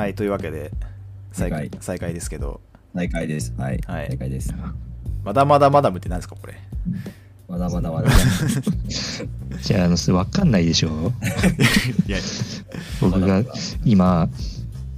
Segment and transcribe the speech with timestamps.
[0.00, 0.70] はい、というわけで、
[1.30, 2.62] 再開再再開ですけど、
[2.94, 3.52] 再開です。
[3.58, 3.78] はい。
[3.86, 4.54] はい再開です。
[5.22, 6.54] まだまだマダムって何ですか、これ。
[7.46, 8.08] まだまだまだ。
[9.60, 11.12] じゃあ、あの、それわかんないでしょ？
[12.06, 12.16] いや、
[13.02, 13.44] 僕が
[13.84, 14.30] 今、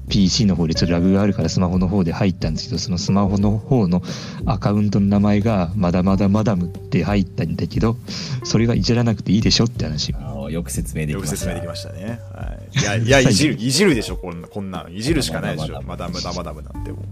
[0.08, 4.04] PC の方でちょっとラグがあるからスマホの方で入ったんですけど、そのスマホの方の
[4.46, 7.96] アカウントの名前がまだまだマダムって入ったんだけど、
[8.44, 10.14] それがいじらなくていいでしょって話。
[10.52, 11.36] よく説明できよくました。
[11.38, 12.20] 説明できましたね。
[12.34, 14.92] はい、いや、 いや、いじる、いじるでしょ、こんな、こんなん。
[14.92, 17.04] いじるしかないでしょ、マダムだ、マダムなんても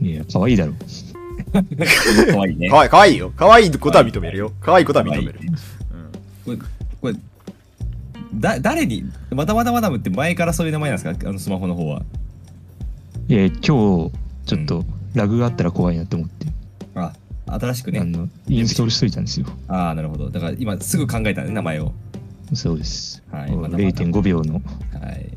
[0.00, 0.04] う。
[0.04, 0.72] いや、可愛いだろ。
[2.32, 2.68] かわいいね。
[2.68, 3.30] かわいい、かわいいよ。
[3.30, 4.50] かわいいことは認めるよ。
[4.60, 5.40] かわいいことは認める。
[5.42, 5.54] うん
[6.44, 6.58] これ、
[7.00, 7.14] これ、
[8.34, 11.28] だ、誰に、まだまだマダムって前からそういう名前なんですか？
[11.28, 12.02] あのスマホの方は。
[13.28, 14.10] いや、今日、ちょ
[14.54, 14.84] っと
[15.14, 16.46] ラグがあったら怖いなと思って、
[16.94, 17.12] あ、
[17.46, 18.00] 新しくね。
[18.00, 19.46] あの、インストールしといたんですよ。
[19.68, 20.30] ああ、なるほど。
[20.30, 21.92] だから今すぐ考えたね、名前を。
[22.54, 23.22] そうです。
[23.30, 24.60] はいまだまだ0.5秒のは
[25.12, 25.28] い。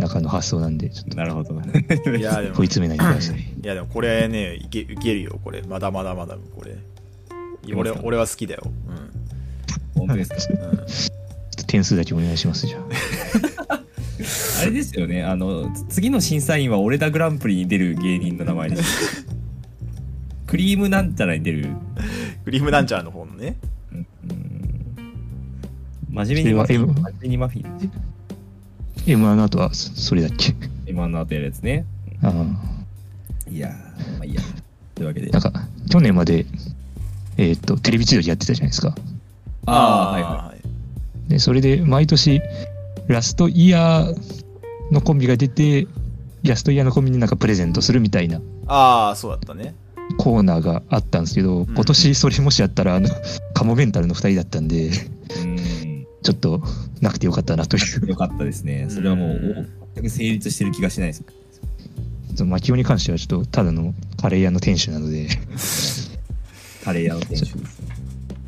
[0.00, 1.54] 中の発想なんで、ちょっなるほど。
[1.54, 3.44] いや、でも、いと問い詰めないでください。
[3.62, 5.62] や、でもこれね、いけ、いけるよ、これ。
[5.62, 6.76] まだまだマダム、これ。
[7.76, 8.62] 俺、俺は好きだよ。
[9.94, 10.00] うん。
[10.00, 10.36] 本当ですか？
[10.40, 12.78] ちょっと点数だけお願いします、じゃ
[13.68, 13.80] あ。
[14.62, 15.22] あれですよね。
[15.22, 19.26] あの、次の審査員は俺だグランプリに出る芸人の名前です。
[20.46, 21.68] クリームなんちゃらに出る。
[22.44, 23.56] クリームなんちゃらの方のね。
[26.22, 26.86] うん真面目にマフィン。
[26.94, 27.90] 真面目にマフィン。
[29.06, 30.54] M1 の後はそそれだっけ？
[30.86, 31.84] 今の後やるやつね。
[32.22, 32.32] あ
[33.50, 33.72] いやー、
[34.16, 34.40] まあいいや。
[34.94, 35.32] というわけであ。
[35.32, 36.46] なんか、去年まで、
[37.36, 38.94] えーっと、テレビ千鳥やってたじゃないですか。
[39.66, 40.58] ああ、はいはい。
[41.26, 41.30] い。
[41.30, 42.40] で、それで毎年、
[43.08, 44.14] ラストイヤー
[44.92, 45.86] のコンビが出て、
[46.44, 49.74] ラストイヤーのコンビになんかプレゼントするみたいなああ、そうだったね。
[50.18, 53.08] コーナーがあったんですけど、ん今年それもしやったら、あの、
[53.52, 54.90] カモメンタルの2人だったんで、
[55.42, 55.93] うん。
[56.24, 56.62] ちょっと
[57.00, 58.08] なくてよかったなという。
[58.08, 58.86] よかったですね。
[58.88, 61.24] それはもううん、全く成立してる気がしないです。
[62.44, 65.28] マキオに関してはちょっとただのカレー屋の店主なので、
[66.82, 67.54] カレー屋の店主。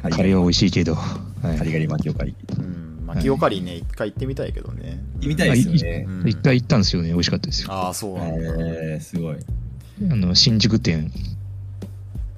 [0.03, 1.21] カカレーは美味しいけど、は
[1.59, 2.35] カリガリ巻きおかり。
[2.59, 3.05] うん。
[3.07, 4.99] 巻きおかりね、一回行ってみたいけどね。
[5.15, 6.07] 行ってみたいですよね。
[6.25, 7.73] 一回行ったんですよね、美味しかったですよ。
[7.73, 8.37] ああ、そうなんだ。
[8.39, 9.37] えー、すごい。
[9.37, 11.13] あの新宿店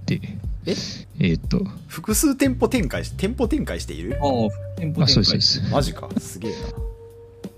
[0.06, 0.20] で、
[0.68, 0.74] え？
[1.20, 4.18] えーっと、複数店舗展開し、店舗展開している？
[4.20, 4.30] ああ、
[4.76, 5.38] 店舗あ、そう展開。
[5.38, 5.72] ですそうです。
[5.72, 6.08] マジか。
[6.18, 6.52] すげえ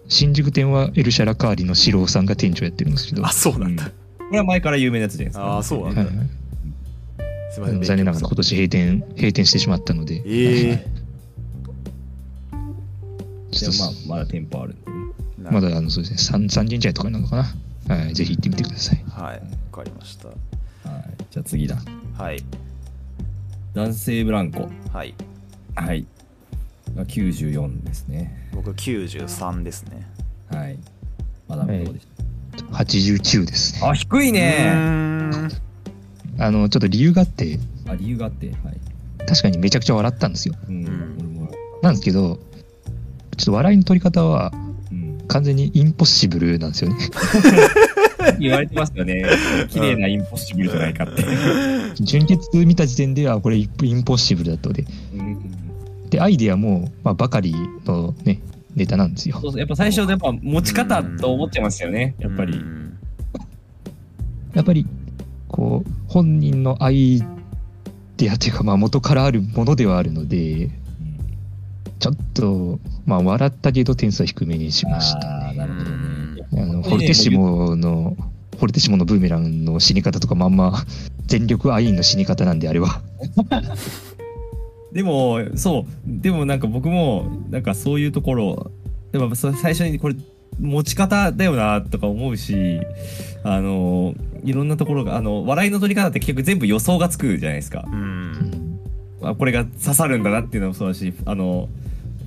[0.08, 3.28] 新宿店はエルシャラカーリの四郎さんが店長やってるんですけど、な。
[3.28, 3.84] あ、はそうなんだ。
[3.86, 3.92] こ
[4.32, 5.44] れは前から有名なやつじゃないですか。
[5.44, 6.02] ああ、そうなんだ。
[6.02, 6.14] いはい
[7.52, 7.82] すみません。
[7.82, 10.86] 残念ながら今年閉店、閉店してしまったので、ええ
[13.50, 14.96] ちょっとまあ、まだ店舗あるんでね。
[15.42, 15.52] ー。
[15.52, 17.36] まだあのそうですね、3, 三軒茶屋とかなのか
[17.88, 17.94] な？
[17.96, 19.04] はい、ぜひ行ってみてください。
[19.08, 19.40] はい。
[19.40, 20.28] わかりました。
[20.28, 20.36] はい。
[21.30, 21.76] じゃあ次だ。
[22.16, 22.40] はい。
[23.72, 24.68] 男性ブランコ。
[24.92, 25.14] はい。
[25.76, 26.04] はい。
[26.96, 28.48] が94ですね。
[28.52, 30.06] 僕93ですね。
[30.50, 30.78] はい。
[31.46, 32.06] まだどうでし
[32.72, 34.72] 89ですあ、低いうね。
[36.38, 38.50] あの、ちょっと理由があって、あ、理由があって。
[38.50, 39.26] はい。
[39.26, 40.54] 確かにめちゃくちゃ笑ったんですよ。
[40.68, 40.84] うん。
[40.84, 40.86] ん
[41.18, 41.50] 俺も
[41.82, 42.36] なんですけど、
[43.36, 44.52] ちょっと笑いの取り方は
[44.90, 45.18] うん。
[45.28, 46.96] 完全にインポッシブルなんですよね。
[48.38, 49.24] 言われてますよね。
[49.70, 51.24] 綺麗なインポッシブルじゃないかって。
[52.00, 54.84] 純潔見た時点ではこれインポッシブルだとで。
[55.14, 56.10] うん。
[56.10, 57.54] で、アイデアも、まあ、ばかり
[57.86, 58.40] のね、
[58.74, 59.38] ネタなんですよ。
[59.40, 59.60] そうそう。
[59.60, 62.14] やっぱ最初、やっぱ持ち方と思っちゃいますよね。
[62.18, 62.54] やっぱり。
[62.54, 62.80] うん
[64.54, 64.86] やっぱり、
[65.48, 67.22] こう、本人のアイ
[68.16, 70.70] デアというか、まあ、元からあるものではあるので、
[71.98, 75.28] ちょっと、まあ、笑ったけど点数は低めにしました。
[75.28, 76.19] ああ、なるほどね。
[76.52, 78.16] あの、フォルテッシモの、
[78.52, 80.84] フォルテッシモのブーメランの死に方とかまんま、
[81.26, 83.02] 全力アインの死に方なんで、あれは。
[84.92, 85.84] でも、そう。
[86.06, 88.70] でもなんか僕も、なんかそういうところ、
[89.12, 90.16] でもそ最初にこれ、
[90.58, 92.80] 持ち方だよなとか思うし、
[93.44, 97.84] あの、いろんなところが、あの、笑いの取り方って結局全部予想がつくじゃないですか。
[97.90, 98.78] うん。
[99.22, 101.68] あこれが刺さるんだなっていうのもそうだし、あの、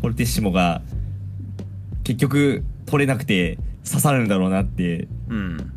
[0.01, 0.81] フォルテッシモが
[2.03, 5.73] 結局取れなくて刺さるんだろうなってうん。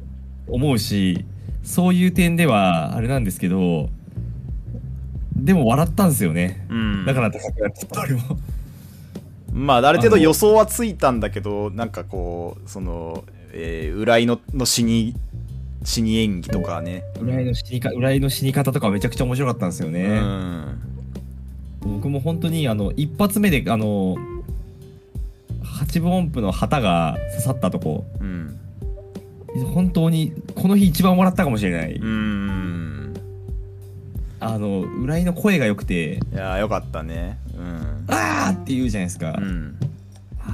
[0.49, 1.25] 思うし、
[1.63, 3.91] そういう点ではあれなんですけど、
[5.35, 6.67] でも笑ったんですよね。
[6.71, 7.05] うん。
[7.05, 8.39] だからってさっきやってた俺も。
[9.53, 15.15] まあ、ある程度予想はついたんだけど、なんかこう、その、えー、浦井のの死に、
[15.83, 17.05] 死に演技とかね。
[17.21, 20.19] 浦井の死にか浦井の死に方とかめちゃくちゃ面白かったんですようね。
[20.21, 20.79] ん。
[21.81, 24.17] 僕も本当にあの一発目であの
[25.77, 28.59] 八分音符の旗が刺さったとこうん。
[29.75, 33.15] 本当にこの日一番笑ったかもしれない、うん。
[34.39, 37.39] あの浦井の声が良くていやー、よかったね。
[37.57, 39.77] うん「あー!」って言うじゃないですか、うん。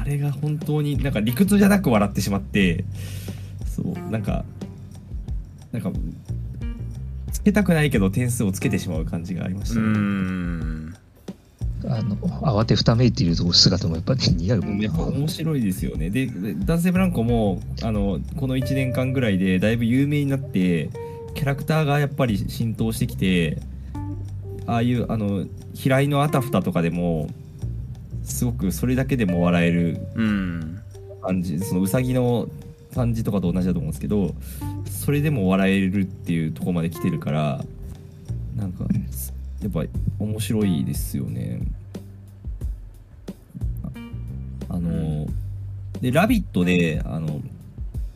[0.01, 2.85] あれが本当になんか理屈じゃなく笑ってしまって
[3.67, 4.45] そうなんか
[5.73, 5.91] なんか
[7.33, 10.95] つけたくないけど点数をつけてしまう感じがありましうたね、ん
[11.89, 14.63] あの慌てふためいている姿もやっぱり似合う。
[14.63, 16.11] もんやっぱな面白いですよね。
[16.11, 20.91] で、で男性ブランコもあのこの1年間ぐらいでだいぶ有名になって、
[21.35, 23.59] キャラクターがやっぱり浸透してきて、
[24.67, 27.29] ああいうあの平井のあたふたとかでも、
[28.23, 30.79] すごくそれだけでも笑えるうん。
[31.23, 32.49] 感じ、そのうさぎの
[32.95, 34.35] 感じとかと同じだと思うんですけど、
[34.91, 37.65] それでも笑えるっていうところまで来てるから、
[38.57, 38.85] なんか、
[39.63, 39.85] やっぱ
[40.19, 41.61] 面白いですよね。
[44.69, 45.27] ああの、
[46.01, 47.41] で、ラビットで、あの、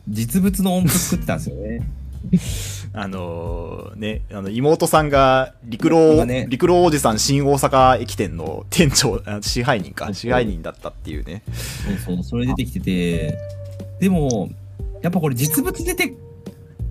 [0.09, 1.87] 実物の音符作ってたんですよね。
[2.93, 11.43] あのーね、あの妹さんが陸路、がね陸路おじさん新大阪駅店の店長、あ支配人か、支配人だったっていうね。
[12.05, 13.37] そうそう、それ出てきてて、
[13.99, 14.49] でも、
[15.01, 16.15] やっぱこれ実物出て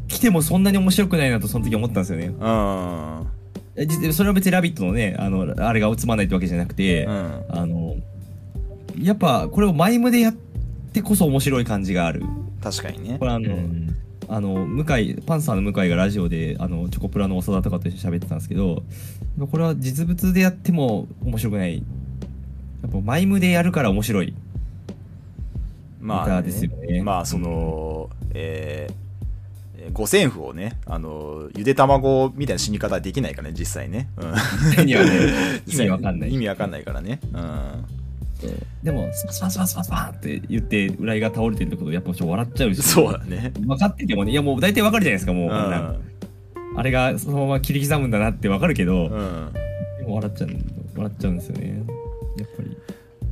[0.09, 2.27] きてもそんなに面白くないなとその時思ったんですよね。
[2.27, 3.27] うん。
[4.13, 7.97] それは別に「ラビット!」のねあのあれがつまんないってわけじゃなくて、あの
[9.01, 10.35] やっぱこれをマイムでやっ
[10.93, 12.23] てこそ面白い感じがある。
[12.63, 13.19] 確かにね。
[13.19, 13.27] こ。
[13.27, 13.95] れあの、うん。
[14.29, 18.83] あの向井パンサーの向井がラジオであのチョコプラの長田とかと一緒に喋ってたんですけど
[19.39, 21.77] これは実物でやっても面白くない。
[21.77, 21.83] や
[22.89, 24.35] っぱマイムでやるから面白い。
[26.01, 27.03] まあ、ネタですよね。
[27.03, 29.06] まあ、その、えー
[29.87, 34.09] えー五線譜をね、あの、ゆで卵みたいな死に方はできないからね、実際ね。
[34.17, 34.83] うん。
[34.83, 34.95] 意味
[35.91, 37.21] わかんない意味わかんないからね。
[37.33, 37.85] うん。
[38.83, 43.53] でもスパスパスパスパスパンって言って浦井が倒れてるってことやっぱちょっと笑っちゃうしそうだね。
[43.61, 46.79] 分かっててもねいやもう大体わかるじゃないですかもう、うん。
[46.79, 49.53] あれがそのまま切り刻むんだなってわかるけど、うん。
[49.99, 50.51] でも笑っちゃう
[50.97, 51.83] 笑っちゃうんですよね
[52.39, 52.77] やっぱり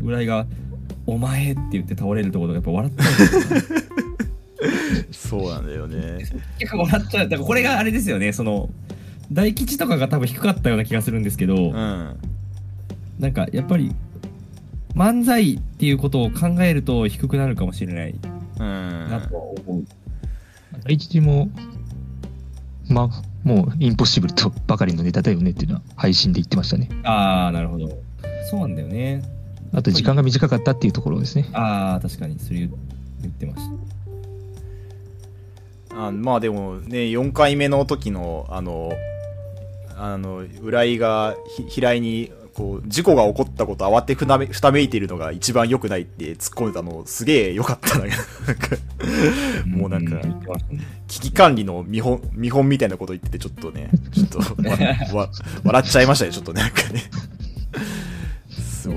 [0.02, 0.46] 浦井が
[1.06, 3.84] 「お前」って言って倒れるところがやっぱ笑っちゃうんですよね
[5.10, 6.26] そうなんだよね。
[6.58, 8.70] 結構笑っちゃうだからこれがあれですよねその
[9.32, 12.16] 大吉とかが多分低かったような気がするんですけど、うん。
[13.18, 13.94] なんかやっぱり
[14.94, 18.14] 漫才っていうことを考えると低くなるかもしれない
[18.58, 19.10] うん。
[19.10, 19.84] なとは思う、
[20.84, 21.48] 第一次も、
[22.88, 26.88] まあ、もうインポッシブルとばかりのネタだよねっていうのは配信で言ってましたね。
[27.04, 27.88] ああなるほど
[28.50, 29.22] そうなんだよね
[29.72, 31.48] あと時間が短かったっていうところですね。
[31.52, 32.70] ああ確かにそれ言
[33.22, 34.03] 言ってました
[35.96, 38.92] あまあでもね、4回目の時の、あの、
[39.96, 48.04] あの、浦井がひ平井に、こう、事故が起こったこと慌てふなめふためいているのが一番良くないって突っ込んでたの、すげえ良かったな。
[49.66, 50.20] もうなんか
[51.08, 54.38] 危機管理の見本、見本みたいなこと言ってて、ちょっとね、ちょっと
[55.64, 57.02] 笑っちゃいましたね、ちょっとね、なんかね。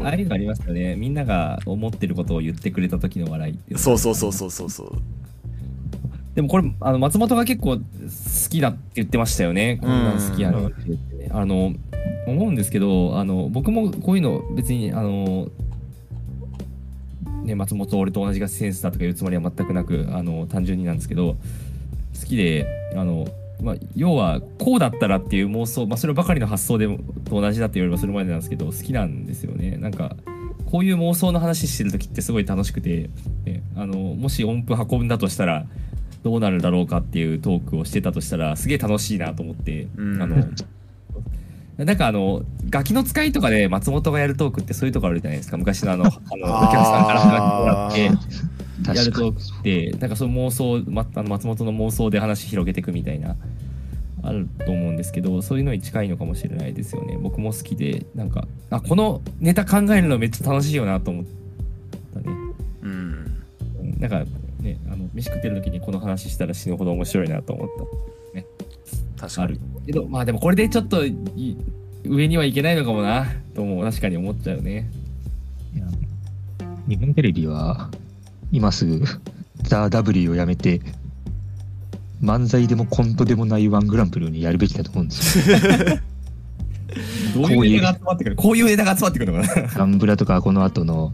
[0.04, 0.96] ああいうのありますよね。
[0.96, 5.02] みんなが思ってることを言ってくれた時の笑いそうそうそうそうそうそう。
[6.38, 7.82] でもこれあの松本が結構好
[8.52, 9.80] きだって言ってましたよね。
[9.82, 11.32] こんなん好きやなって言ってね。
[11.34, 11.74] あの
[12.28, 15.48] 思うんですけどあの僕もこういうの別にあの
[17.42, 21.38] ね松本俺と同じがセンスだとかいうつもりは全くなくあの単純になんですけど
[22.20, 23.28] 好きであの
[23.60, 29.78] まあ、要はこうだったらっていう妄想、まあ、そればかりの発想でもと同じだって言わればそれまでなんですけど好きなんですよね。
[29.78, 30.16] なんか
[30.70, 33.10] こういう妄想の話してる時ってすごい楽しくて、
[33.46, 35.66] ね、あのもし音符運んだとしたら
[36.24, 40.22] どうなるだろうかっていうトークをしてたとしたらすげえ楽しいなと思って、うん。
[40.22, 40.36] あの
[41.78, 45.58] なんかあのガキの使いとかで松本がやるトークってそういうとこあるじゃないですか。
[45.58, 53.36] 昔のあの あのお客さんからもらってやるトークってなんかその妄想、ま、あの松本の妄想で話広げていくみたいな
[54.24, 57.18] あると思うんですけどそういうのに近いのかもしれないですよね。
[57.22, 61.26] 僕も好きでなんかあこのネタ考えるのめっちゃ楽しいよなと思っ
[62.14, 62.26] たね。
[62.82, 62.92] うん。
[63.82, 64.24] うんなんか
[64.62, 67.84] ねあの飯食ってる時にこの話したら死ぬほど面白いなと思った。
[68.40, 68.46] ある
[69.18, 69.60] 確かに。
[69.88, 71.58] けどまあでもこれでちょっとい
[72.06, 73.26] 上にはいけないのかもな。
[73.56, 74.90] とも確かに思っちゃうね。
[75.76, 75.86] いや
[76.88, 77.90] 日本テレビは
[78.52, 79.04] 今すぐ
[79.64, 80.82] ザ・ W をやめて
[82.22, 85.58] 漫才でもコントでもないワングランプリにやるべきだと思うんですよ。
[87.36, 89.68] どういうネタが集まってくるこういうネタが集まってくるのかな。
[89.68, 91.12] ガンブラとかこの後の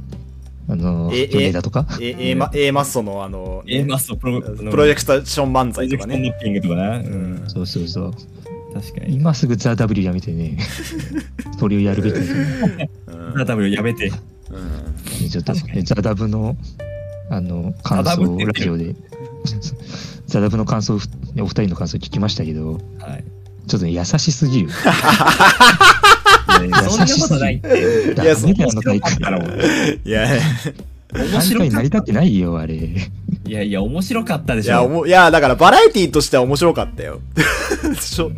[0.69, 6.21] あのええ米田とか？A, A, マ A マッソのあの、A マストプロプロジェクション漫プロ才とかね。
[6.21, 7.43] ジェクッピングとかな、ううん。
[7.43, 8.13] ん、そうそうそう。
[8.73, 9.15] 確かに。
[9.15, 10.57] 今すぐザ・ W やめてね。
[11.59, 12.15] それをやるべき。
[12.15, 12.31] だと
[13.13, 14.07] 思ううん多分やめて。
[14.07, 15.29] うん。
[15.29, 15.53] ちょっと
[15.83, 16.55] ザ・ダブの
[17.29, 18.95] あの感想をラジオで。
[20.27, 22.79] ザ・ダブの感想お二人の感想聞きましたけど。
[22.99, 23.23] はい。
[23.67, 24.69] ちょっとね優しすぎる
[26.71, 29.59] そんなことないってダいやメだよあの大会面白かったらもう
[30.05, 30.27] いや、
[31.13, 34.83] 面白かっ成り立ってないよあれいやいや、面白かったでいや、しょ。
[34.85, 37.19] おもいや、だからバラエティとしては面白かったよ。
[37.99, 38.31] しょ、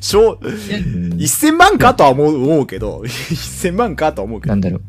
[0.00, 4.60] しょ、いや1000万かとは思う思うけど、1000万かとは思うけどなん。
[4.60, 4.82] だろう。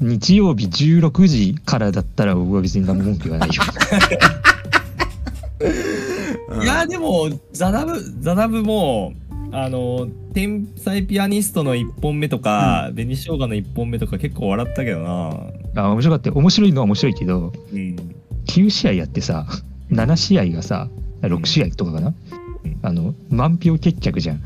[0.00, 3.62] 日曜日16時からだったら僕は別に何も文句言わないよ。
[6.62, 9.12] いや、でも、ザナブ、ザナブも、
[9.52, 15.82] あの、天才ピアニストの1本目とか、紅生姜の1本目とか結構笑ったけどな。
[15.82, 16.36] あ、面白かったよ。
[16.36, 17.96] 面白いのは面白いけど、うん。
[18.46, 19.46] 9試合やってさ、
[19.90, 20.88] 7試合がさ、
[21.20, 24.40] 6試合とかかな、うんあの、満票決着じゃん。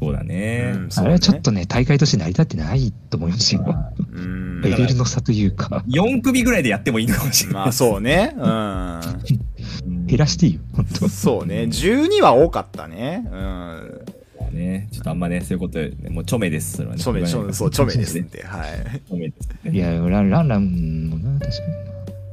[0.00, 0.72] そうだね。
[0.74, 3.64] うんあれはちょっとね、大会として成り立ってないと思いますよ。
[4.12, 7.62] うんレベルの差というか、4組ぐらいでやってもいいのかもしれない。
[7.62, 8.34] まあそうね。
[8.36, 8.42] うん。
[8.42, 11.64] うん減らしていいよ、本当そうね。
[11.64, 13.28] 12は多かったね。
[13.30, 14.00] うん。
[14.50, 17.00] ね、ちょっとあんまね、そういうこと、ね、もうちょめです、それはね。
[17.00, 18.28] ちょめ、ちょめ、そう、ちょめですんね。
[18.32, 19.00] で、はい。
[19.08, 19.70] ちょめですね。
[19.72, 21.66] いや、ランランランもな、確か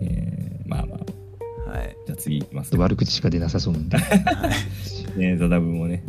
[0.02, 0.08] に。
[0.10, 0.98] えーまあま
[1.68, 1.96] あ、はい。
[2.06, 2.76] じゃあ次いきます。
[2.76, 3.98] 悪口しか出なさそうなんで。
[5.16, 6.04] ね、ザダブもね、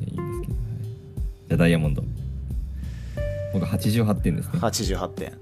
[0.00, 0.22] いいんですけど。
[0.22, 0.48] はい
[1.48, 2.04] じゃあダイヤモンド。
[3.54, 4.58] 僕88点ですね。
[4.58, 5.32] 88点。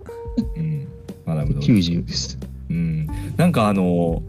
[0.57, 0.89] うん。
[1.25, 1.61] マダムド。
[1.61, 2.39] 90です。
[2.71, 3.09] うん。
[3.37, 4.23] なんかあの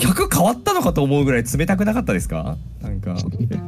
[0.00, 2.56] 客変わったのかと思うぐらい冷たくなかったですか？
[2.82, 3.16] なんか。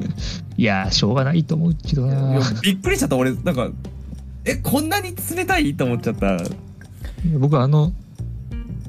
[0.57, 2.41] いやー、しょうがないと思うけどな。
[2.63, 3.69] びっくりしちゃった、俺、なんか、
[4.45, 6.39] え、こんなに冷たいと思っちゃった。
[7.39, 7.93] 僕あの、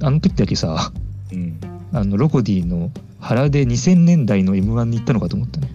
[0.02, 0.92] あの時だけさ、
[1.32, 1.60] うん。
[1.92, 5.70] あの、ロコディの腹で2000年代の M1 に行ったのかと思ったね。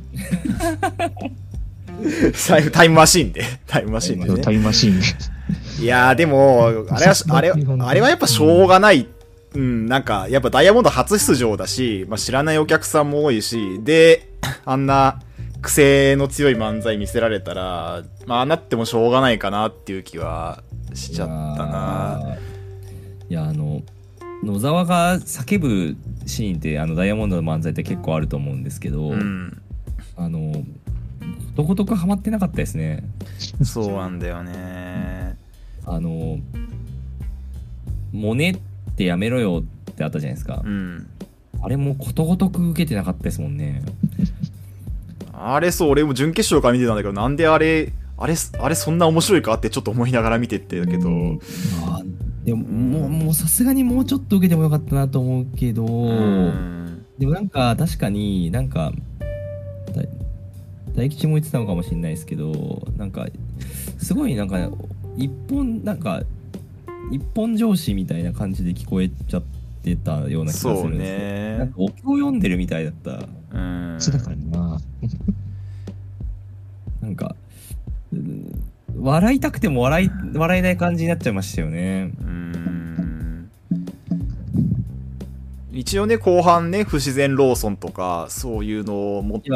[2.47, 3.43] タイムタイムマシンで。
[3.67, 4.51] タイムマシンでねタ。
[4.51, 5.07] イムマシーンで。
[5.83, 9.07] いやーでも、あれは、あれ、あれはやっぱしょうがない。
[9.55, 14.29] うん、なんか、やっぱダイヤモンド初出場だし、まあ、知らないお客さんも多いし、で、
[14.65, 15.21] あんな
[15.63, 20.63] 癖の強い漫才見せられたら、まあ、なってもしょうがないかなっていう気は
[20.95, 22.37] しちゃったな。
[23.29, 23.83] いや、あの、
[24.45, 29.61] 野沢が叫ぶシーンって、あの、ダイヤモンドの漫才って結構あると思うんですけど、うん。
[30.17, 30.65] あの、こ
[31.57, 33.03] とごとくハマってなかったですね。
[33.65, 35.37] そうなんだよね。
[35.85, 36.39] あの、
[38.13, 38.57] モネ
[38.99, 40.69] ってやめろよってあったじゃないですかう。
[40.69, 41.07] ん。
[41.63, 43.83] あれもことごとく受けてなかったですもんね。
[45.33, 51.09] あれそう、俺も準決勝から見てたんだけど、なんであれ、あれ、あれそんな面白いかってちょっと思いながら見てってたけど、
[51.87, 52.03] あ
[52.45, 57.07] でも、もう、もうさすがにもうちょっと受けてもよかったなと思うけど、うん。
[57.19, 58.93] でもなんか確かになんか
[59.95, 60.09] 大
[60.97, 63.27] 大吉も言ってたのかもしれないですけどなんか
[63.99, 64.71] すごいなんか
[65.17, 66.23] 一本なんか
[67.11, 69.43] 一本上司みたいな感じで聞こえちゃっ
[69.83, 71.75] てたような気がすそうるんですよ、なんねか。
[71.77, 73.29] お経を読んでるみたいだった。
[73.53, 73.97] うん。
[73.99, 74.81] そうだからな。
[77.01, 77.37] なんか
[78.13, 78.63] うん
[79.01, 82.13] 笑いたくても笑い笑えない感じになっちゃいましたよね。
[82.21, 83.51] うーん。
[85.73, 89.51] 一応ね、後半ね、不自然ローソンとか、そういうのを持って、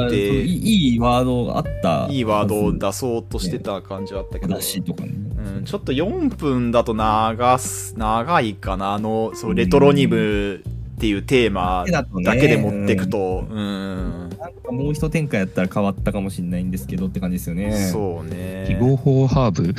[0.45, 5.15] いいワードがあったいいワードを出そうとしてた感じはあったけど、話とかね、
[5.57, 10.61] うん、ちょっと4分だと長す、長いかな、あの、そうレトロニムっ
[11.01, 11.85] ていうテーマ
[12.25, 17.73] だけで持ってくと、うん、なんかもう一展開やったら変わったかもしれないんですけどって感じですよね。
[17.91, 18.65] そうね。
[18.69, 19.75] 記号法ハーブ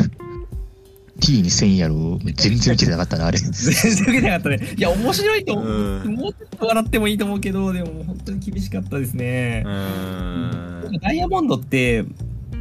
[1.22, 3.38] T に1000やろ全然受けてなかったな、あれ。
[3.38, 3.52] 全
[3.96, 4.76] 然受けなかったね。
[4.76, 5.68] いや、面白いと思う。
[5.68, 9.70] うんもうちょっと笑ってもいいと思うけど、でも本当に厳しかったですねう。
[9.70, 11.00] ん。
[11.02, 12.04] ダイヤモンドって、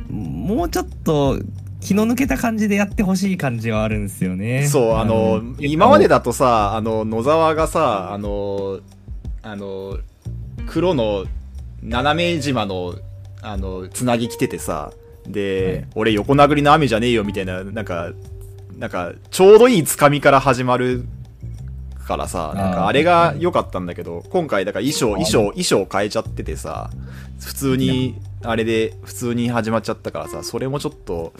[0.09, 1.41] もうちょっと
[1.83, 4.67] 気の抜けた感じでやってほしい感じはあるんですよね。
[4.69, 8.79] そう、あの、ん今までだとさ、あの、野沢がさ、あの、
[9.43, 9.99] あの、
[10.67, 11.25] 黒の
[11.83, 12.95] 斜め島の、
[13.43, 14.93] あの、つなぎ着ててさ、
[15.27, 15.93] で、はい。
[15.97, 18.13] 俺横殴りの雨じゃねえよみたいな、なんか、
[18.79, 21.05] なんか、ちょうどいいつかみから始まる
[22.07, 26.91] からさ、なんかあれが良かったんだけど、今回だから衣装、衣装、衣装変えちゃっててさ、
[27.41, 31.33] 普通に、あれで普通に始まっちゃったからさ、それもちょっと、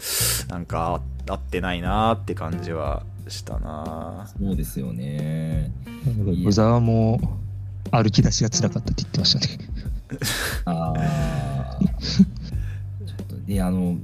[0.47, 5.71] なんか合ってないなーって感じはしたなそうですよね。
[6.45, 7.19] 小沢も
[7.91, 9.69] 歩き出しが辛かったって言ってましたね。
[10.65, 11.79] ああ。
[13.05, 13.97] ちょっと、で、あの、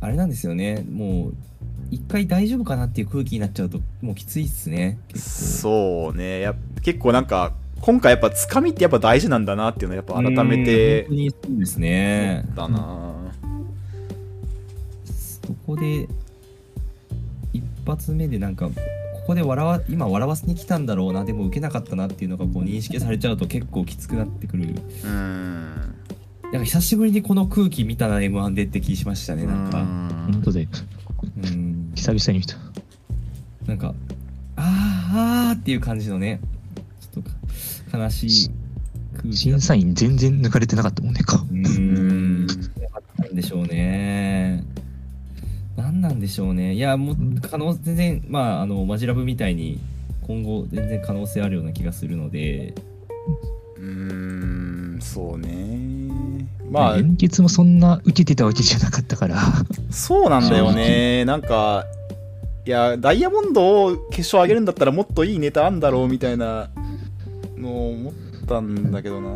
[0.00, 0.84] あれなんですよね。
[0.90, 1.34] もう、
[1.90, 4.98] 一回大丈夫かなっていう空気になっちゃうと、もうきついっすね。
[5.14, 6.40] そうね。
[6.40, 7.52] や結構なんか、
[7.84, 12.54] 今回やっぱつかみってやっぱ大事なんだなっていうのをやっぱ改めてうん本当にそうです思ねっ。
[12.54, 13.14] たな。
[15.04, 16.08] そこで
[17.52, 18.72] 一発目でなんかこ
[19.26, 24.74] こで笑わ今笑わせに来たんだろうなでも受けなかったなっていうのがこう認識されちゃうと結構きつくなってくる。
[25.04, 25.94] うん。
[26.44, 29.78] なんか久しぶりにこの空気見たな M1 でって気しましたねなんか。
[30.32, 30.66] 本当で、
[31.42, 31.92] うん。
[31.94, 32.56] 久々に見た。
[33.66, 33.94] なんか
[34.56, 36.40] あーあーっていう感じのね
[37.98, 38.50] 悲しい
[39.16, 41.40] 空気だ審査員全然抜かれてなかったもんね、顔。
[41.40, 42.46] うーん。
[42.46, 42.52] な
[43.30, 44.64] んでしょうね。
[45.76, 46.74] 何なんでしょうね。
[46.74, 49.80] いや、もう、可能、全然、まあ、あの、マジラブみたいに、
[50.22, 52.74] 今後、全然可能性あるような気がするので、
[53.76, 59.36] うーんそうねまあ連結もそんな受けてたわけじゃなかったから。
[59.90, 61.84] そうなんだよねなんか
[62.66, 66.70] いやダイヤモンドを決勝上げるんだったらもっといいネタあんだろうみたいな
[67.56, 68.12] のを思っ
[68.46, 69.30] たんだけどな。
[69.30, 69.32] う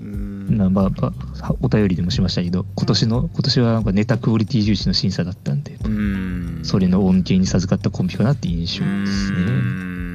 [0.00, 0.56] ん。
[0.56, 6.60] なまあまあ、お便りでもしましたけど、今年の、今年はなんかネタクオリティ重視の審査だったんで、うん。
[6.62, 9.38] それの恩恵に授かったコンビかなっていう印象うですね。
[9.40, 10.08] ん。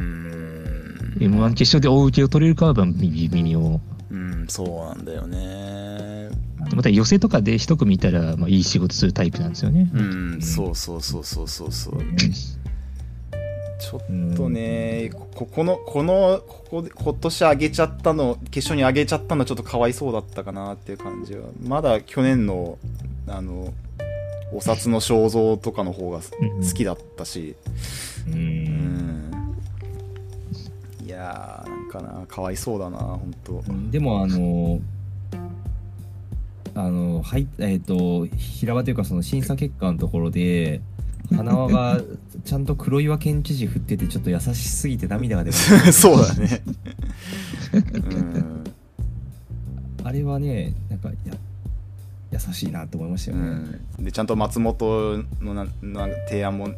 [1.19, 3.79] M1 決勝で大受けを取れるかは微微妙。
[4.11, 6.29] うんそうなんだよね。
[6.75, 9.89] また寄せとかで一組いたら、まあ、いい仕事するタイプなんですよね。
[9.93, 10.01] う
[10.37, 10.41] ん。
[10.41, 11.97] そうそうそうそうそうそう
[13.83, 21.49] ちょっとね、こここの、この、ここで、今年上げちゃったの、決勝に上げちゃったのちょっとかわいそうだったかなっていう感じは。
[21.61, 22.77] まだ去年の、
[23.27, 23.73] あの、
[24.53, 27.57] お札の肖像とかの方がうん好きだったし、
[28.27, 28.31] う。
[28.31, 29.55] うんん。
[31.05, 33.63] いやー、なんかな、かわいそうだな、ほんと。
[33.91, 34.79] でも、あの、
[36.73, 40.81] あの、はい、えっ、と、平場というか、その審査結果のところで、
[41.35, 42.01] 花輪が
[42.45, 45.93] ちゃんと黒岩県知事振ってて、ちょっと優しすぎて涙が出ました。
[45.93, 46.61] そうだね。
[47.73, 48.63] うん。
[50.03, 51.33] あれはね、なんか、や、
[52.31, 53.43] 優しいなと思いましたよね。
[53.99, 56.69] うん、でちゃんと松本のなな提案も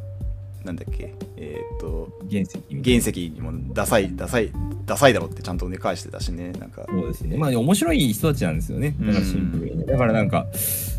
[0.66, 1.14] なんだっけ？
[1.38, 4.52] えっ、と原石原石にもダサいダサい
[4.86, 7.38] ダサいだろってちゃんとね返してたしねなんかそうですね。
[7.38, 8.96] まあ、面白い人たちなんですよね。
[9.00, 9.86] だからシンプルにね。
[9.86, 10.48] だからなんか、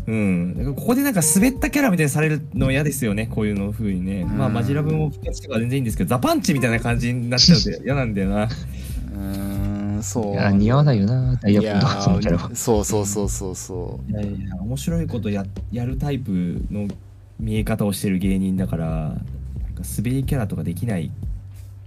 [0.07, 0.73] うん。
[0.75, 3.27] ここでなんか滑ったキャラみたいにされるの嫌ですよね。
[3.27, 4.25] こういうの風にね。
[4.25, 8.43] まあ、うんマジラブも復活とか全然いいんですけど、ザパンチみたいな感じになっちゃうと嫌なんだよな。
[9.13, 12.51] うーんそういや、似合わないよな、ダイヤモンドそのキャラは。
[12.53, 16.31] そうそうそうそうそいやいや、面白いことややるタイプ
[16.71, 16.87] の
[17.39, 19.17] 見え方をしてる芸人だから、
[19.77, 21.11] か滑りキャラとかできない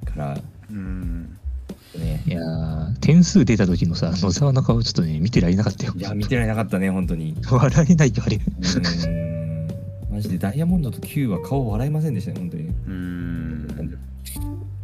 [0.04, 1.38] から、ううん
[1.98, 2.22] ね。
[2.26, 6.00] いやー点数出た時のさ、野沢の顔ちょっとね、見てられなかったよい。
[6.00, 7.36] や、見てられなかったね、本当に。
[7.50, 8.36] 笑えないよ、あれ。
[8.36, 9.68] うーん。
[10.10, 12.64] マジでダイヤモンドと Q は顔笑いませんでしたね、本当に。
[12.64, 13.98] うーん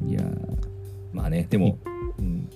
[0.08, 0.56] いやー
[1.12, 1.78] まあね、でも、
[2.18, 2.48] うん、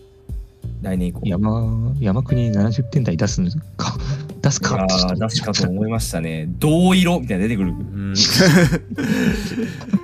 [0.83, 1.21] 来年以降。
[1.25, 3.43] 山、山国70点台出す
[3.77, 3.99] か、
[4.43, 4.87] 出すか。
[5.17, 6.49] 出すかと思いましたね。
[6.59, 7.75] 銅色みたいなの出てくる。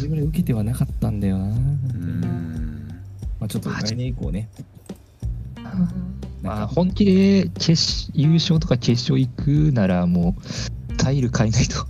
[0.00, 1.44] それぐらい受けてはなかったんだよな。
[1.44, 2.88] うん
[3.38, 4.48] まあちょっと来年以降ね。
[6.42, 10.34] まあ、本気で決優勝とか決勝行くなら、も
[10.90, 11.86] う、タイル変えないと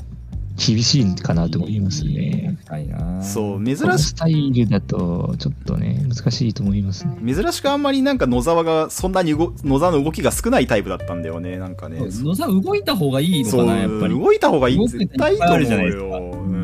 [0.56, 2.58] 厳しいかなと思いますね。
[2.66, 2.88] 高い。
[3.22, 7.34] そう珍しこのスタイルだと、ちょっとね、難しいと思いますね。
[7.34, 14.18] 珍しくあんまりなんか野沢がそんなに動野沢の動きが少ないタイプだったんだよねなんかね野沢動いた方がいいのそうかな、やっぱり。
[14.18, 16.59] 動いた方がいい動く絶対いいと思ういいあるじゃないですかよ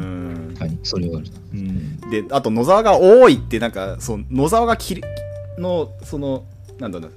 [0.86, 1.26] それはある。
[1.52, 2.00] うん。
[2.10, 5.02] であと野沢が多いってなんかそう野沢がきり
[5.58, 6.44] のその
[6.78, 7.12] なんだろう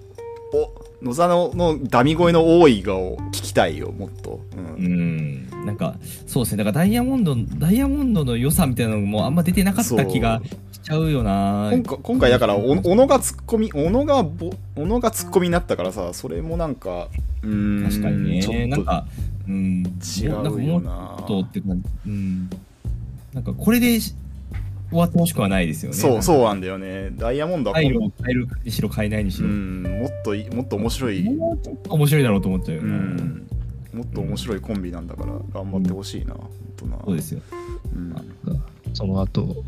[0.53, 5.49] お野沢ののダミ声の多いがを聞きたいよもっと、ううんん。
[5.65, 5.95] なんか、
[6.27, 6.63] そうですね。
[6.63, 11.69] だからダイヤモンド、ダイヤモンドの良さみたいなのもあんま出てなかった気がしちゃうよな。
[11.71, 17.08] 今回今回だからお小野がツッコミ小野がぼ小野がツッコミになったからさそれもなんか
[17.43, 18.43] うーん確かにね。
[18.43, 19.05] ちょっとなんか、
[19.47, 19.84] うん。
[19.84, 20.29] 違う
[20.65, 21.88] よなもっとって感じ。
[22.08, 22.49] うん。
[23.33, 24.15] なんかこれでし
[24.89, 25.97] 終わってほしくはないですよね。
[25.97, 29.47] そうそうなんだよねダイヤモンドはタイルこを変えるにしろ変えないにしろ。
[29.47, 32.93] うんもっといもっと面白い、もうちょっと面白いだろうと思っちゃうような。
[32.97, 33.47] ん、
[33.93, 37.41] もっと面白いコンビなんだから頑張ってほしいな、ほんとなそうですよ。
[37.93, 38.15] うん
[38.93, 39.63] その後、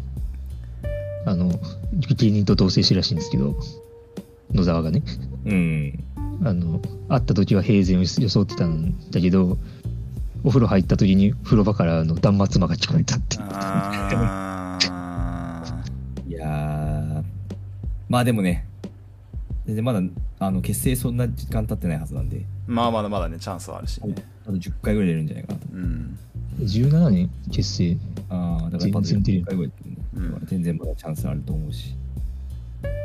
[1.26, 1.60] あの、
[2.18, 3.56] 芸人と同棲してるらしいんですけど、
[4.52, 5.04] 野沢がね、
[5.46, 6.04] うん。
[6.44, 9.58] ああの、会った時は平然を装ってたんだけど、
[10.44, 13.38] お風呂入った時に風呂場からあの断末魔が聞こえたって。
[16.28, 17.24] いやー、
[18.10, 18.66] まあでもね、
[19.66, 20.02] 全然まだ
[20.40, 24.16] あの結成そんな時間経ってないはずなんで、まあまだまだねチャンスはあるしね。
[24.44, 25.68] あと10回ぐらい出るんじゃないかなと。
[25.74, 26.18] うん。
[26.60, 27.98] 17年結成。
[28.30, 30.46] ああ、だから10全然出る回ぐらい出るねうん。
[30.48, 31.96] 全然まだチャンスあると思うし。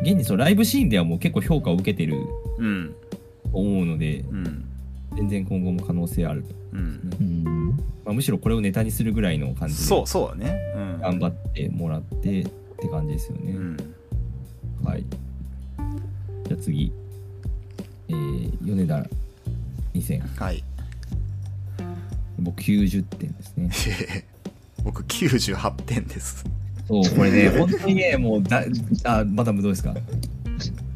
[0.03, 2.17] 現にそのライブシーンではもう結構評価を受けてる
[2.59, 2.95] うん。
[3.53, 4.65] と思うので、うん。
[5.15, 6.55] 全然今後も可能性あると。
[6.77, 7.71] うんうん。
[8.05, 13.53] まあ、むしろこれをネタにするぐらいの感じでそうそうだねうん頑張ってもらってって感じですよね。
[13.53, 13.77] うん
[14.85, 15.05] はい。
[16.47, 16.93] じゃあ次。
[18.09, 19.05] えー、米田
[19.95, 20.23] 2000。
[20.39, 20.63] はい
[22.39, 24.25] 僕90点ですね。
[24.85, 26.45] 僕98点です
[26.87, 28.65] そう、これね、 本当にね、もうだ、
[29.05, 29.95] あ、マダムどうですか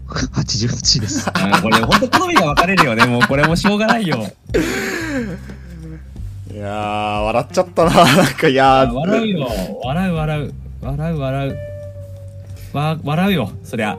[0.07, 1.29] ？88です。
[1.33, 3.05] あこれ本当好みが分かれるよね。
[3.07, 4.31] もうこれもしょうがないよ。
[6.53, 7.91] いやー、笑っちゃったな。
[8.17, 9.49] なんか、いやー、笑うよ。
[9.85, 10.55] 笑う笑う。
[10.83, 11.57] 笑う笑う。
[12.73, 13.99] わ笑うよ、そりゃ。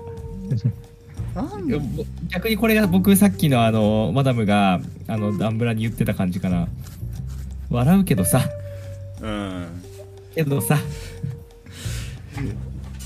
[2.29, 6.67] 逆にこれが僕さっきのあの、マダムが、あの、ダンブラに言ってた感じかな。
[7.69, 8.41] 笑うけどさ、
[9.21, 9.65] うん。
[10.35, 10.77] けどさ。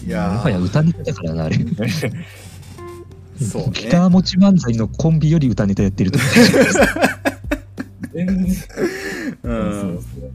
[0.06, 1.58] いやもはやー、歌ネタだからな、あれ。
[3.42, 6.20] そうねギター持ち漫才のコンビより歌ネタやってると。
[8.16, 8.46] 全然。
[8.46, 8.52] う。
[9.44, 10.32] そうんそう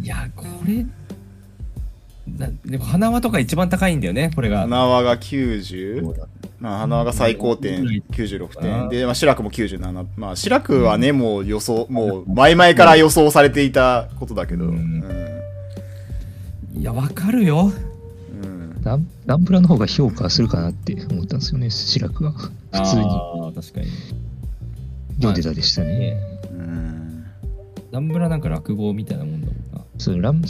[0.00, 0.86] いや、これ、
[2.26, 4.60] なでも花輪とか一番高いんだよね、これが。
[4.60, 6.14] 花輪が 90?
[6.60, 8.88] まあ、花輪が最高点96点。
[8.88, 10.06] で、まあ、志らくも97。
[10.16, 14.66] まあ、志らくはね、もう予想、もう、前々から予想されていたことだけど。
[14.66, 15.04] ううんん。
[16.76, 17.72] いや、わかるよ。
[18.42, 18.82] うん。
[18.82, 22.32] ランランブラの方が評価するかなって思ったんですよね、志らくは。
[22.32, 23.86] 普通にああ、確かに。
[25.16, 26.16] 読んでたでしたね。
[26.50, 27.24] うん。
[27.92, 29.84] ダンブラなんか落語みたいなもんだもんな。
[29.98, 30.42] そうラン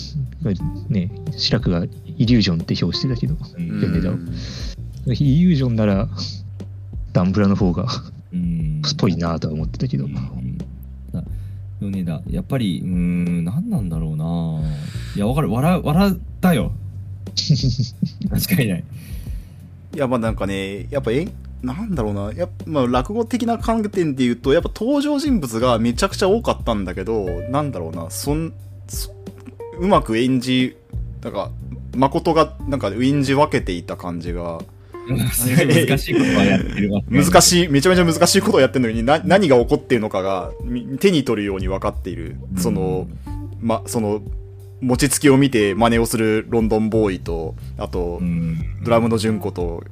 [0.88, 3.40] ね、志らくがイリュージョンって表してたけど、うん
[3.80, 4.16] 読んでたわ
[5.06, 6.08] イリュージョンなら
[7.12, 7.86] ダンブラの方が
[8.32, 8.82] うん。
[8.84, 10.20] っぽいなとは思ってたけど、うんだ
[11.80, 14.60] 米田、やっぱり、うーん、何なんだろうな。
[15.16, 15.50] いや、わかる。
[15.50, 16.72] 笑う、笑ったよ。
[18.30, 18.84] 間違いない。
[19.94, 21.28] いや、まあなんかね、やっぱえ、
[21.64, 28.52] なんだろうな、やっぱ、まあ落語的な観点で言うと、やっぱ登場人物がめちゃくちゃ多かったんだけど、なんだろうな、そん、
[28.88, 29.12] そ
[29.78, 30.76] うまく演じ、
[31.22, 31.50] なんか、
[31.96, 34.60] 誠がなんか演じ分けていた感じが、
[35.08, 37.02] 難しいことはやってるわ。
[37.10, 42.36] 難しい、めちゃめちゃ難しいことをやってるのに、な、何が起こっているのかが、み手に取るように分かっている。
[42.56, 43.08] その、
[43.60, 44.22] ま、その、
[44.80, 48.58] 餅つきを見て真似をするロンドンボーイと、あと、うん。
[48.82, 49.82] ドラムの純子と、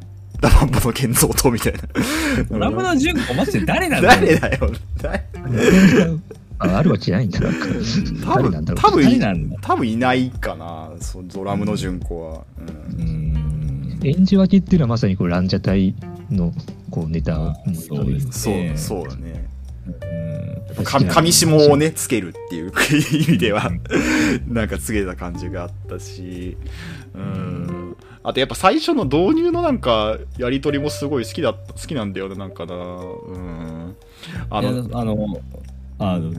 [0.43, 1.81] ダバンボの健三と、みたいな。
[2.51, 4.71] ドラムの純子、マジで誰なんだ誰だよ。
[5.01, 5.25] 誰
[6.59, 12.45] ああるわけないんだ多分誰なんだろう多分多分いないかな、そうドラムの純子は。
[14.05, 15.95] 演じ分けっていうのはまさにこうランジャタイ
[16.31, 16.53] の
[16.91, 19.42] こうネタそうですそう、ねそうだね。
[19.87, 20.23] うん
[20.85, 22.73] か上下をね、つけるっていう
[23.13, 23.71] 意味では、
[24.47, 26.57] なんかつけた感じがあったし、
[27.15, 27.97] うん。
[28.23, 32.75] あとやっぱ最初の導入のなんか、やりとりもすごい好きだった、好きなんだよね、なんかな。
[32.75, 33.97] うん。
[34.51, 35.41] あの、あの、
[35.99, 36.33] あの、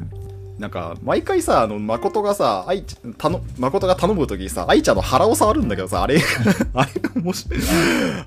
[0.60, 6.20] なんか、毎回さ、あの、誠がさ、愛ち、たの、誠が頼むときにさ、愛ちゃんの腹を触るんだけどさ、あれ、
[6.76, 7.60] あれ、面白い。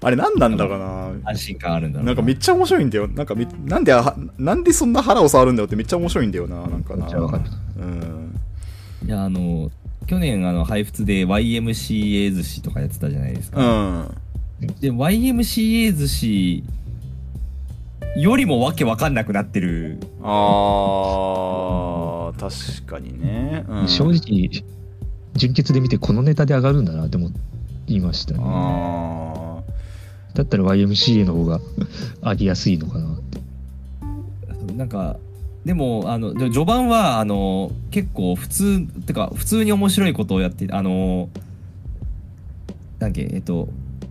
[0.02, 1.10] あれ何なんだかな。
[1.30, 3.06] 安心感あるんだろうなんかめっちゃ面白いんだよ。
[3.08, 7.04] なんかめ、なんで、あなんでそんな腹を触るんだよってめっちゃ面白いんだよな、なんかな。
[7.04, 7.44] めっちゃわかる
[7.78, 8.40] うん。
[9.06, 9.70] いや、あの、
[10.06, 13.62] 去年、あの、配布で YMCA 寿司とかやってたじゃないですうか。
[13.62, 14.14] ん。
[14.80, 16.64] で、YMCA 寿司
[18.16, 19.98] よりもわけわかんなくなってる。
[20.22, 23.64] あー、確かにね。
[23.68, 24.50] うん、正直
[25.36, 27.30] 純潔で見てこのネタで上がるんだなって思
[27.86, 29.62] いましたねあ
[30.34, 31.60] だったら YMCA の方が
[32.22, 33.40] 上げやすいのかなって
[34.74, 35.16] なんか、
[35.64, 41.28] でも、あの、で序盤は、あの、結構普通、てか、普通に面白いことをやって、あの、
[42.98, 43.68] なんけ、えっと、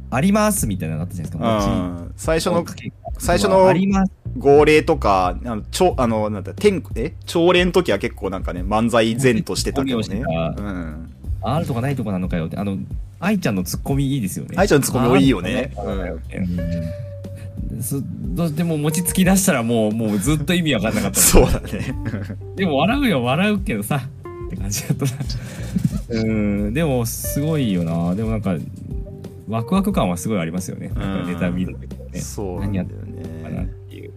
[0.09, 2.07] ありますみたいなのがあったじゃないですか。
[2.17, 3.73] 最初の餅最初の。
[4.37, 7.13] 号令とか、あの、ちょ、あの、なんだ、天、え？
[7.25, 10.23] 朝礼の時は結構なんかね、漫才前としてたけどね。
[10.57, 11.15] うん。
[11.41, 12.57] あるとかないとかなのかよって。
[12.57, 12.77] あの、
[13.19, 14.55] 愛ちゃんのツッコミいいですよね。
[14.57, 17.05] 愛ちゃんのツッコミ多いよねあーそうだよね
[17.81, 21.19] そどでも餅つき出したらもう、もうずっと意味わかんなかった。
[21.21, 21.95] そうだね。
[22.55, 24.01] でも笑うよ、笑うけどさ。
[24.47, 25.11] って感じだったな。
[26.09, 28.15] うん、でもすごいよな。
[28.15, 28.55] でもなんか、
[29.47, 30.89] ワクワク感はすごいありますよね。
[30.89, 32.19] なんかネタ見るときはね。
[32.19, 32.85] そうなんだよ
[33.45, 33.71] かなっね。
[33.89, 34.11] ていう。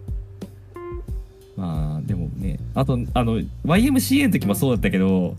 [1.55, 5.35] まあ、でもね、あと、あの、YMCA の時もそうだったけど、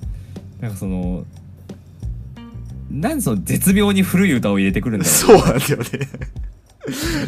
[0.61, 1.25] なんかその、
[2.91, 5.15] なんでその絶妙に古い歌を入れてくるんだろう。
[5.15, 5.87] そうなんだよね。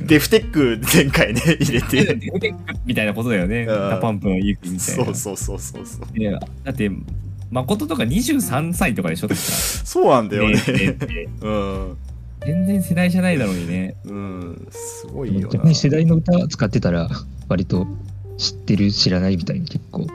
[0.07, 2.19] デフテック前回ね、入れて。
[2.85, 3.65] みたいなことだよね。
[3.65, 5.05] ん DA PUMP のユキみたいな。
[5.05, 6.19] そうそうそうそうそう。
[6.19, 6.91] いやだって、
[7.51, 9.29] 誠とか23歳とかでしょ。
[9.35, 10.55] そうなんだよね。
[10.55, 11.97] ねえってうん。
[12.45, 13.97] 全然世代じゃないだろうにね。
[14.05, 14.69] うん。
[14.71, 15.49] すごいよな。
[15.49, 17.09] 逆に世代の歌使ってたら
[17.49, 17.87] 割と
[18.39, 20.07] 知ってる知らないみたいに結構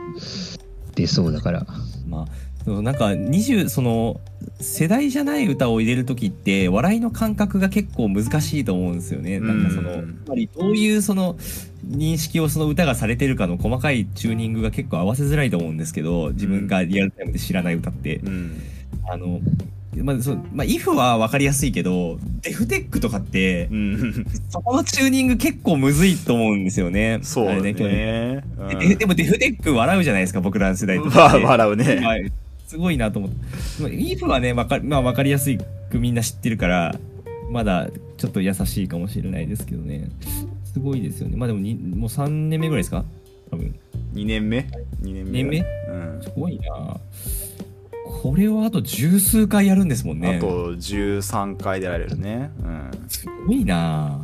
[0.95, 1.65] 出そうだから
[2.07, 2.25] ま
[2.67, 4.19] あ、なんか20その
[4.59, 9.39] 世代じゃない歌を入れる時って笑いの感覚が結構難しいと思うんですよね。
[9.39, 11.35] なんかその、うんやっぱりどういうその
[11.85, 18.17] 認識をその歌がされてるかの細かいチューニングが結構合わせづらいと思うんですけど自分がリアルタイムで知らない歌って。
[18.17, 18.61] うん。
[19.09, 19.39] あの
[20.03, 24.25] まあ、そう、まあ、if は分かりやすいけど、デフテックとかってう、ん。
[24.49, 27.19] そこのチューニング結構むずいと思うんですよね。
[27.21, 27.69] そうね。
[27.77, 28.43] 今日ね。
[28.89, 31.11] ででもデフテック笑うじゃないですか、僕らの世代とうん。
[31.11, 31.95] か笑うね。
[31.97, 32.31] はい。
[32.67, 33.37] すごいなと思って。
[33.81, 35.49] まあ if はね、わかまあ、分かりやす
[35.89, 36.95] くみんな知ってるから、
[37.51, 40.09] まだちょっと優しいかもしれないですけどね。
[40.65, 41.37] すごいですよね。
[41.37, 43.05] まあでもに、もう3年目ぐらいですか？
[43.51, 43.73] 多分。
[44.13, 44.59] 2年目
[45.01, 45.31] ?2 年目。
[45.43, 45.59] 年目？
[45.59, 45.63] う
[46.19, 46.21] ん。
[46.21, 46.97] すごいな
[48.21, 50.37] これをあと十数回やるんですもんね。
[50.37, 52.49] あと13回出られるね。
[52.59, 52.91] うん。
[53.07, 54.19] すごいな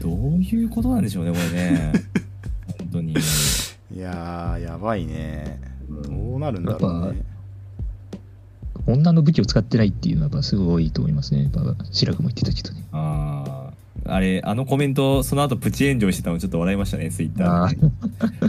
[0.00, 1.92] どういうことなんでしょうね、これね。
[2.78, 3.12] 本当に。
[3.12, 5.60] いやー、やばいね。
[5.88, 7.22] どうなるんだろうね。
[8.86, 11.42] 女の武器を使ってないっていうのはやっぱすごいと思いますね。
[11.42, 12.84] やっぱ白くも言ってたけどね。
[12.92, 13.72] あ
[14.06, 14.14] あ。
[14.14, 17.90] あれ、あのコメント、その後プチ炎上してたのちょっと笑いましたね、ツイッタあー。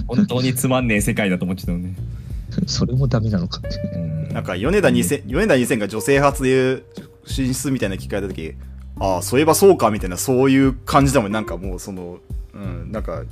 [0.08, 1.96] 本当につまんねえ世界だと思ってたのね。
[2.68, 3.62] それもダメなのか。
[3.96, 6.84] うんなんか、米田2000、米田2000が女性初で
[7.26, 8.54] 進出みたいな聞かれたとき、
[9.00, 11.32] ああ、そういえばそうか、みたいな、そういう感じだもん。
[11.32, 12.20] なんかもう、その、
[12.54, 13.24] うん、なんか、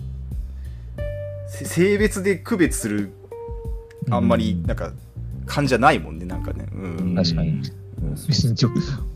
[1.48, 3.12] せ性別で区別する、
[4.10, 4.94] あんまり、なんか、
[5.46, 6.66] 感じじゃないもんね、なんかね。
[6.72, 7.16] うん。
[7.16, 7.62] 確かに
[8.28, 8.56] 別に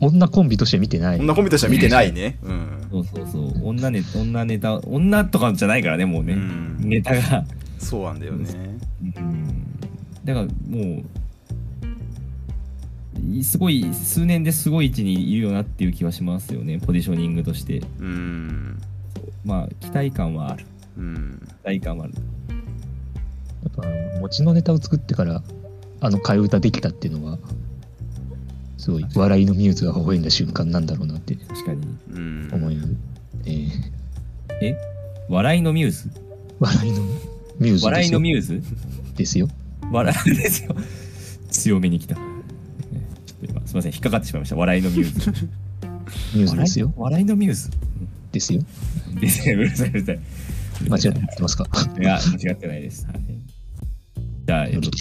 [0.01, 1.17] 女コンビとしては見てない。
[1.17, 2.37] こんなコンビとしては見てないね。
[2.43, 2.87] うん。
[2.91, 3.51] そうそうそう。
[3.63, 6.33] 女ネ女ネタ、女とかじゃないからね、もうね。
[6.33, 7.45] うんネタが。
[7.79, 8.77] そうなんだよね。
[9.15, 9.79] うん。
[10.25, 11.05] だからもう、い
[13.43, 17.81] すごい、数年ですごい位置にいるよなっていう気はしますよね、ポジショニングとして。
[17.99, 18.81] うん。
[19.45, 20.65] まあ、期待感はある。
[20.97, 21.41] うん。
[21.63, 22.13] 期待感はある。
[23.63, 23.83] やっぱ
[24.19, 25.41] 持ちのネタを作ってから
[26.01, 27.39] あの替え歌できたっていうのは
[28.77, 31.87] すごい笑いのミューズが微笑んだ瞬間なんだろうなって確かに。
[32.11, 32.49] うん。
[32.51, 32.93] 思います、
[33.45, 33.49] え？
[33.49, 33.69] ー
[34.61, 34.77] え
[35.29, 36.09] 笑いのミューズ？
[36.59, 37.01] 笑いの
[37.57, 38.61] ミューズ笑いですよのミューズ？
[39.15, 39.47] ですよ
[39.91, 40.75] 笑いですよ。
[41.49, 42.17] 強めに来た。
[43.49, 44.55] 今、すみません、引っかかってしまいました。
[44.55, 45.31] 笑いのミューズ。
[46.35, 47.69] ミューズですよ笑い笑いのミューズ？
[48.31, 48.61] ですよ
[49.19, 50.19] ですね、うるさい、うるさい。
[50.89, 51.65] 間違ってますか？
[51.99, 53.05] いや、間違ってないです。
[53.05, 53.17] はい、
[54.45, 54.91] じゃあ、えっと、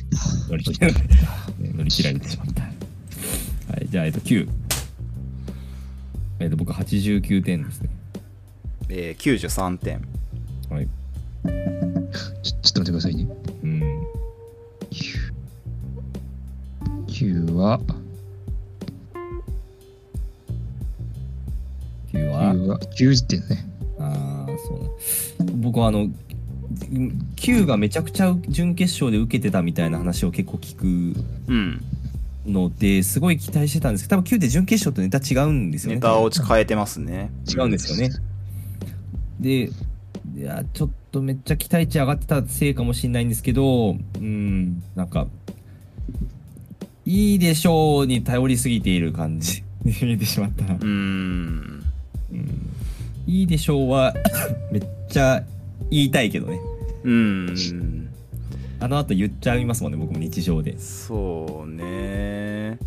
[0.49, 0.95] 乗り切られ
[1.75, 2.63] 乗り切られてしまった。
[2.63, 2.69] は
[3.81, 4.49] い、じゃあ、えっと、9。
[6.41, 7.89] えっと、僕89点ですね。
[8.89, 10.03] えー、93点。
[10.71, 10.89] はい。
[12.43, 13.27] ちょちょっと待ってくださいね
[13.63, 13.83] うん。
[17.07, 17.81] 9は
[22.13, 23.67] 9は、9は90点ね
[23.99, 25.53] ああ、そうな。
[25.57, 26.09] 僕はあの、
[27.37, 31.81] 9がめちゃくちゃ準決勝で受けてたみたいな話を結構聞くうん。
[32.47, 37.31] のですごい期待してたんですけど多分9で準決勝とネタ違うんですよねネタを変えてますね。
[37.49, 38.11] 違うんですよね。
[39.39, 39.71] で
[40.37, 45.27] いやちょっとめっちゃ期待値上がってたせいかもしれないんですけどうんなんか
[47.05, 51.82] いいでしょうに頼りすぎている感じに 見えてしまった、うーん。
[52.33, 52.69] うん。
[53.27, 54.15] いいでしょうは
[54.73, 55.43] めっちゃ
[55.91, 56.61] 言いたいけどね。
[57.05, 58.09] うーん。
[58.81, 60.79] あの後言っちゃいますもんね僕も日常で。
[60.79, 62.79] そうね。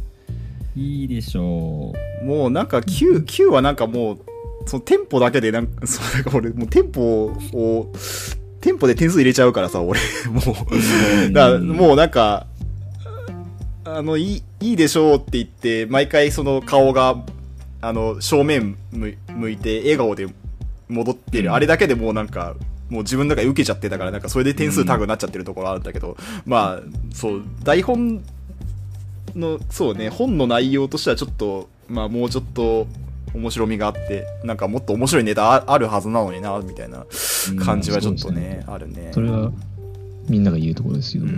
[0.75, 2.25] いいでしょう。
[2.25, 4.17] もうなんか9、9はなんかもう、
[4.65, 7.93] そのテンポだけでなんか、 そうなんか俺、もうテンポを、
[8.59, 12.47] テンポで点数入れちゃうからさ、俺、 もう、だからもうなんか、
[13.85, 17.23] あの、いい、いいでしょうって言って、毎回その顔が、
[17.87, 20.27] あの、正面向向いて、笑顔で
[20.87, 21.55] 戻ってる、うん。
[21.55, 22.55] あれだけでもうなんか、
[22.89, 28.23] もう自分の中で受けちゃってたから、なんかそれで点数高くなっちゃってるところあるんだけど、まあ、そう、台本
[29.35, 32.87] の、そうね、本の内容としてはちょっと、まあもうちょっと
[33.35, 37.05] 面白みがあって、なんかもっと面白いネタああるはずなのにな、みたいな
[37.63, 39.11] 感じはちょっとね、あるね。
[39.13, 39.51] それは
[40.27, 41.33] みんなが言うところですけど も、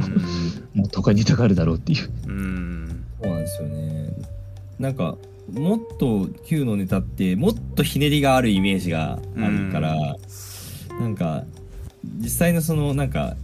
[0.73, 2.09] もっと他にネタがあるだろうっていう。
[2.27, 3.03] うん。
[3.21, 4.13] そうなんですよね。
[4.79, 5.17] なんか、
[5.53, 9.95] もっと Q のネタって、もっとひねりがあるイメージがあるから、
[10.99, 11.43] なんか、
[12.19, 13.35] 実際のその、なんか、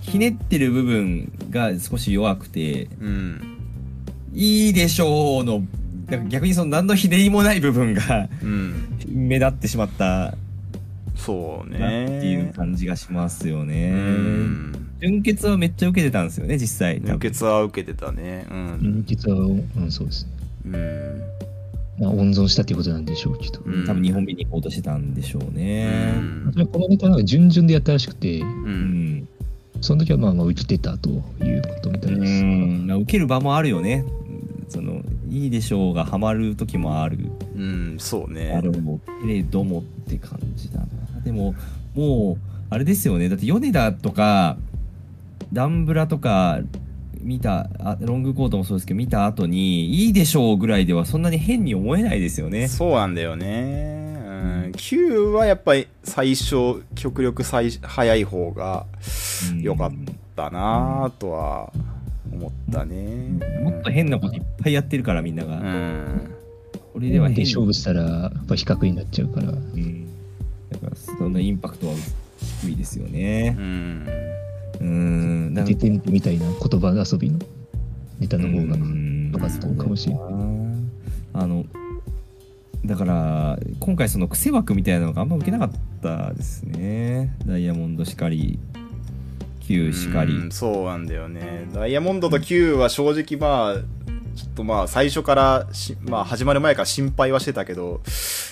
[0.00, 3.40] ひねってる部分が少し弱くて、うん。
[4.34, 5.62] いいでしょうの、
[6.28, 8.88] 逆にその何のひねりもない部分がうん。
[9.08, 10.34] 目立ってしまった
[11.16, 12.52] そうなっていうね。
[12.54, 13.90] 感じがしますようね。
[13.92, 14.72] ん。
[15.00, 17.00] 純潔はめっちゃ受けてたんですよね、実際。
[17.00, 18.46] 多分入血は受けてたね。
[18.50, 19.04] うん。
[19.06, 19.50] 人気は、う
[19.84, 20.32] ん、そうですね、
[20.72, 21.22] うん。
[21.98, 26.14] まあ、温存したっていうことなんでしょうけど、うん多分2本目に行こうとしてたんでしょうね。
[26.52, 28.44] それこのネタなんか順々でやったらしくてう。
[28.44, 29.28] うんん。
[29.80, 34.04] その時はまあまあ受けてたということみたいです、うん、まあ受ける場もあるよね。
[34.68, 37.18] その、いいでしょうがハマる時もある。
[37.56, 38.60] うん、そうねあ。
[38.60, 40.86] るもけれどもって感じだな。
[41.24, 41.54] でも、
[41.94, 42.38] もう、
[42.70, 43.28] あれですよね。
[43.28, 44.56] だって、米田とか、
[45.52, 46.60] ダンブラとか、
[47.28, 52.68] 見たあロングコートもそうですけど見た後にいいでしょうぐらいではそんなに変に思えないですよね。
[52.68, 54.16] そうなんだよね。
[54.18, 54.30] う
[54.68, 58.86] ん、9はやっぱり最初、極力最早い方が
[59.60, 59.92] 良かっ
[60.36, 61.70] たなとは
[62.32, 63.38] 思ったね。
[63.62, 66.34] もっと変なこといっぱいやってるからみんなが、うん。
[66.94, 67.34] これでは変。
[67.34, 69.50] でに勝負したらやっぱ比較になっちゃうから。
[69.50, 70.06] うん。
[70.70, 71.94] だからそのインパクトは
[72.62, 73.54] 低いですよね。
[73.58, 74.06] うん。
[74.80, 77.38] うんなん出てみてみたいな言葉遊びの
[78.18, 80.24] ネタの方がうん良かったのかもしれない。
[81.34, 81.64] あの
[82.84, 88.58] だから今回その癖枠みたいなのがあんま受けなかったですねダイヤモンドしかり
[89.60, 91.68] Q しかりうんそうなんだよね。
[91.74, 93.74] ダイヤモンドと Q は正直まあ、
[94.34, 98.00] ちょっとまあ最初からし、まあ始まる前から心配はしてたけど、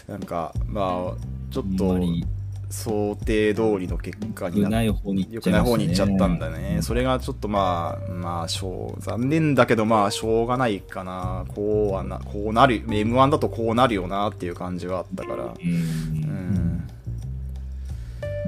[0.09, 1.17] なんかまあ、
[1.51, 2.27] ちょっあんとまり
[2.69, 6.79] 想定通りの結果になっ良くない方に行良っちゃいましたねくない方に行っちゃったんだね。
[6.83, 11.45] それがちょっとまあ、まあ、しょう、残念だけどまあ、しょうがないかな。
[11.55, 15.45] こうはな、こうなる、M1 だとこうなるよなっていう感じはあったから。
[15.45, 16.87] ううんん。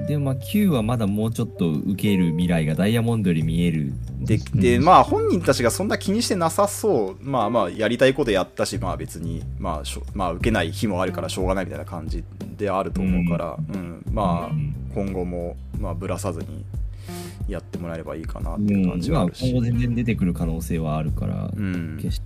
[0.06, 7.16] でもまあ Q はまだもうちょっと受ける未来がダイヤモンドより見えるで、で、まあ本人たちがそんな気にしてなさそう。
[7.20, 12.24] まあまあ、やりたいことやったし、まあ別に、まあしょ、まあ受けない日もあるからしょうがないみたいな感じ
[12.58, 14.04] であると思うから、うん。
[14.12, 14.54] まあ、
[14.94, 16.64] 今後も、まあぶらさずに
[17.48, 19.42] やってもらえればいいかなっていう感じはあるし。
[19.42, 21.98] まあ今後全然出てくる可能性はあるから、うん。
[22.00, 22.24] 決して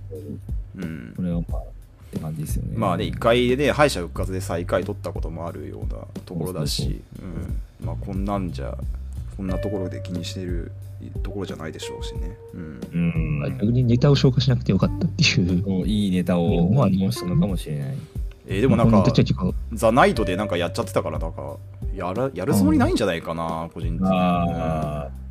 [0.77, 1.21] うんこ。
[1.21, 1.65] れはまあっ
[2.11, 7.85] て感じですよねまあね、一回でね、敗者復活で最下位取ったこともあるようなところだし、うん。
[7.85, 8.77] まあこんなんじゃ、
[9.37, 10.71] こんなところで気にしてる
[11.23, 12.37] ところじゃないでしょうしね。
[12.53, 12.81] うん。
[12.93, 17.95] うんまあ逆にネタを消化しなくてよかったっていういいネタをまあ残したのかもしれない。
[18.45, 19.03] えーでもなんか
[19.71, 21.57] ザ・ナイトでなんかやっちゃってたから、なんか、
[21.95, 24.09] やらやるつもりないんじゃないかな、個人的に。
[24.09, 25.23] ああ。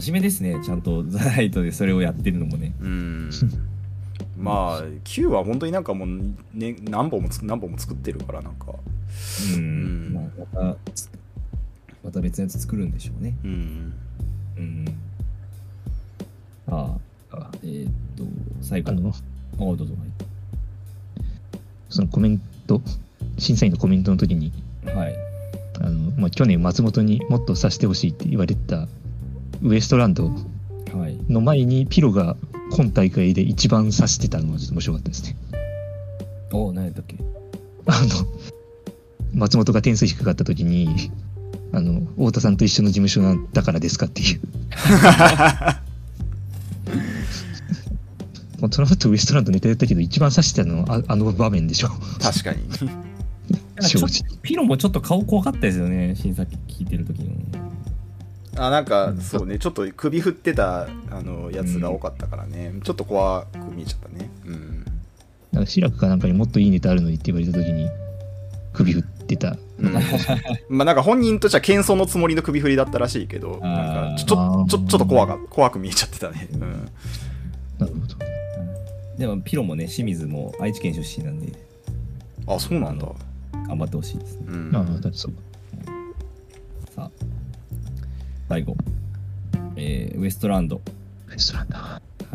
[0.00, 2.74] 真面目ですね、ちゃんと ザナイトでそれをやってるのもね。
[2.80, 3.30] うん。
[4.36, 6.08] まあ、Q は本当になんかもう、
[6.52, 8.74] ね、何本もつ何本も作ってるから、なんか、
[9.56, 10.08] うん。
[10.10, 10.24] んまあ、
[10.54, 10.76] また、
[12.04, 13.36] また別のやつ作るんでしょうね。
[13.44, 13.92] うん。
[14.56, 14.84] うん。
[16.66, 16.96] あ
[17.30, 18.24] あ、えーっと、
[18.60, 19.12] 最後あのあ
[19.58, 19.94] どうぞ。
[21.94, 22.82] そのコメント
[23.38, 24.52] 審査員のコメントの時に
[24.84, 24.96] はい。
[24.96, 25.14] はい。
[25.80, 28.86] あの、まあ、去年松本にもっとさせてほしいって言われてた
[29.62, 31.18] ウエストランドはい。
[31.28, 32.36] の前にピロが
[32.72, 35.36] 今大会で一番指してたのがちょっと面白かったですね。
[36.52, 37.16] お何やったっけ？
[37.86, 38.08] あの
[39.34, 40.88] 松本が点数低かった時に
[41.72, 44.40] あの太田さんと一緒の事務所なんだからですかっていう。
[48.64, 52.64] もうその後ウエストランドネタやったけど一番指してたのはああの場面でしょ確かに。
[54.40, 57.32] ピロもちょっと顔怖かったですよね、審査聞いてる時の。
[58.56, 64.30] あ、なんか、そうね、ちょっと首振ってたあのやつが多かったからね、ちょっと怖く見えちゃったね。
[64.46, 64.84] うん。
[65.52, 67.90] なんか志らくかなんかにもっといいネタあるのにって言われた時に
[68.72, 69.92] 首振ってたうん、
[70.70, 76.48] まあなんか本人としては謙遜のつもりの首振りだったらしいけど、なんかちょちょちょちょっと怖が怖く見えちゃってたね。
[76.54, 76.88] うん。
[77.78, 78.33] なるほど
[79.18, 81.52] でもピロもね、清水も愛知県出身なんで、
[82.46, 83.06] あ、そうなんだ。
[83.68, 84.46] 頑張ってほしいですね。
[84.48, 84.70] うん。
[84.76, 85.32] ああだってそう
[86.94, 87.10] さあ、
[88.48, 88.76] 最後。
[89.76, 90.76] えーウエストランド。
[91.28, 91.76] ウエストランド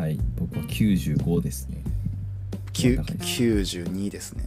[0.02, 1.78] はい、僕は95ですね。
[2.72, 4.44] きゅ高いです92ですね。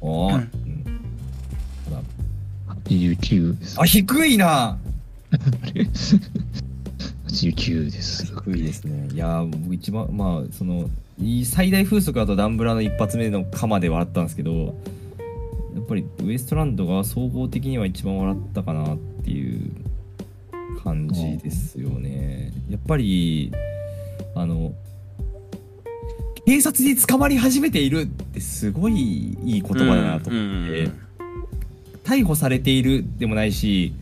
[0.00, 0.84] おー、うんうん
[1.86, 2.02] ただ
[2.84, 4.78] 89ですあ、低いな
[7.28, 9.08] 89です低いですね。
[9.12, 10.88] いやー、僕一番、まあ、その、
[11.44, 14.74] 最大風速だとダンブラの一発目の鎌で笑ったんですけど、
[15.74, 19.70] やっぱりウエストランドが総合的には一番笑ったかなっていう
[20.82, 22.52] 感じですよね。
[22.70, 23.52] やっぱり、
[24.34, 24.72] あの、
[26.46, 28.94] 警察に捕まり始めているってすごい
[29.44, 30.90] いい言葉だなと思って、
[32.10, 33.92] 逮捕されているでもないし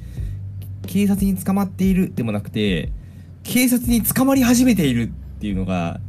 [0.87, 2.90] 警察に捕まっているでもなくて
[3.42, 6.00] 警察に捕まり始めているっていうのが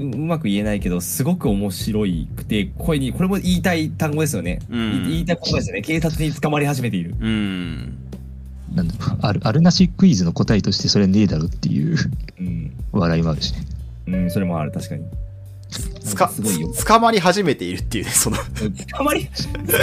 [0.00, 5.08] ううまく言えないけどすごく面白いくて声にこれも言いたい単語ですよね、うん。
[5.08, 5.82] 言いたい言葉ですよね。
[5.82, 7.14] 警察に捕まり始めている。
[7.20, 7.96] うん。
[8.74, 11.96] なんだろうあるあるなしクイズの答えとしてそれねえだろっていう
[12.38, 13.52] うん、笑いもあるし。
[13.54, 13.60] ね
[14.06, 14.72] うん、それもある。
[14.72, 15.04] 確かに。
[16.00, 16.68] つかすごいよ。
[16.72, 18.36] つ捕まり始めているっていうね、その、
[18.96, 19.28] 捕まり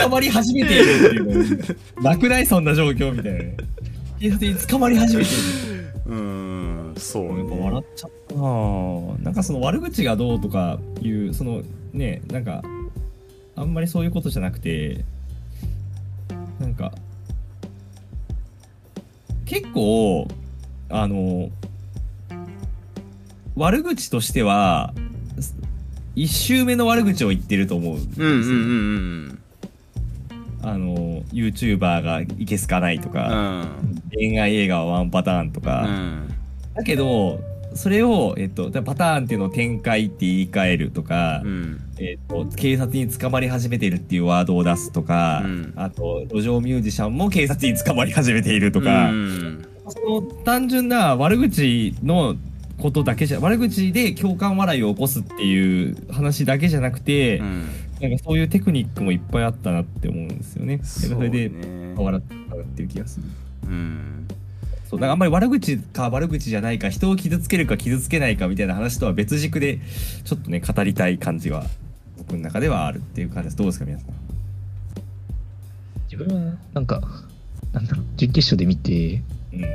[0.01, 1.57] 捕まり始めているっていう
[1.99, 2.03] の。
[2.11, 2.45] なくない？
[2.45, 3.39] そんな状況みたいな。
[3.39, 3.57] ね
[4.19, 5.76] 警察に捕まり始めている
[6.07, 7.61] うーん、そうやっぱね。
[7.63, 11.61] 笑っちゃったなぁなんかその悪口がどうとかいうその
[11.93, 12.61] ねなんか
[13.55, 15.03] あんまりそういうことじゃなくて
[16.59, 16.93] なんか
[19.45, 20.27] 結構
[20.89, 21.49] あの
[23.55, 24.93] 悪口としては、
[26.15, 27.95] 一周目の悪口を言ってると思う。
[27.95, 29.36] うんうんうんうん
[30.61, 34.01] あの、YouTuber がいけすかないとうか、ん。
[34.13, 36.33] 恋愛映画はワンパターンとうか、ん。
[36.75, 37.39] だけど、
[37.73, 41.79] それを、えっと、パターンっていうのを展開って言い換えるとか、うん。
[41.99, 45.73] えっと、警察に捕まり始めているっていうワードを出すとか、うん。
[45.75, 49.65] あと、路上ミュージシャンも警察に捕まり始めているとか、うん。
[49.89, 52.35] その単純な悪口の
[52.79, 57.69] ことだけじゃ、悪口で共感笑いを起こすっていう話だけじゃなくて、うん
[58.01, 60.79] なんかそういうテクニックもいっぱいあったなって思うんですよね。
[60.83, 63.25] それで、ね笑ったなっていう気がする。
[63.63, 64.27] うん
[64.89, 69.79] そう、だからあんまり悪口か悪口じゃないか、人を傷つけるか傷つけないかみたいな話とは別軸で、
[70.23, 71.65] ちょっとね、語りたい感じは、
[72.17, 73.57] 僕の中ではあるっていう感じです。
[73.57, 74.09] どうですか、皆さん？
[76.11, 77.01] 自分はなんか
[77.73, 79.21] なんだろう準決勝で見て
[79.53, 79.65] うん。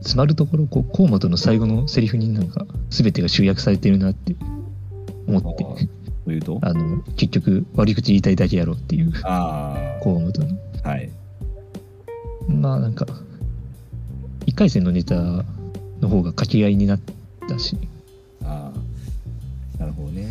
[0.00, 4.34] 詰まるところこう河本の最後のセリフになんか全てが集約されてるなって
[5.28, 5.64] 思って
[6.24, 6.58] というと？
[6.62, 9.12] あの結局悪口言いたいだけやろっていう。
[9.24, 11.10] あ河本のあ、はい。
[12.48, 13.06] まあなんか
[14.46, 15.14] 1回戦のネタ
[16.00, 17.00] の方が掛け合いになっ
[17.48, 17.76] たし。
[18.44, 20.28] ああ、なるほどね。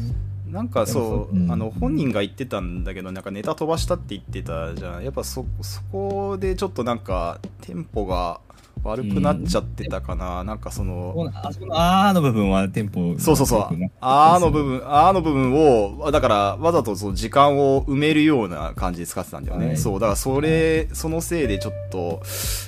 [0.49, 1.51] なんかそう、うん。
[1.51, 5.03] あの本人が言ってたんだけどなんかネタ飛ばしたって言ってたじゃん。
[5.03, 8.41] やっぱそそこでちょっとなんかテンポが
[8.83, 13.89] 悪くなっちゃってたかな、なんかそのあそのあーの部分はテンポそうそうそう。
[13.99, 19.77] あーの部分あーの部分をだからわざとその時間を埋めるような感じで使ってたんだよね、はい。
[19.77, 22.21] そうだからそれそのせいでちょっと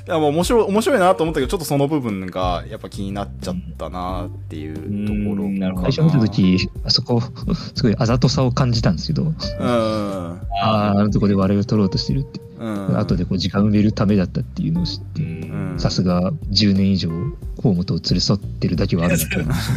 [0.07, 9.23] いやもう面白い面白いなと思ったけどちょっとその部分がやっぱ気になっちゃったなっていうところうんな最初見た時あそこすごいあざとさを感じたんですけど。
[9.23, 9.35] うん。
[9.63, 12.52] あああのとこで笑いを取ろうとしてるって、うん
[12.97, 17.09] 後でこう時間埋めるためだったっていうのを知ってさすが10年以上
[17.61, 19.39] 河本を連れ添ってるだけはあるなと。
[19.39, 19.69] 思いまし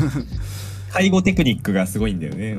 [0.97, 2.55] 介護テクニックがすごいんだよね。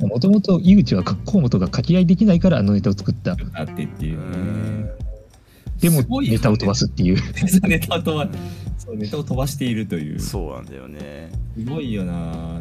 [0.00, 3.36] もともと井口は河本が掛け合いできないからあのネタを作った。
[3.54, 4.18] あってっていう。
[4.18, 4.90] ね。
[5.80, 7.16] でもネタを飛ばすっていう。
[7.16, 8.28] そ うネタを飛ば
[8.76, 10.20] そうネタを飛ばしているという。
[10.20, 11.30] すそうなんだよね。
[11.66, 12.60] ごいよな。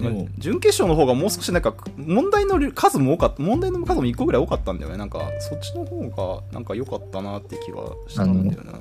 [0.00, 4.96] も、準決勝の方がもう少しなんか問題の数も多かった問題の数も1個ぐらい多かったんだよね。
[4.96, 7.78] なんかそっちの方がなんか良かったなって気が
[8.08, 8.72] したんだよな。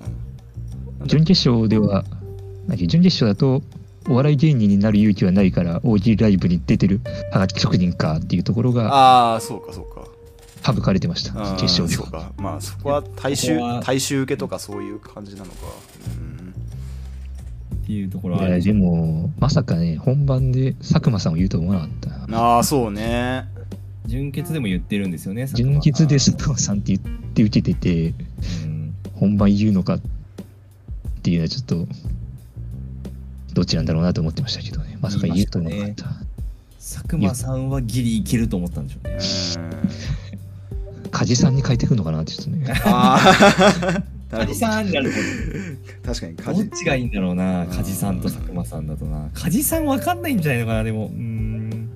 [1.06, 2.04] 準決勝では
[2.68, 3.62] なんか準決勝だと
[4.08, 7.02] お笑い芸人になる勇気はないから大喜利ライブに出てる
[7.32, 10.08] はがき職人かっていうところがああそうかそうか。
[10.62, 12.04] 省かれてました決勝では。
[12.04, 12.32] そうか。
[12.38, 15.58] まあそこは大衆ここは大衆受けとかそういう感じなのか
[17.74, 18.62] っていうところはある。
[18.62, 23.46] でもまさかね本番で佐久間さんを言うとは思わなかったああそうね。
[24.06, 25.44] 純潔でも言ってるんですよね。
[25.44, 25.70] 佐久間。
[25.72, 28.14] 純潔で佐久間さんって言って受けてて
[28.64, 28.96] うん。
[29.14, 30.02] 本番言うのかっ
[31.22, 31.88] ていうのはちょっと
[33.54, 34.98] どっちなんだろうなと思ってましたけどね。
[35.02, 36.06] まさか言うとは思わなかった。
[36.78, 39.18] 佐久間さんはギリいけると思ったんでしょうね。
[41.04, 42.74] う ん梶さんに変えてくるのかなってちょっとね。
[42.86, 45.12] ああ 梶さんになる
[46.06, 46.60] 確かにほど。
[46.60, 47.66] どっちがいいんだろうな。
[47.68, 49.30] 梶さんと佐久間さんだとな。
[49.34, 51.08] 梶さんわかんないんじゃないのかな、でも。
[51.08, 51.90] うーん。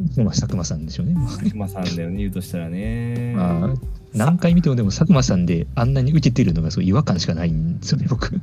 [0.00, 3.34] うんまあ佐久間さんでしょうね佐久間さんだよね、言うとしたらね。
[3.36, 3.74] まあ
[4.14, 8.40] 何回見てもでも佐久間さんであんなに受けてるのがすごい違和感しかないんですよね僕確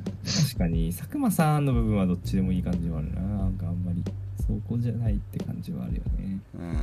[0.57, 4.01] かに佐久間さんの部分はどっちでもいい感じはあるななんかあんまり
[4.39, 6.77] そこじゃないって感じはあるよね、うん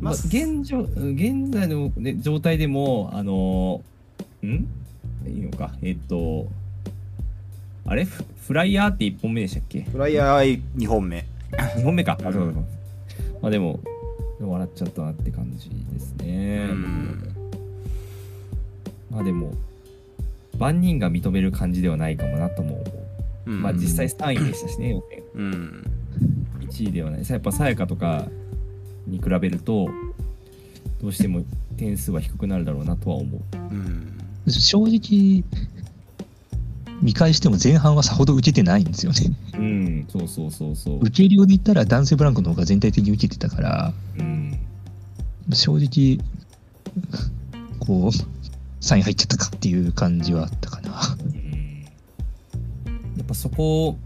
[0.00, 3.82] まあ、現状現在の、ね、状態でもあの
[4.46, 4.68] ん？
[5.26, 5.72] いいのか。
[5.82, 6.46] えっと
[7.86, 8.04] あれ？
[8.04, 9.82] フフライヤーって1本目でしたっけ？
[9.82, 11.24] フライヤー2本目。
[11.52, 12.16] 2本目か。
[12.20, 12.64] あそうそうそう。
[13.42, 13.80] まあでも
[14.40, 17.34] 笑っちゃったなって感じですね、うん。
[19.10, 19.52] まあでも
[20.58, 22.84] 万人が認める感じではないかもなとも思
[23.46, 23.50] う。
[23.50, 23.62] うん。
[23.62, 25.22] まあ実際3位でしたしね、予選。
[25.34, 25.84] うん。
[26.60, 27.22] 1位ではない。
[27.28, 28.26] やっぱさやかとか
[29.06, 29.88] に比べると、
[31.02, 31.42] どうしても
[31.76, 33.40] 点数は低くなるだろうなとは思う。
[33.56, 34.09] うん
[34.52, 35.44] 正直
[37.02, 40.98] 見返しても前半はさほど受けてないんですよねうん、そうそうそうそう。
[41.00, 44.58] 受け量で言ったら男性ブランコの方が全体的に受けてたからうん。
[45.52, 46.18] 正直
[47.78, 48.10] こう
[48.80, 51.84] 3位入っちゃったかっていう感じはあったかなうん
[53.16, 53.98] やっぱそこ、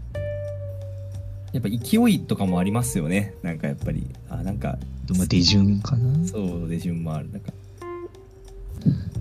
[1.53, 3.33] やっぱ勢いとかもありますよね。
[3.43, 4.77] なんかやっぱり、あ、なんか、
[5.15, 7.31] まあ出順かなそう、出順もある。
[7.31, 7.53] なんか、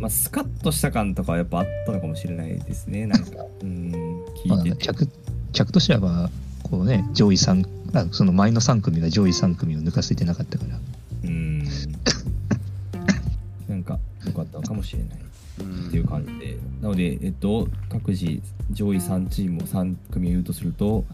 [0.04, 3.06] まあ、スカッとした感とかはやっぱあったのかもしれないですね。
[3.06, 3.90] なんか、うん、
[4.44, 4.84] まあ聞いてて。
[4.84, 5.08] 客
[5.54, 6.30] 客としてはまあ
[6.62, 10.78] こうね上位3あその前の3組が上位3組を抜かせてなかったから
[11.24, 11.64] うん。
[13.66, 15.08] なんか、良かったのかもしれない。
[15.60, 18.42] うんっていう感じで、なので、えっと、各自
[18.72, 21.06] 上位3チームを3組言うとすると、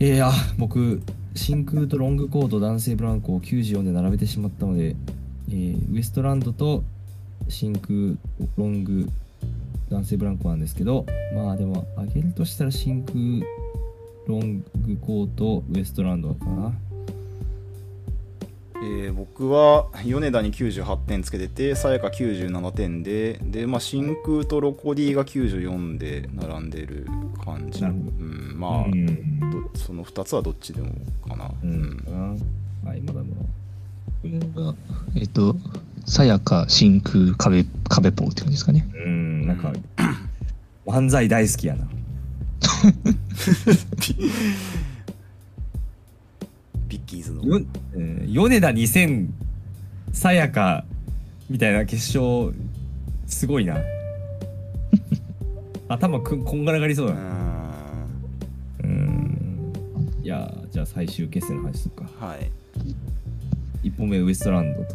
[0.00, 1.02] いや、僕、
[1.34, 4.96] 真空とロングコート男性ブランコを94で並べてしまったので、
[5.50, 6.82] えーウエストランドと
[7.48, 8.16] 真空
[8.56, 9.08] ロング
[9.90, 13.16] 男性ブランコなんですけど、まあでも、上げるとしたら真空
[14.26, 16.72] ロングコートウエストランドかな。
[18.76, 27.06] えー僕は米田に98点つけててさやか97点でで、まあ、真空とロコディが94で並んでる
[27.44, 29.40] 感じ、うん、まあ、うん。
[29.50, 30.88] どその2つはどっちでも
[31.28, 32.42] かな、ううんん。
[32.84, 33.42] はい、まだまだ。
[34.22, 34.74] これが、
[35.16, 35.56] えっ、と、
[36.04, 38.86] さやか、真空、壁、壁ポーって感じですかね。
[39.04, 39.72] うん、なんか、
[40.86, 41.86] 漫才大好きやな。
[46.88, 47.42] ビッキーズの。
[47.44, 47.60] よ
[47.94, 49.28] えー米田2000
[50.12, 50.84] さやか
[51.48, 52.52] みたいな決勝
[53.26, 53.78] すごいな。
[55.88, 57.20] 頭くんこんがらがりそううだな。
[57.20, 57.72] ん
[58.84, 59.72] うん。
[60.22, 62.04] いやーじゃあ最終決戦の話するか。
[62.18, 62.50] はい。
[63.88, 64.94] 1本目ウエストランドと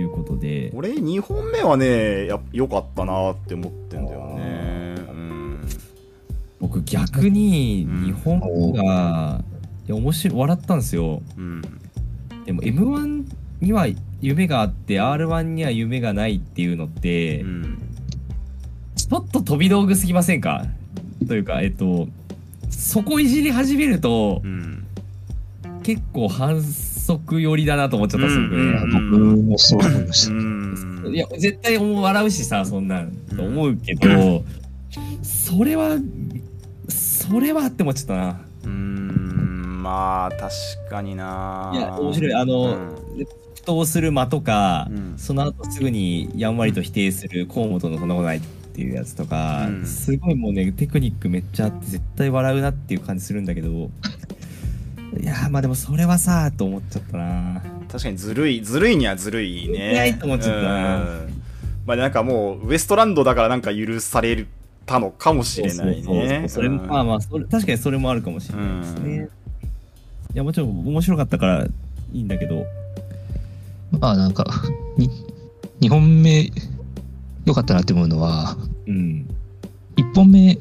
[0.00, 0.70] いうことで。
[0.74, 4.94] 俺2本目はねや良かったなって思ってんだよね。
[5.08, 5.60] うん。
[6.60, 8.04] 僕逆にうん。
[8.04, 8.40] 2本
[8.72, 9.42] 目が、
[9.86, 11.22] いや面白い笑ったんですよ。
[11.36, 11.62] うん。
[12.44, 13.24] でも m 1
[13.60, 13.86] には
[14.20, 17.78] 夢があって r 1には夢がないっていうのって、うん。
[18.96, 20.64] ちょっと飛び道具すぎませんか？
[21.28, 22.08] というか、えっと、
[22.70, 24.83] そこいじり始めるとう、ん
[25.84, 29.38] 結構反則寄りだなと思っちゃったんですようんね。
[29.38, 30.32] 僕もそう思いました。
[30.32, 31.12] うん。
[31.14, 34.42] いや、絶対笑うしさ、そんなん、と思うけど、
[35.22, 35.98] それは、
[36.88, 38.40] それはって思っちゃったな。
[38.64, 39.82] うーん。
[39.82, 40.50] まあ確
[40.88, 41.72] かにな。
[41.74, 42.34] いや面白い。
[42.34, 43.26] あのうん。
[43.54, 45.14] 不当する間とか、うん。
[45.18, 48.40] その後すぐにやんわりと否定する河本のそんなことないっ
[48.74, 49.86] ていうやつとか、うん。
[49.86, 53.90] すごいもうねテクニックめっちゃあって絶対笑うなっていう感じするんだけど
[55.20, 57.62] いやーまあでもそれはさと思っちゃったな。
[57.90, 59.94] 確かにずるいずるいにはずるいね。
[59.94, 60.96] ずるいと思っちゃったな。
[60.98, 61.42] うん。
[61.86, 64.46] まあなんかもうウエストランドだからなんか許され
[64.86, 66.46] たのかもしれないね。
[66.48, 66.86] それうん。
[66.86, 69.28] まあまあそれ確かにそれもあるかもしれないですね、
[70.34, 71.70] いやもちろん面白かったからい
[72.12, 72.66] いんだけど。
[74.00, 74.44] まあなんか、
[74.96, 75.08] に
[75.80, 76.50] 2本目
[77.44, 78.56] 良かったなって思うのは、
[78.86, 79.26] うん。
[79.96, 80.56] 1本目、あ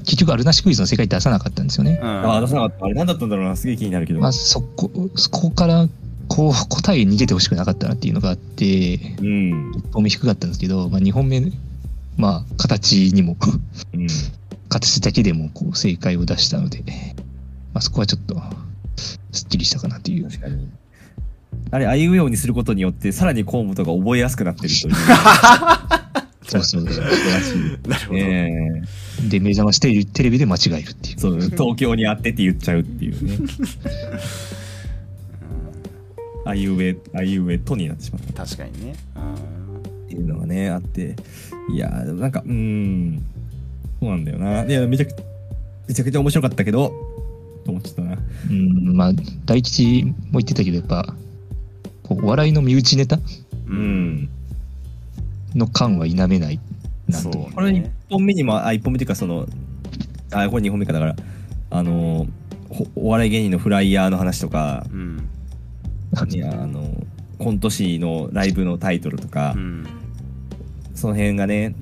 [0.00, 1.98] 結局あるなしクイズの世界出さなかったんですよね。
[2.02, 3.56] うんああ出さなかったあれ何だったんだろうな？
[3.56, 5.88] すげえ気になるけど、まあそこ、そこから、
[6.28, 11.42] こう、答えに出てほしくなかったなっていうのがあって、うん1本目低かったんですけど、まあ2本目、
[12.16, 13.36] まあ形にも、
[13.94, 14.06] うん
[14.68, 16.82] 形だけでもこう正解を出したので、
[17.74, 18.40] まあそこはちょっと、
[19.32, 20.24] すっきりしたかなっていう。
[20.30, 20.68] 確かに。
[21.70, 24.94] あれ、あいうえおにすることによって、さらに河本が覚えやすくなってるという。
[26.52, 27.04] そうそうそう。
[27.88, 28.82] なるほど、ね
[29.28, 31.18] で、目覚ましテレビテレビで間違えるっていう。
[31.18, 33.38] そう、東京にあってって言っちゃうっていうね。
[36.44, 41.14] あいうえ、あいうえとになってしまった確かにねっていうのがね、あって。
[41.72, 43.22] いやー、でもなんか、うーん。
[44.00, 44.64] そうなんだよな。
[44.64, 45.22] いや、めちゃくちゃ、
[45.88, 46.88] めちゃくちゃ面白かったけど、
[47.64, 48.18] と思っちゃったな。
[48.50, 49.12] うん、まあ、
[49.46, 51.14] 大吉も言ってたけど、やっぱ、
[52.02, 53.20] こうお笑いの身内ネタ？
[53.68, 54.28] うん、うん。
[55.54, 56.60] の感は否めない
[57.08, 57.32] なと。
[57.32, 59.46] そうこれ1本目にも、あ、1本目っていうか、その、
[60.32, 61.16] あ、これ2本目かだから、
[61.70, 62.26] あの
[62.94, 65.28] お笑い芸人のフライヤーの話とか、うん。
[66.30, 66.90] いやあの
[67.38, 69.86] コント師のライブのタイトルとか、うん。
[70.94, 71.74] その辺がね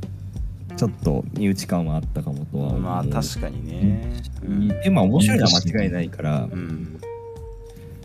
[0.77, 2.81] ちょっと身内感はあったかもとは思う。
[2.81, 4.23] まあ確かにね。
[4.45, 4.69] うん。
[4.69, 7.01] でまあ面白いのは間違いないからうん。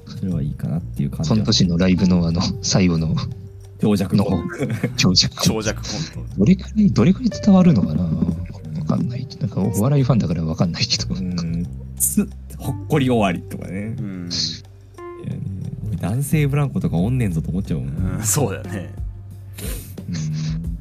[0.05, 3.15] それはいいかなっていう感じその年のライブのあの、最後の
[3.79, 4.25] 長尺の。
[4.25, 4.43] の
[4.97, 5.35] 長尺。
[5.43, 5.87] 長尺コ
[6.21, 8.03] ントどれくらい、どれくらい伝わるのかな？
[8.03, 9.27] わかんない。
[9.39, 11.15] なんか、お笑いファンだからわかんないけど。
[11.15, 11.67] うん。
[11.97, 13.95] つほっこり終わりとかね。
[13.97, 14.29] うん、
[15.99, 18.93] 男性ブランコとかおんねんぞと思っちゃうもん、うん、そうだよね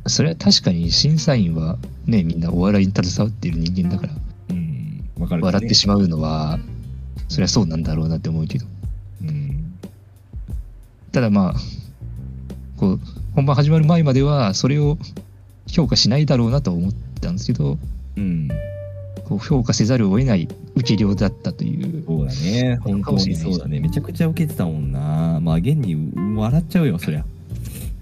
[0.07, 4.13] それは確かに審査員はね、みんなお笑いに携わっている人間だから、
[4.51, 5.05] うん。
[5.27, 5.47] かるね。
[5.47, 6.59] 笑ってしまうのは、
[7.29, 8.67] それはそうなんだろうなって思うけど。
[9.23, 9.79] うん。
[11.11, 11.55] ただまあ、
[12.85, 13.01] こう、
[13.35, 14.99] 本番始まる前までは、それを
[15.67, 17.79] 評価しないだろうなと思ったんですけど、
[18.17, 18.49] うん。
[19.25, 22.05] こう評価せざるを得ない受け量だったという。
[22.07, 22.79] そうだね。
[22.83, 23.81] 本当にそうだね。
[23.81, 25.41] めちゃくちゃ受けてたもんな。
[25.41, 27.25] まあ現に笑っちゃうよそりゃ。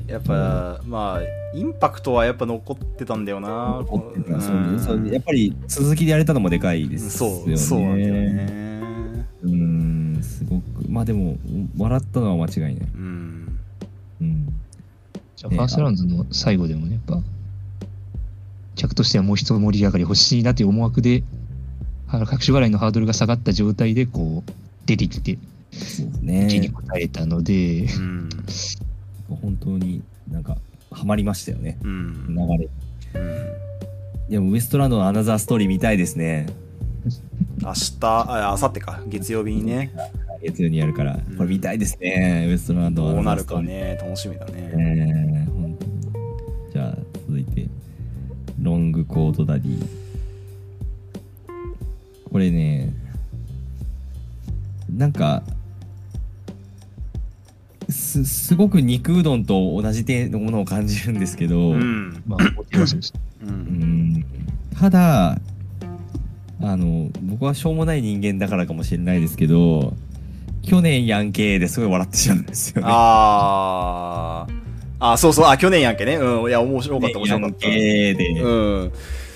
[0.08, 3.78] やっぱ、まあインパクトはやっぱ残ってたんだよな。
[3.78, 4.34] 怒ってた。
[4.34, 4.40] うん。
[4.80, 7.52] そうそうやっぱり続きでやれたのもでかいですそよね。
[7.52, 9.26] うそうなんだよね。
[9.44, 10.62] うんすごく。
[10.88, 11.36] まあでも
[11.78, 12.88] 笑ったのは間違いない。
[12.96, 13.21] うんうん
[15.42, 17.20] じゃあファーストラウンドの最後でもね、やっぱ、
[18.76, 21.24] 客としてはもう一盛り上がり欲しいなという思惑で
[22.08, 24.52] あの隠し笑いのハードルが下がった状態でこう
[24.86, 25.38] 出てきて
[25.72, 26.72] そうです気にね。
[26.74, 28.28] 応えたので、うん。
[29.28, 30.56] 本当になんか、
[30.90, 31.78] ハマりましたよね。
[31.82, 32.26] うん。
[32.28, 32.68] 流れ。
[33.14, 33.52] うん
[34.30, 36.46] でもウエストランドのアナザーストーリー見たいですね。
[37.60, 39.02] 明日、あ、明後日か。
[39.08, 39.92] 月曜日にね。
[40.42, 41.18] 月曜にやるから。
[41.38, 42.46] これ見たいですね。
[42.48, 43.44] ウエストランドどうなる。
[43.44, 43.96] かね。
[44.02, 44.52] 楽しみだね。
[44.56, 45.92] えー、本当に
[46.72, 47.68] じゃあ、続いて、
[48.60, 49.86] ロングコートダディ。
[52.30, 52.92] これね、
[54.90, 55.42] なんか、
[57.88, 62.22] す、すごく肉うどんと同じ点のものを感じるんですけど、うん。
[62.26, 62.66] まあ、う。
[63.46, 63.54] うん
[64.18, 64.24] ん
[64.78, 65.38] ただ、
[66.60, 69.94] あの、僕はしょうもない人間だからかもしれないですけど、
[70.62, 72.88] 去年ヤンケーですごい笑ってしまうんですよね。
[72.90, 74.52] あー。
[75.00, 75.46] あ、そうそう。
[75.46, 76.16] あ、去年やんけね。
[76.16, 76.48] うん。
[76.48, 77.68] いや、面白かった、面白かった。
[77.68, 78.48] ヤンケーで、う
[78.84, 78.92] ん。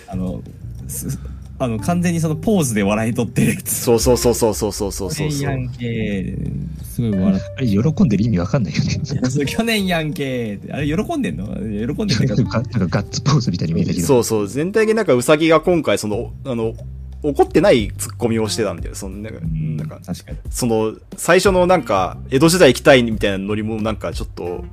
[0.08, 0.42] あの、
[0.86, 1.18] す
[1.58, 3.74] あの完全にそのポーズで笑い取ってるやつ。
[3.74, 8.98] そうそうそうそうそうそうそうそう去年ヤンケー、すごい笑っあれ、喜んでる意味わかんないよね。
[8.98, 11.46] てそう去年ヤンケーって、あれ喜んでんの？
[11.46, 14.06] 喜んでんなんのかなんかガッツポーズみたいに見えたけど。
[14.06, 14.48] そうそう。
[14.48, 16.74] 全体的になんかウサギが今回、その、あの、
[17.22, 18.94] 怒ってないツッコミをしてたんだよ。
[18.94, 20.38] そのなんか、うんなんか、確かに。
[20.50, 24.64] その、最初のなんか、江戸時代行きたいみたいなノリもなんかちょっと、お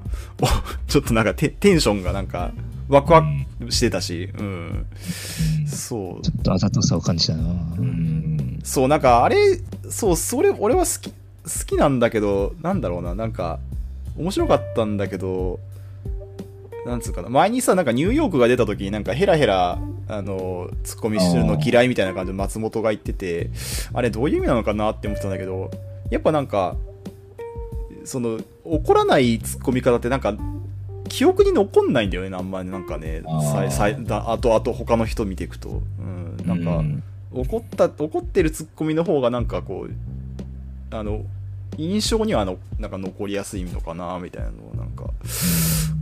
[0.87, 2.51] ちょっとなんかテテンションがなんか、
[2.89, 4.85] ワクワクしてたし、うん。
[5.65, 6.21] そう。
[6.21, 7.43] ちょっとあざとさを感じたな。
[7.77, 8.59] うん。
[8.63, 11.15] そう、なんかあれ、そう、それ、俺は好き、好
[11.65, 13.59] きなんだけど、なんだろうな、なんか、
[14.17, 15.59] 面白かったんだけど、
[16.85, 19.79] なんつうかな、前にさ、なんかニューヨークが出た時になんかヘラヘラ、
[20.17, 23.49] あの、ツッコミするの嫌いみたいな感じで松本が言ってて、
[23.93, 25.71] あれどういう意味なのかなって思ってたんだけど、
[26.09, 26.75] やっぱなんか、
[28.05, 30.35] その、怒らないツッコミ方ってなんか、
[31.09, 32.69] 記憶に残んないんだよね、あんまり。
[32.69, 33.51] なんかね、あー。
[33.51, 35.81] さいさいだあとあと他の人見ていくと。
[35.99, 37.03] うん、なんか、うん。
[37.33, 41.23] 怒った怒ってるツッコミの方がなんかこうあの
[41.77, 45.05] 印象にはあのなんか残りやすいのかなみたいなのをなんか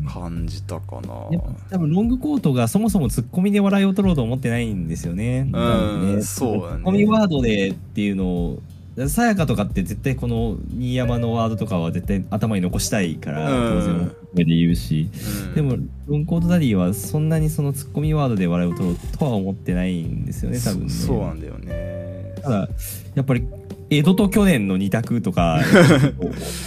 [0.07, 5.47] 感じたかなやっぱ多分ロングコートがそもそもツッコミで笑いを取ろうと思ってないんですよね。
[5.47, 8.59] うん多分そうだねツッコミワードでっていうのを、
[9.07, 15.09] さやかとかって絶対この新山のワードとかは絶対頭に残したいから、うん当然上で言うし。
[15.47, 15.77] うんでも、
[16.07, 20.89] ロングコートダディはそんなにそのツッコミワードで笑いを取ろうとは思ってないんですよね、多分ね。
[20.89, 22.69] そそうなんだよねただ、
[23.15, 23.45] やっぱり、
[23.89, 25.59] 江戸と去年の二択とか、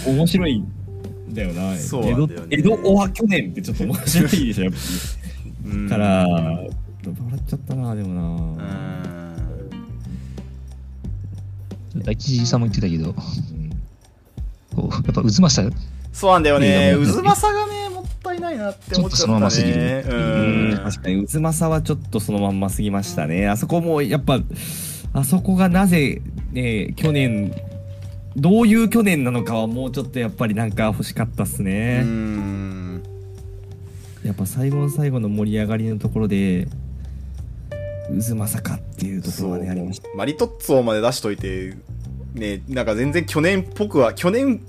[0.07, 0.67] お 面白いん
[1.35, 1.77] だよな。
[1.77, 2.47] そうなんだよね。
[2.49, 6.69] 江戸、江戸オア去年ってちょっと面白いでしょ、やっぱから、笑
[7.35, 8.71] っちゃったな、でもうな。
[8.71, 9.35] ん
[11.97, 13.13] 大吉さんも言ってたけど、
[14.75, 15.75] こうやっぱ渦政
[16.11, 16.93] そうなんだよね。
[16.95, 19.27] 渦政がねもったいないなって思っちゃったね。
[19.27, 20.03] ちょっとそのまますぎる。
[20.07, 20.73] ううん。
[20.73, 23.47] ん確かに、渦政はちょっとそのまんますぎましたね。
[23.47, 24.39] あそこも、やっぱ、
[25.13, 26.21] あそこがなぜ、
[26.51, 27.53] ね、去年、
[28.35, 32.01] どういう去年なのかはもうちょっとやっぱりなんか欲しかったっすうね。
[32.01, 33.01] ん
[34.23, 36.67] やっぱ最後の最後の盛り上がりのところで、
[38.07, 40.09] 渦政かっていうところがね、ありました。
[40.15, 41.75] マリトッツォまで出しといて
[42.33, 44.61] ねなんか全然去年っぽくは去年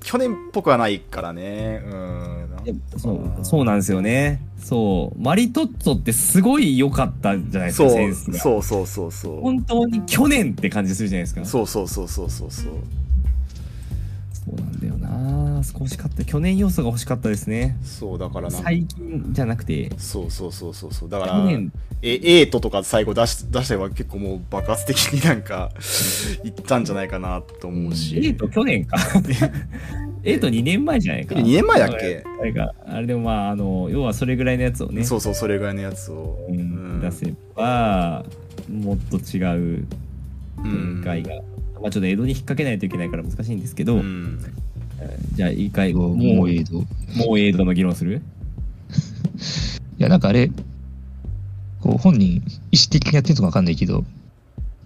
[0.00, 4.40] 去年っぽくはないからねうそうそうなんですよね。
[4.58, 5.22] そう。
[5.22, 8.12] マリトッツォってすごい良かったじゃないですか、そう。
[8.38, 11.44] そうそうそうそう本当に去年って感じするじゃないですか。
[11.44, 12.72] そうそうそうそうそうそう
[14.44, 15.62] そうなんだよな。
[15.62, 16.24] 少しかった。
[16.24, 17.76] 去年要素が欲しかったですね。
[17.84, 21.72] そうだからなん最近じゃなくて、そうそうそうそうそうだから去年、
[22.02, 25.70] えエイトとか最後出し出したば結構もう爆発的になんか
[26.44, 28.96] いったんじゃないかなと思うし、エイト去年か。
[30.24, 31.34] エイト2年前じゃないか。
[31.34, 32.24] 2年前だっけ？
[32.40, 32.74] あれか。
[32.86, 36.62] あれでもまあ、あの、要はそれぐらいのやつをね、そうそうそれぐらいのやつを、うんう
[36.98, 38.24] ん出せば、
[38.70, 39.84] もっと違う
[40.62, 41.30] 展開が。
[41.82, 44.38] まあちょっと江戸に引っ掛けないといけないから難しいんですけど、うん。
[45.34, 46.50] じゃあ一回、もう、ももう
[47.38, 48.22] 江戸の議論する？
[50.02, 50.50] や、なんかあれ、
[51.80, 54.04] こう本人、意思的にやってるのかわかんないけど、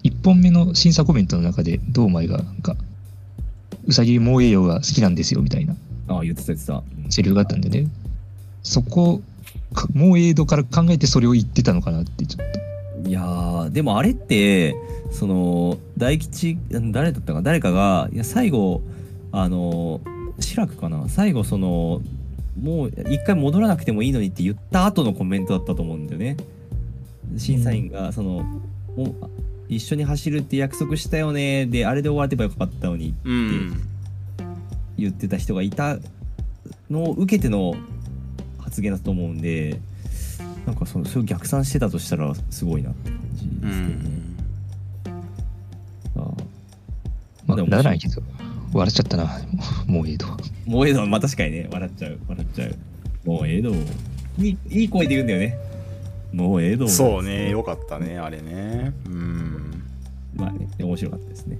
[0.02, 2.76] 一本目の審査コメントの中で、堂前が、なんか、
[3.86, 5.74] うさぎもうええよが好きなんですよ、みたいな。
[6.08, 6.82] ああ、言ってた言ってた。
[7.10, 7.88] セリフがあったんでね、
[8.62, 9.22] そこ、
[9.72, 12.55] かもうええ度から考えてそれを言ってたのかなって、ちょっと。
[13.06, 14.74] いやー、でもあれって、
[15.12, 18.82] その、大吉、誰だったか、誰かが、いや、最後、
[19.32, 20.00] あの、
[20.40, 21.08] 志らくかな？
[21.08, 22.02] 最後、その、
[22.60, 26.36] もう一回戻らなくてもいいのにって言った後のコメントだったと思うんだよね。
[27.36, 28.44] 審査員が、その、
[28.96, 29.14] お
[29.68, 33.80] 一緒に走るって約束したよね、で、あれで終わればよかったのにうん。
[34.96, 35.98] 言ってた人がいた
[36.88, 37.74] のを受けての
[38.58, 39.80] 発言だと思うんで、
[40.66, 44.26] なんかそのそれを逆算してたとしたらすごいなって感じですけどね。
[47.56, 48.20] でもならないけど、
[48.72, 49.38] 笑っちゃったな。
[49.86, 50.26] もうええと。
[50.66, 52.74] もうええのまあ確かにね笑っちゃう笑っちゃう
[53.24, 53.70] もうええの
[54.38, 55.56] いいいい声で言うんだよね
[56.32, 58.92] もうええのそうね、よかったね、あれね。
[59.06, 59.82] うん。
[60.36, 61.58] まあね面白かったですね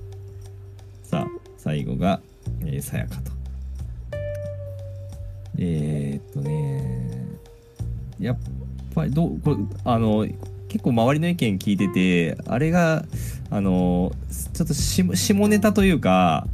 [1.03, 1.27] さあ
[1.57, 2.21] 最後が
[2.61, 3.33] えーさやかと
[5.59, 7.39] えー、っとね
[8.21, 8.51] やっぱ
[9.05, 10.27] りどうこれあの
[10.69, 13.05] 結構周りの意見聞いててあれが
[13.51, 14.13] あの
[14.55, 16.47] ちょっと下下ネタというか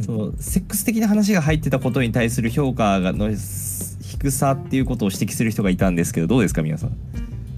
[0.00, 6.96] そのセックス的な話が入ってたことに対する評価がの低さっていうことを指摘する人がいたんですけどどうですか皆さん？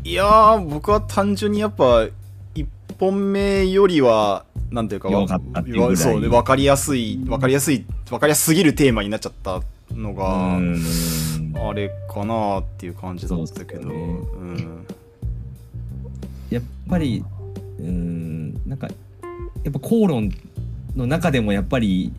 [0.03, 2.09] いやー、僕は単純にやっぱ、
[2.55, 2.67] 一
[2.99, 5.61] 本目よりは、なんていうか、わ弱かった
[6.31, 9.61] わかりやすい、わかりやすい、わかりやすすぎるテーマになっちゃった
[9.95, 10.59] のうが、
[11.55, 13.95] あれかなっていう感じだったけど、ね。
[13.95, 14.87] うん。
[16.51, 17.25] やっぱり
[17.79, 18.89] うーんなんか
[19.63, 20.31] やっぱ口論
[20.97, 22.13] の中でもやっぱり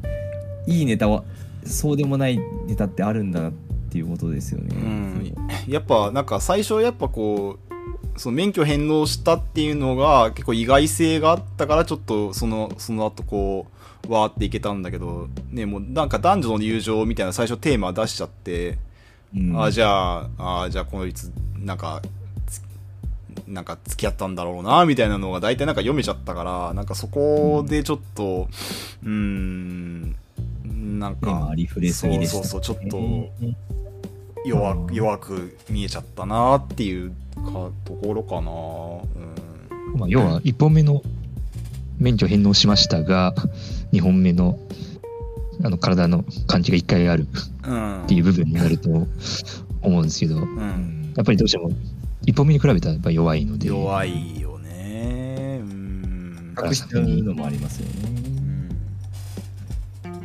[0.67, 1.23] いいネタは
[1.65, 3.53] そうでもないネタってあるんだなっ
[3.91, 4.75] ていうことですよね。
[4.75, 5.36] うん。
[5.67, 13.67] やっぱなんか最初やっぱこうその免許返納したっていうのが結構意外性があったからちょっとそのその後こ
[14.07, 18.77] うわーっていけたんだけどねもうなんか男女の友情みたいな最初テーマ出しちゃって、
[19.36, 19.61] うん。
[19.61, 22.01] あじゃああじゃあこのいつなんか
[22.47, 22.61] つ
[23.47, 28.47] なんか付き合ったんだろうなみたいなのが大体なんか読めちゃったからなんかそこでちょっと
[29.03, 30.15] うーん
[30.99, 33.57] なんかありふれすぎでした、そうそうそうちょっとね
[34.45, 38.51] 弱弱く見えちゃったなっていうかところかな、
[39.91, 41.01] うん、まあ、要は1本目の
[41.99, 43.36] 免許返納しましたが、
[43.91, 44.57] 2本目の
[45.64, 47.28] あの体の感じが1回ある。
[47.66, 48.04] うん。
[48.04, 49.08] っていう部分になると思
[49.84, 51.14] うんですけど、やう、うん。
[51.16, 51.70] んっぱりどうしても
[52.26, 55.60] 1本目に比べたらやっぱ弱いので、弱いよね。
[55.62, 56.56] うん。
[56.64, 58.22] 隠しちゃうのもありますよね。
[60.06, 60.22] うん。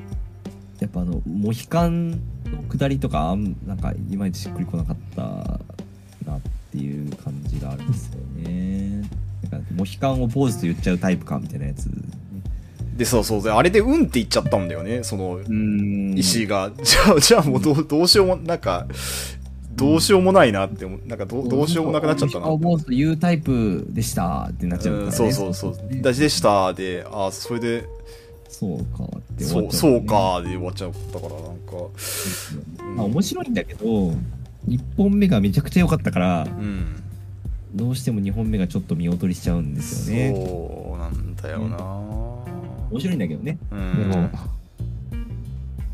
[0.81, 2.19] やっぱあのモヒカンの
[2.69, 5.23] 下りとかあんなんかいまいちしっくりこなかった
[6.31, 9.09] なっていう感じがあるんですよね。
[9.51, 11.89] なんかモヒカンを坊主と言っちゃうタイプかみたいなやつ。
[12.97, 15.03] でそうそうであれでうんって言っちゃったんだよね。
[15.05, 16.15] そのうん。
[16.17, 18.87] 石井が、 じゃあじゃあもうどうどうしようもなんか
[19.75, 21.01] どうしようもないなって思う。
[21.07, 22.47] なんかどうどうしようもなくなっちゃったな。
[22.47, 25.07] モヒカンを坊主と言うタイプでしたってなっちゃうから、ね。
[25.07, 25.77] うんそうそうそう。
[26.01, 27.85] 大事でしたであそれで
[28.49, 31.73] そうかって終そうわっちゃそうかで終わっちゃったからなんか、
[32.97, 37.03] まあ面白いんだけど1本目がめちゃくちゃ良かったからうん。
[37.75, 40.33] どうしても2本目がちょっと見劣りしちゃうんですよね。
[40.35, 41.77] そうなんだよな、
[42.91, 43.59] 面白いんだけどね。
[43.71, 44.11] うん。
[44.11, 44.31] でも、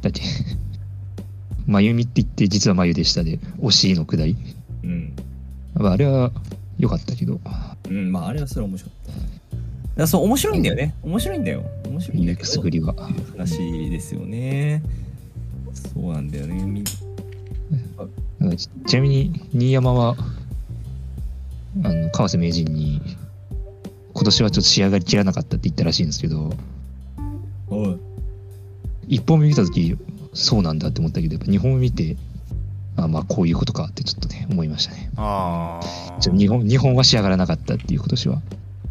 [0.01, 0.21] だって、
[1.67, 4.37] 眉みって言って実は眉でしたで、惜しいのくだり。
[4.83, 5.13] うん。
[5.75, 6.33] まああれは
[6.79, 7.41] 良かったけど、
[7.89, 9.15] うんまああれはそれは面白かっ
[9.95, 10.01] た。
[10.01, 10.95] だそう面白いんだよね。
[11.03, 11.65] 面白いんだよ。
[11.87, 12.93] 面白いんだくすぐりは。
[12.93, 12.97] っ
[13.49, 14.83] ていですよね。
[15.95, 16.83] そうなんだよね。
[18.57, 20.17] ちちなみに、新山は、
[21.85, 23.01] あの、川瀬名人に、
[24.15, 26.53] 今年はちょっと仕上がりきらなかったって言ったらしいんですけど、
[29.09, 29.97] 一本目見た時
[30.33, 32.17] そうなんだって思ったけど、やっぱ二本目見て、
[32.97, 35.11] あまあこういうことかってちょっとね、思いましたね。
[35.17, 38.43] ああ日本、日本は仕上がらなかったっていう今年は、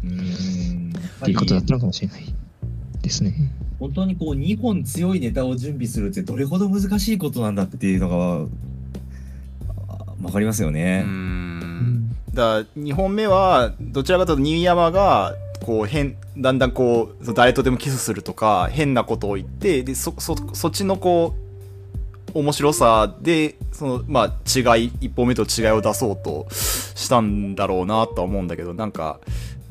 [0.04, 2.24] うーんやっっていうことだったのかもしれない
[3.00, 3.34] ですね。
[3.78, 8.46] 本当にこう2本強いネタを準備するってどれほど難しいことなんだっていうのが
[9.88, 11.02] あわかりますようね。
[11.02, 12.42] んだか
[12.76, 21.34] ら2本目はどちらかというと新山がこう変だんだんこう誰とでもキスするとか変なことを言ってでそそそっちのこ
[22.34, 29.20] う面白さでそのまあ違い1本目と違いを出そうとしたんだろうなとは思うんだけどなんか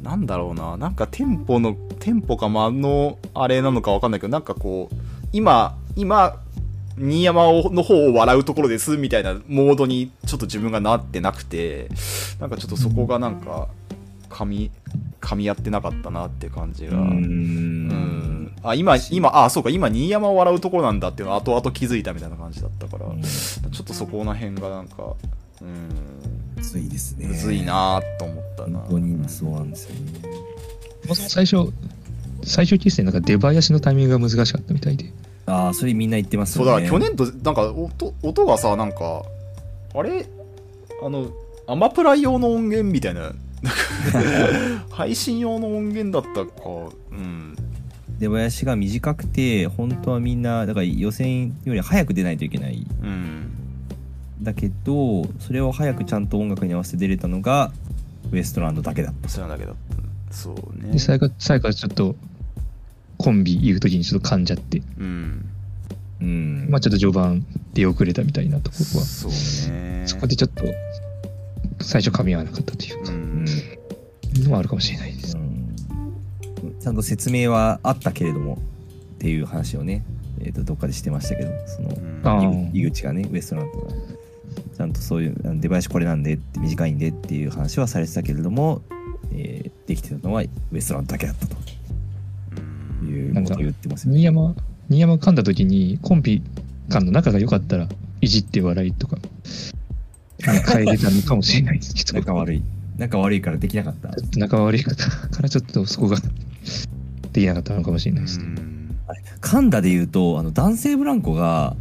[0.02, 4.96] なんだろうななんかテンポのテンポか間のあれなのかわかんないけどなんかこう
[5.34, 6.39] 今今
[6.98, 11.89] 新山の方を笑うところですみたいなモードにちょっと自分がなってなくて
[12.39, 13.70] なんかちょっとそこがなんか
[14.32, 14.72] 噛み
[15.20, 16.98] 噛み合ってなかったなって感じが。
[16.98, 25.16] うんんあ今、今、あ、そうか、今、新山を笑うところなんだっていうのを後々気づいたみたいな感じだったから、ちょっとそこの辺がなんか、
[25.62, 25.90] うん、
[26.56, 27.28] むずいですね。
[27.28, 28.80] むずいなと思ったな。
[28.80, 30.02] 本当にそうなんですよね。
[31.14, 31.72] 最初、
[32.44, 35.12] 最終決戦なんか出囃子のタイミングが難しかったみたいで。
[35.48, 36.86] ああ、それみんな言ってますそう、よね。
[36.86, 39.24] だから去年と、なんか音、音がさ、なんか、
[39.96, 40.28] あれ？
[41.04, 41.32] あの、
[41.68, 43.32] アマプラ用の音源みたいな、
[44.89, 46.70] 配信用の音源だったか、
[47.12, 47.55] うん。
[48.20, 52.86] 出囃子が短くて、本当はみんな、だから予選より早く出ないといけない。
[53.01, 53.51] うん。
[54.41, 57.72] だけど、それを早くちゃんと音楽に合わせて出れたのが、
[58.32, 59.30] ウエストランドだけだった。
[59.30, 59.76] それだけだっ
[60.30, 60.34] た。
[60.34, 60.99] そうねで、。
[60.99, 62.16] 最後、最後はちょっと、
[63.18, 65.45] コンビ言う時にちょっと噛んじゃって、うん。
[66.22, 67.43] うんまあちょっと序盤
[67.74, 69.32] 出遅れたみたいなところは、そう
[69.72, 70.03] ね。
[70.05, 70.64] そこでちょっと
[71.84, 73.46] 最初噛み合わなかったといううか、うん。
[73.46, 74.44] ん。
[74.44, 75.38] のはあるかもしれないです。
[75.38, 75.76] うん。
[76.80, 76.96] ちゃん。
[76.96, 78.60] と説明はあったけれども
[79.16, 80.04] っていう話をね、
[80.40, 83.92] えー、とどっかでしてましたけどその井井口がねウエストランドが
[84.78, 84.94] ちゃん。
[84.94, 86.24] とそういうあの出囃子これなん。
[86.24, 86.98] でって短いん。
[86.98, 88.82] でっていう話はされてたけれども、
[89.34, 91.56] えーできてたのはウエストランドだけだったと
[93.02, 93.10] うん。
[93.10, 94.56] いうことを言ってますよ新山、
[94.90, 95.36] 新山噛ん。
[95.36, 96.42] だ時にコンビ
[96.90, 97.88] 間の仲が良かったら、
[98.22, 99.18] いじって笑いとか、
[100.42, 101.96] 変えれたのかもしれないです。
[101.96, 102.64] けど、仲悪い。
[102.98, 104.12] 仲悪いからできなかった。
[104.38, 106.18] 仲悪い方からちょっとそこが
[107.34, 108.39] できなかったのかもしれないです。
[108.39, 108.46] ね。
[108.46, 108.72] うん
[109.42, 111.76] 神田で言うとあの男性ブランコが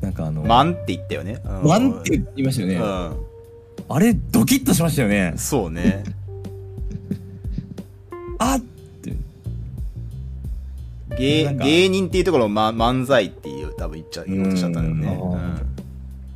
[0.00, 1.40] なんかあのマンって言ったよね。
[1.44, 2.82] ワンって言いましたよね、う
[3.88, 5.30] あれドキッとしましたよね。
[5.30, 5.38] ん。
[5.38, 6.04] そうね。
[8.38, 9.16] あって。
[11.16, 15.62] 芸なんか芸人っていうところを、ま、漫才っていう多分言っちゃ言おうとしちゃったんだよね、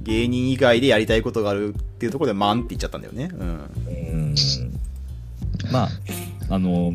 [0.06, 3.28] 芸人以外でやりたいことがあるっていうところでマンって言っちゃったんだよね。
[3.32, 3.48] うん。
[3.48, 4.34] うん
[5.72, 5.88] まあ
[6.48, 6.94] あの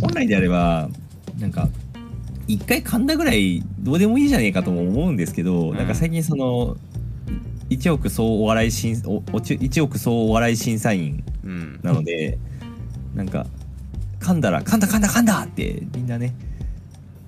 [0.00, 0.88] 本来であれば
[1.38, 1.68] なんか
[2.48, 5.76] 一回噛んだぐらいどうでもいいじゃねえかとも思うんですけど、うん。
[5.76, 6.76] なんか最近その
[7.70, 11.80] 1億総お笑い審おおち1億総お笑い審査員うん。
[11.84, 12.38] なので、
[13.14, 13.46] なんか
[14.18, 16.34] 噛んだら噛んだ噛んだ噛んだってみんなね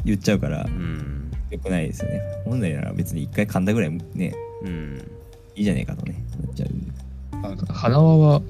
[0.05, 1.31] 言っちゃうからうん。
[1.51, 2.20] よくないですよね。
[2.45, 5.19] 本来なら別に一回噛んだぐらいねうん
[5.61, 6.14] いいじゃねえかとね。
[6.42, 8.40] なっちゃうなんか花輪は、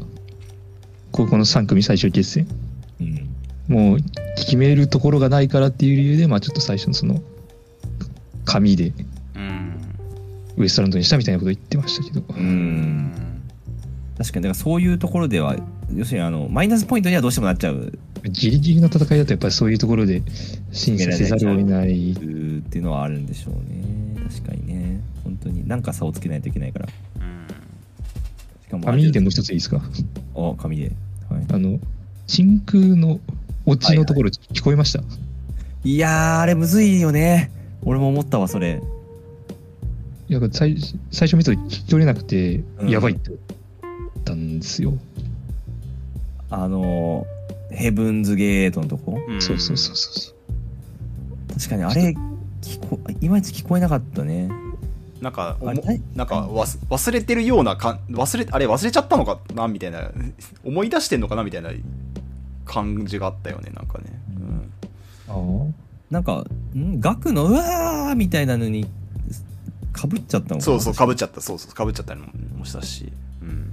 [1.11, 2.47] 高校の3組最終決戦。
[3.01, 3.29] うん。
[3.67, 3.99] もう
[4.37, 7.21] 決めるところがないからっていう理由で、まあちょっと最初のその、
[8.45, 8.93] 紙で
[9.35, 9.75] うん。
[10.57, 12.21] ウエストランドにしたみたいなこと言ってましたけど。
[12.21, 13.07] ううん。
[13.09, 13.13] ん
[14.17, 15.57] 確かにだからそういうところでは
[15.93, 17.93] 要するにあのマイナスポイントにはどうしてもなっちゃう。
[18.23, 20.23] ギリギリの戦いだとやっぱりそういうところで
[20.71, 22.13] 審査せざるを得ない。
[22.13, 23.81] っていうのはあるんでしょうね。
[24.29, 25.01] 確かにね。
[25.01, 25.10] 本
[25.43, 26.87] 当に何か差をつけないといけないから。
[26.87, 26.93] し
[28.71, 29.83] かも紙でもう一ついいですか？
[30.37, 30.93] あ紙で、
[31.29, 31.79] はい、あの、
[32.27, 33.19] 真空の
[33.67, 35.03] オチのところ聞こえました、
[35.85, 37.51] いやーあれむずいよね。
[37.83, 38.81] 俺も思ったわそれ。
[40.29, 40.77] いや最
[41.11, 42.89] 最初見た時聞き取れなくて、うん。
[42.89, 43.41] やばいって思っ
[44.25, 44.95] たんですよ。
[46.51, 47.27] あの
[47.71, 49.19] ヘブンズゲートのとこ？
[49.27, 49.43] うん。
[49.43, 50.35] そうそうそうそう。
[51.55, 52.15] 確かにあれ
[52.63, 54.49] 聞こいまいち聞こえなかったね
[55.21, 55.57] なんか
[56.15, 60.11] なんか忘忘れてるようなかん忘れあれ忘れちゃったのかなみたいな
[60.65, 61.71] 思い出してんのかなみたいな
[62.65, 64.05] 感じがあったよねなんかね、
[65.29, 65.37] ああ。
[66.11, 66.45] なんか
[66.75, 67.01] ん？
[67.01, 68.87] 額のうわーみたいなのに
[69.93, 71.41] かぶっちゃったのそうそうかぶっちゃった。
[71.41, 72.21] そうそうかぶっちゃったり
[72.57, 73.13] もしたし、
[73.43, 73.73] うん、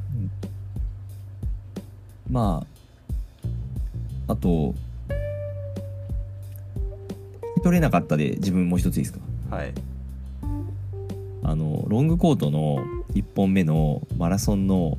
[2.29, 2.65] ま
[4.27, 4.75] ああと
[7.63, 9.55] 取れなかったで自分もう一ついいですか？
[9.55, 9.73] はい
[11.47, 12.83] あのロングコートの
[13.13, 14.97] 1本目のマラソンの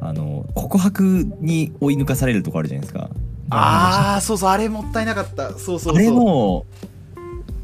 [0.00, 3.10] あの告白に追い抜かされるとこあるじゃないですか。
[3.50, 5.50] ああそうそうあれもったいなかった。
[5.50, 5.96] そうそうそう。
[5.96, 6.64] あれも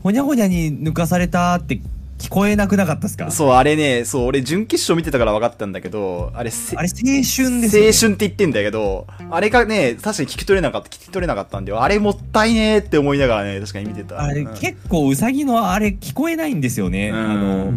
[0.02, 1.80] ほにゃほにゃに抜かされたって
[2.18, 3.30] 聞こえなくなかったですか？
[3.30, 14.20] そうあれねそう俺準決勝見てたから分かったんだけどあれせあれ青春ですよ、ね、青春って言ってんだけど、あれがね、確かに聞き取れなかった、聞き取れなかったんで、あれもったいねーって思いながらね、確かに見てた。
[14.22, 17.72] あれ、うん結構うさぎのあれ聞こえないんですよね、うんあの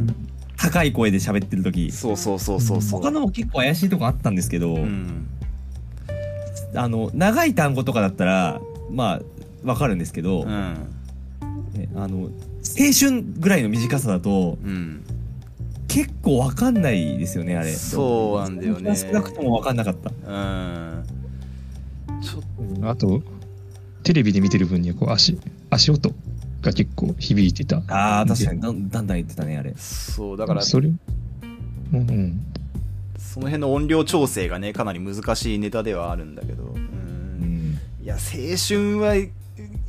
[0.57, 3.01] 高い声で喋ってる時そうそうそうそうそう。
[3.01, 5.27] 他のも結構怪しいとこあったんですけど、うん。
[6.75, 8.59] あの長い単語とかだったら
[8.91, 9.21] まあ
[9.63, 10.49] わかるんですけど、うん。
[11.73, 12.29] ねあの
[12.63, 15.03] 青春ぐらいの短さだとうん。
[15.87, 21.03] 結構わかんないですよねあれそうなんだよね少なくともわかんなかったうん。
[22.21, 23.21] ちょっあと、
[24.03, 25.37] テレビで見てる分にはこう足、
[25.69, 26.11] 足音
[26.61, 27.77] が結構響いてた。
[27.87, 30.97] あー確かにだんだんだん言ってたねあれと、そう、だから、そそれ、うん
[31.93, 32.41] うん。
[33.39, 36.75] の辺の音量調整がね、かなり難しいネタではあるんだけど、う。
[36.75, 38.19] うんんいや、青
[38.57, 39.15] 春は、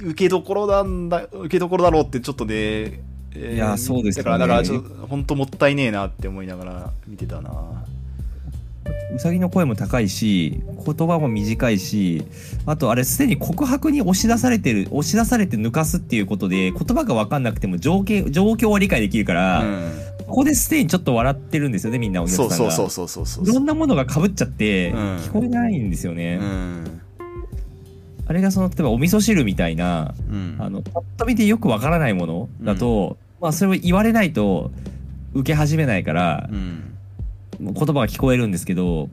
[0.02, 7.84] 受けどころなんだ、受けどころだろうって、ちょっとね、えーいやそうですよねだから、だから、ちょっと、本当もったいねえなって思いながら見てたな。
[9.14, 12.24] うさぎの声も高いし言葉も短いし
[12.64, 19.92] あとあれすでに告白に押し出されてる押し出されて抜かすっていうことで言葉が分かんなくても状況状況は理解できるから、うん。
[20.26, 23.52] ここですでにちょっと笑ってるんですよねみんなお客さんがそうそうそうそうそうそう。
[23.52, 27.00] いろんなものがかぶっちゃって、うん聞こえないんですよね、うん。
[28.30, 30.56] あれがその例えばお味噌汁みたいなうん。
[30.60, 34.70] あのパッと見てよくわからないものだと、まあそれを言われないと
[35.34, 36.94] 受け始めないからう、ん。
[37.58, 39.08] 言葉が聞こえるんですけど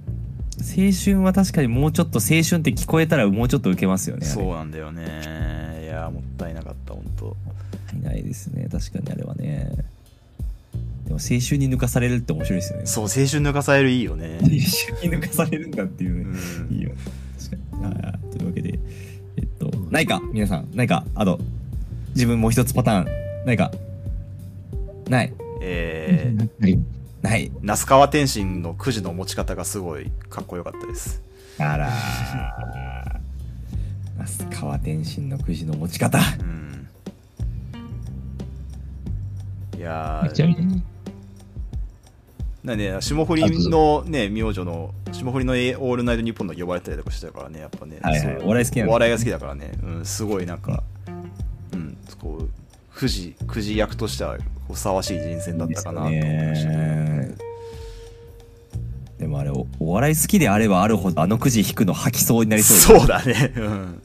[0.59, 5.81] 青春は確かにもうちょっと青春って聞こえたらもうちょっと受けますよねそうなんだよね。
[5.83, 7.35] いやもったいなかった本当
[7.97, 9.71] いないですね確かにあれはね。
[11.05, 12.85] でも青春に抜かされるって面白いですよね。
[12.85, 14.37] そう青春抜かされるいいよね。
[14.45, 14.53] 青春
[15.09, 16.37] に抜かされるんだっていううね、
[16.69, 16.73] ん。
[16.75, 16.91] いいよ
[18.31, 18.79] というわけで
[19.37, 21.39] えっとないか皆さんないかあと
[22.15, 23.07] 自分もう一つパターン
[23.45, 23.71] ないか？
[25.07, 25.33] ない？
[25.61, 26.79] えー、はい。
[27.21, 27.51] ない。
[27.61, 31.21] 那須川天心のくじの持ち方がすごいかっこよかったです。
[31.59, 31.93] あらー。
[34.17, 36.19] 那須川天心のくじの持ち方。
[36.39, 36.87] うん。
[39.77, 40.43] いやーち
[42.67, 48.37] なんで霜降りのね名字の霜降りの「オールナイトニッポン」の呼ばれたりとかしてたからねやっぱね、はいはい。
[48.43, 48.91] お笑い好きなんだ。
[48.91, 50.83] お笑いが好きだからね、うん、すごいなんか
[51.71, 52.49] うんこう
[52.93, 54.37] くじくじ役としては
[54.69, 57.35] ふさわしい人選だったかなと思いましたね。
[59.17, 63.53] でもあれおお笑い好きであればあるほどあのくじ引くの吐きそうになりそうですそうだね。
[63.55, 64.01] うん。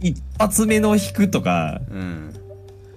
[0.00, 2.34] 一発目の引くとかうん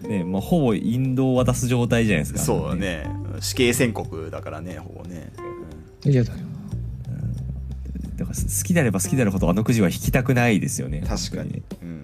[0.07, 2.39] ねまあ、ほぼ引導を渡す状態じゃないですか。
[2.39, 3.07] そうだね。
[3.39, 5.31] 死刑宣告だからねほぼね、
[6.03, 6.39] 嫌だよ
[8.15, 12.03] だから好きであれば好きであるほどあのくじは引きたくないですよねうん確かに、うん、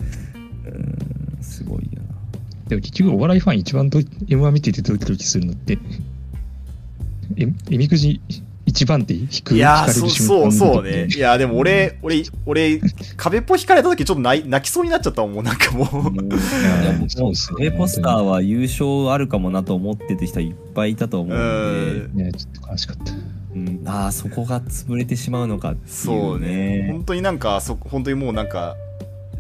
[0.66, 1.44] うん。
[1.44, 2.70] すごいよな。
[2.70, 5.78] でも結局お笑いファン一番ド M1 見ててドキドキするのって
[7.38, 8.22] ええみくじ
[8.72, 9.56] 一番手引く？
[9.56, 11.08] いやー引かれそうそうそうね。
[11.08, 12.82] いやーでも俺俺俺
[13.18, 15.88] 壁っぽ引かれた時ちょっと泣い泣きそうになっちゃったもんもう なんかもう。
[15.88, 17.66] いやもうそうっすね。
[17.66, 23.14] 上ポスターは優勝あるかもなと思ってた人いっぱいいたと思うんで、ねちょっと悲しかった。
[23.54, 26.88] うん、ああそこが潰れてしまうのかっていうそうね。
[26.92, 28.78] 本当になんかそ本当にもうなんか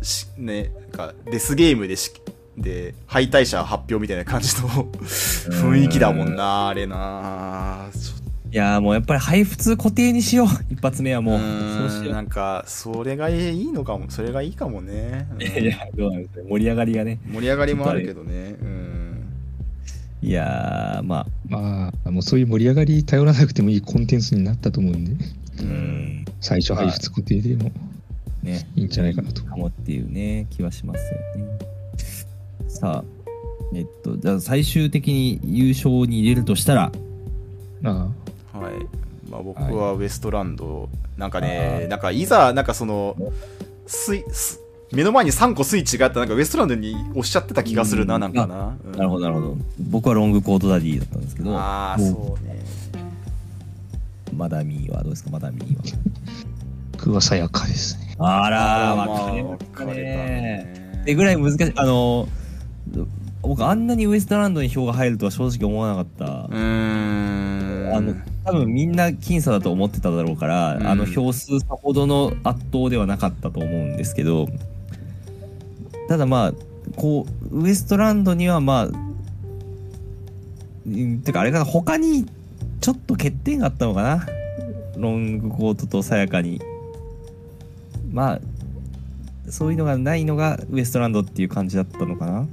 [0.01, 2.11] しねなんかデスゲームでし
[2.57, 4.67] で敗退者発表みたいな感じの
[4.99, 7.88] 雰囲気だもんなあれな。
[7.93, 8.20] ちょっ
[8.52, 10.47] いやーもうやっぱり配布通固定にしよう。
[10.70, 11.39] 一発目はともう。
[11.39, 15.41] ーんそうしよなんかそれがいいのかもそれがいいかもね、うん。
[15.41, 16.41] ういやどうなんですか。
[16.49, 17.20] 盛り上がりがね。
[17.32, 18.56] 盛り上がりもあるけどね。
[18.62, 19.24] うん。
[20.22, 22.12] いやーまあまあ。
[22.12, 25.26] もうそういう盛り上がり頼らなくてもいいコンテンツになったと思うんで。
[25.62, 26.26] うん。
[26.41, 27.72] 最初配布固定でも
[28.43, 28.82] ねい。
[28.82, 29.43] いんじゃないかなと。
[29.45, 31.58] かもっていうね気はしますよね。
[32.68, 33.04] さあ
[33.74, 36.91] えっとじゃあ最終的に優勝に入れるとしたら。
[37.84, 38.08] ああ、
[39.44, 43.16] 僕はウエストランド、なんかね、なんかいざ、なんかその、
[43.88, 44.62] スイス
[44.94, 48.22] 目の前に3個スイッチがあったなんかウエストランドに押しちゃってた気がするな、うん。
[48.22, 48.76] なんかな。
[48.84, 48.92] うん。
[48.92, 49.58] なるほどなるほど。
[49.80, 52.60] 僕はロングコートダディだったんですけどああ、もそうね。
[54.36, 55.84] マダミーはどうですかマダミーは。
[56.94, 58.16] 僕はさやかですね。
[58.20, 61.04] あらまあ分かれた分かれたねね。
[61.08, 61.74] えぐらい難しい。
[61.76, 62.28] あの
[63.42, 67.51] 僕あんなにウエストランドに票が入るとは正直思わなかった、うーん。
[67.92, 70.88] あの多分みんな僅差だと思ってただろうから、うん。
[70.88, 74.48] あの票数さほどの圧倒ではなかったと思うんですけど
[76.08, 76.54] ただまあ
[76.96, 78.94] こうウエストランドにはまあう
[80.89, 82.26] んてかあれかな他に
[82.80, 84.26] ちょっと欠点があったのかな
[84.98, 86.62] ロングコートとさやかに。
[88.12, 88.42] まあ
[89.50, 92.48] そういうのがないのがウエストランドっていう感じだったのかな。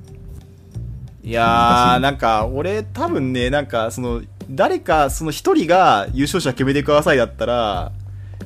[1.22, 7.92] いやー、なんか、俺、多分ね、なんか、その、誰か、その一人が優勝者決めてくださいだったら、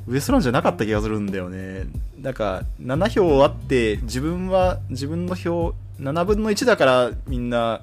[0.07, 1.84] ウエストランドじゃなかった気がするんだよね。
[2.20, 7.82] なんか、7票あって、自分は、自分の票、7分の1だから、みんな、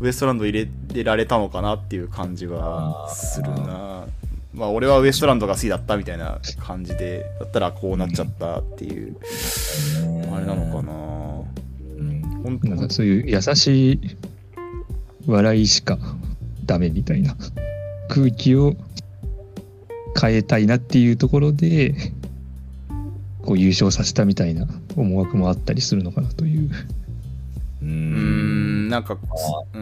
[0.00, 4.04] ウエストランド入れられたのかなっていう感じはするな。
[4.52, 9.16] まあ、俺はウエストランドが好きだったみたいな感じで、だったらこうなっちゃったっていう、
[10.32, 10.92] あれなのかな。
[10.92, 14.16] うん本なんかそういう優しい
[15.26, 15.98] 笑いしか
[16.64, 17.36] ダメみたいな。
[18.08, 18.74] 空気を
[20.20, 21.94] 変えたいなっていうところで
[23.44, 26.70] こう優勝させたみたいな思惑もあったりするのかなという。
[27.82, 28.88] うん。
[28.88, 29.78] なんか、うー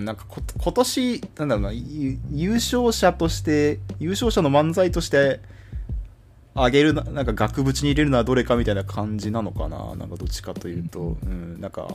[0.00, 5.40] ん、なんかこ今年、なんだろうな、ゆ優勝者として、優勝者の漫才として、
[6.54, 11.88] あげるな、なんか額縁に入れるのはどれかみたいな感じなのかな、なんかどっちかというと、うん、なんか、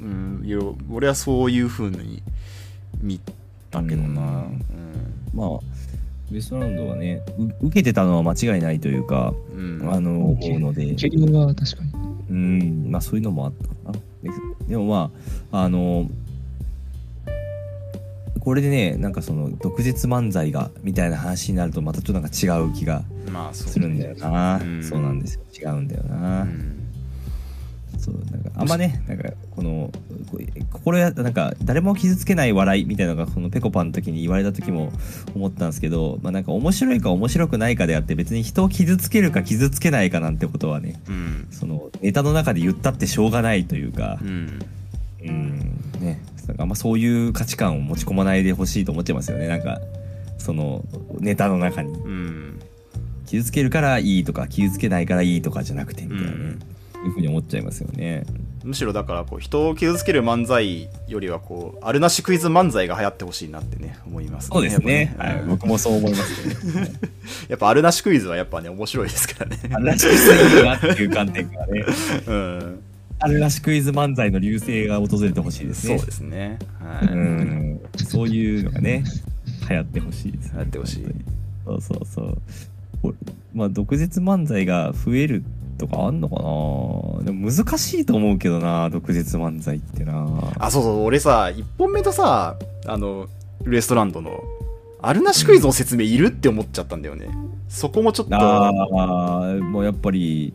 [0.00, 0.58] うん、いや
[0.90, 2.22] 俺はそういう風に
[3.02, 3.20] 見
[3.70, 4.64] たけどな、うん。
[5.34, 5.48] まあ
[6.30, 10.94] ウエストランドはねう受けてたのは間違いないというか、うん、あの思うので。
[10.94, 11.92] 蹴りは確かに。
[12.30, 12.90] うん。
[12.90, 13.92] まあそういうのもあったかな。
[13.92, 14.30] で
[14.68, 15.10] でもま
[15.52, 16.10] ああの
[18.40, 24.82] これでねなんかその毒舌漫才がみたいな話になるとまたちょっとなんか違う気がまあそうするんだよな、うん。
[24.82, 25.70] そうなんですよ。
[25.70, 26.77] 違うんだような、ん
[28.08, 29.90] そうなんかあんまねなんかこの
[30.84, 34.92] これなんか誰も傷つけない笑いみたいなのがこのぺこぱの時に言われた時も
[35.34, 41.48] 思ったんですけど、まあ、なんか面白いか面白くないかであって別に人を傷つけるか傷つけないかなんてことはねうん。
[41.50, 44.58] そのネタの中で言ったってしょうがないというかうん。
[45.20, 45.80] うん。
[46.00, 46.20] ね。
[46.46, 49.48] なんかあんまそういう価値観を持ち込まないでほしいと思っちゃいますよね。
[49.48, 49.80] なんか
[50.38, 50.84] その
[51.18, 51.92] ネタの中に。
[51.92, 52.60] うん。
[53.26, 56.60] 傷つけるからいいとか傷つけないからいいとかじゃなくてみたいなね、うん
[57.04, 58.24] いうふうに思っちゃいますよね。
[58.64, 65.14] むしろだからこう人を傷つける漫才よりはこうあるなしクイズ漫才が流行ってほしいなってね思いますそうですね。
[65.16, 66.92] はい、僕もそう思いますね。
[67.48, 71.84] やっぱあるなしクイズはやっぱね面白いですからねあるらしクイズいいなっていう観点からね。
[72.26, 72.80] うん
[73.20, 75.98] あるらしクイズ漫才の流星が訪れてほしいですね。
[75.98, 77.80] そうですねはい、うん。
[77.96, 79.02] そういうのがね、
[79.68, 81.06] 流行ってほしいです、流行ってほしい
[81.64, 83.14] そうそうそう。
[83.54, 85.42] まあ、毒舌漫才が増える
[85.78, 87.24] とかあんのかな？
[87.24, 90.52] でも難しいと思うけどな、毒舌漫才ってな。
[90.58, 92.56] あそうそう俺さ1本目とさ
[92.86, 93.28] あの
[93.64, 94.42] ウエストランドの
[95.00, 97.28] あるなしクイズの説明いるって思っちゃったんだよね。
[97.68, 98.34] そこもちょっと。
[98.34, 100.52] ああ、もうやっぱり、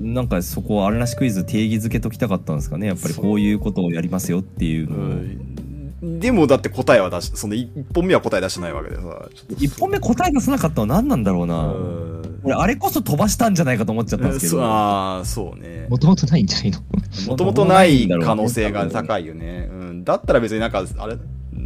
[0.00, 0.14] うん。
[0.14, 2.86] なんかそこはあれらしクイズ定義づけときたかったんですかね。
[2.86, 5.67] やっぱりこういうことをやりますよっていうのを、うん、
[6.02, 9.02] でもだって答えは出しその1本目は答え出してないわけでさ。
[9.02, 12.40] ちょっと1本目答え出さなかったのは何なんだろうな、うん。
[12.44, 14.62] 俺あれこそ飛ばしたんじゃないかと思っちゃったんですけど。
[14.62, 15.86] あーそうね。
[15.88, 16.80] もともとないんじゃないの？
[17.26, 19.68] もともとない可能性が高いよね。
[19.70, 20.04] うん。
[20.04, 21.16] だったら別になんか、あれ、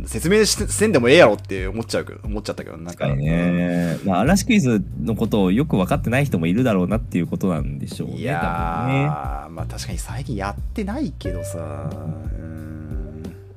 [0.07, 3.07] 説明しせんでもええやろって思っちゃうけど、思っちゃったけど、なんか。
[3.09, 9.07] ね、まあ、あらしクイズのことをよく分かってない人もいるだろうなっていうことなんでしょうねいや多分ね。
[9.07, 11.97] ー、まあ確かに最近やってないけどさ、う
[12.43, 12.72] ん。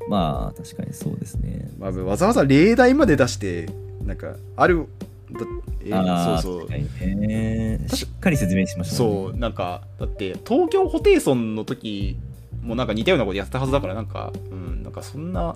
[0.09, 3.67] まあ確かにそうですねまあ、わざわざ例題まで出して、
[4.05, 4.87] なんか、ある、
[5.31, 5.39] だ
[5.85, 7.05] えああそうそう確か。
[7.05, 12.17] にねしっかり説明しましたねそう、なんか、だって、東京ホテイソンの時
[12.63, 15.55] もなんか似たようなことやってたはずだから、なんか、うん、なんかそんな、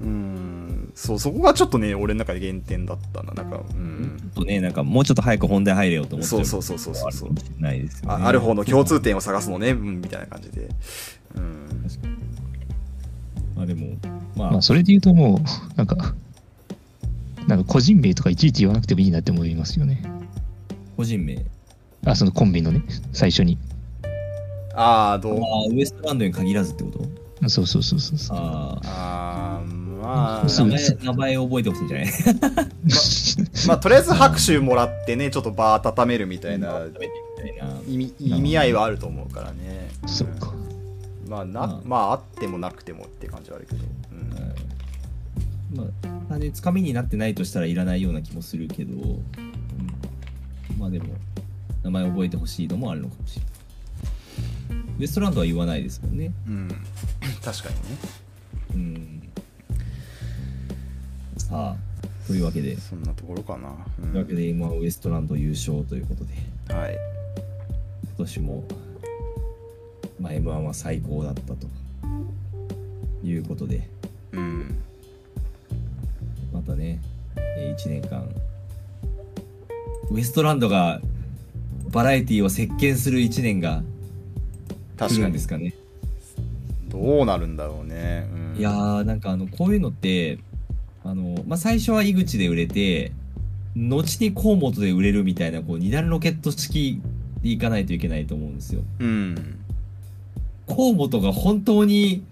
[0.00, 4.16] うん、そう、そこがちょっとね、俺の中で減点だったな、なんか、うちょん。
[4.30, 10.68] っとねなんかもうちょっと早く本題入れようと思っちゃそうそうそうそうそうそうないですよねあある方の共通点を探すのね、うん、みたいな感じで。
[11.36, 11.84] うん。
[13.56, 13.96] まあでも
[14.36, 15.38] まあ、まあ、それで言うともう、
[15.76, 16.14] なんか、
[17.46, 20.02] なんか個人名とかいちいち言わなくてもいいなって思いますよね。
[20.96, 21.44] 個人名
[22.06, 22.82] あ、そのコンビのね、
[23.12, 23.58] 最初に。
[24.74, 25.40] ああ、どう？
[25.40, 27.04] まあウエストランドに限らずってこと？
[27.44, 28.36] あそうそうそうそうそう。
[28.38, 32.06] ああーまあ、そうあ名前名前覚えてほしいんじゃない？
[33.68, 37.12] まあ、とりあえず拍手もらってね、ちょっと場温めるみたいな食べて
[37.44, 39.90] みたいな意味意味合いはあると思うからね。
[40.06, 40.53] そっか。
[41.28, 43.84] まあ、な、うんまあ、あってもなくてもって感じはあるけど。
[44.12, 44.14] う
[45.74, 45.76] ん。
[45.76, 45.86] まあ
[46.28, 49.24] 単純につかみになってないとしたらいらないような気もするけど、うん
[50.78, 51.06] まあでも
[51.82, 56.68] 名前覚えてほしいのもあるのかもしれないウエストランドは言わないですもんねうん。
[57.42, 57.80] 確かにね。
[58.74, 59.28] うん
[61.36, 63.68] さあというわけでそんなところかな。
[64.02, 66.96] うんというわけで今ウエストランド優勝ということではい。
[68.16, 68.64] 今年も、
[70.20, 71.66] まあ、M1 は最高だったと。
[73.24, 73.88] いうことで。
[74.32, 74.78] うん。
[76.52, 77.00] またね
[77.36, 78.28] 1年間。
[80.10, 81.00] ウエストランドが
[81.90, 83.82] バラエティを席巻する1年が
[84.96, 85.22] 来確かに。
[85.22, 85.74] るんですかね。
[86.88, 88.28] どうなるんだろうね。
[88.54, 90.38] うん、いやーなんかあのこういうのって
[91.02, 93.12] あの、まあ、最初は井口で売れて
[93.74, 97.00] 後に河本で売れるみたいなこう二段ロケット式
[97.42, 98.82] でいかないといけないと思うんですよ。
[99.00, 99.63] うん。
[100.68, 102.24] 河本が本当に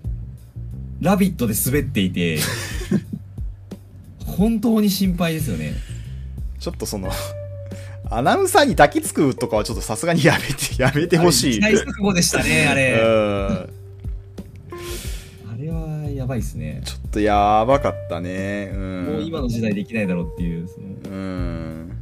[1.01, 2.39] 「ラビット!」で滑っていて
[4.25, 5.75] 本当に心配ですよね
[6.59, 7.11] ちょっとその、
[8.09, 11.61] アナウンサーに抱きつくとかはちょっとさすがにやめて、やめてほしい。
[11.61, 13.69] あれ時代錯誤でしたねあれうん。
[15.53, 18.71] あれはやばいですねちょっとやばかったね。
[18.73, 19.05] うん。
[19.07, 20.69] もう今の時代できないだろうっていう
[21.05, 21.93] うん。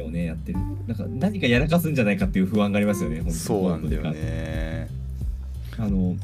[0.00, 4.88] をねやってるなんか何かやらかすんじゃないかっていう不安がありますよねそうなんだよね。
[5.78, 6.16] あの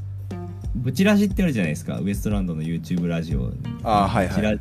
[0.75, 1.99] ブチラジってあるじゃないですか。
[1.99, 3.53] ウエストランドの YouTube ラジオ
[3.83, 4.61] あーはいはい。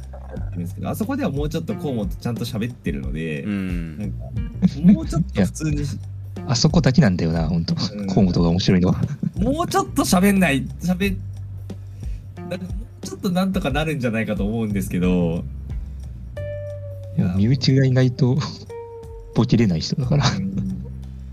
[0.84, 4.14] あそこではもうちょっと河本ちゃんと喋ってるので、うなん
[4.84, 5.84] もうちょっと普通に
[6.47, 8.07] あそこだけなんだよな、本当うん。
[8.07, 9.01] 河本が面白いのは。
[9.38, 11.18] もうちょっと喋んない喋
[12.49, 12.72] なんかも
[13.03, 15.43] うちょっとなんとかなるんじゃないかと思うんですけど。
[17.18, 18.38] いや身内がいないと、
[19.35, 20.30] ボケれない人だから。
[20.30, 20.85] うん。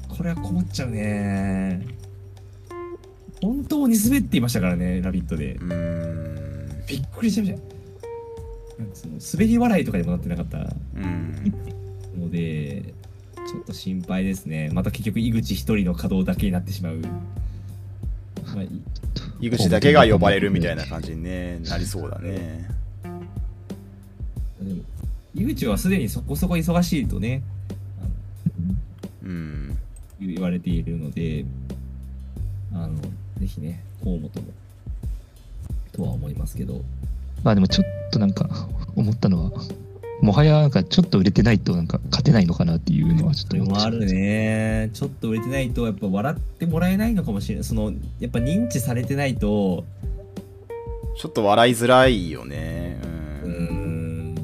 [0.08, 1.93] これは困っちゃうね
[3.44, 6.70] 本当に滑っていましたからね「ラビット!」でうん。
[6.86, 7.58] びっくりしました
[8.94, 10.58] その滑り笑いとかにもなってなかった
[10.96, 11.52] うん。
[12.18, 12.94] ので
[13.36, 16.96] ちょっと心配ですねまた結局井口一人の稼働だけになってしまう
[18.54, 18.68] まあい
[19.40, 22.66] 井口だけが呼ばれるみたいな感じに、ね、なりそうだね。
[25.34, 27.42] 井口はすでにそこそこ忙しいとね
[29.22, 29.76] うん。
[30.20, 31.44] 言われているので
[32.74, 32.96] あの
[33.38, 34.30] ぜひね河本も。
[35.92, 36.82] とは思いますけど。
[37.42, 38.48] まあでもちょっとなんか
[38.96, 39.52] 思ったのは、
[40.20, 43.92] もはやなんかちょっと売れてないとなんか勝てないのかなっていうのはちょっと思っちゃう。
[43.92, 44.90] もあるね。
[44.92, 47.64] ちょっと売れてないとやっぱ笑ってもらえないのかもしれない。
[47.64, 49.84] そのやっぱ認知されてないと。
[51.16, 52.98] ちょっと笑いづらいよね。
[53.44, 54.32] うん。
[54.32, 54.34] ん。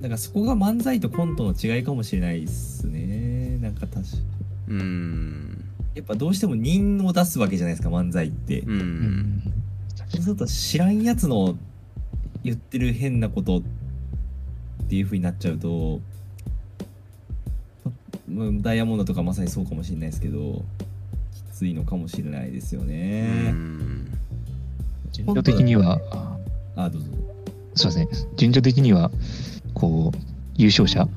[0.00, 3.58] だからそこが漫才とコントの違いかもしれないですね。
[3.60, 4.06] なんか確か。
[4.68, 5.43] うん。
[5.94, 8.70] やっぱどうしても人を出すわけじゃないですか漫才って、う。
[8.70, 9.42] うんん
[10.08, 11.56] そうすると知らんやつの
[12.42, 13.62] 言ってる変なことっ
[14.88, 16.00] ていう風になっちゃうと
[18.28, 20.64] うんダイヤモンドとかまさにそうかもしれないですけど
[21.52, 24.06] きついのかもしれないですようね、ん。
[25.12, 26.00] 順序的には、
[26.76, 27.08] あどうぞ
[27.76, 28.08] すいません。
[28.36, 29.10] 順序的には、
[29.72, 30.18] こう、
[30.56, 31.08] 優勝者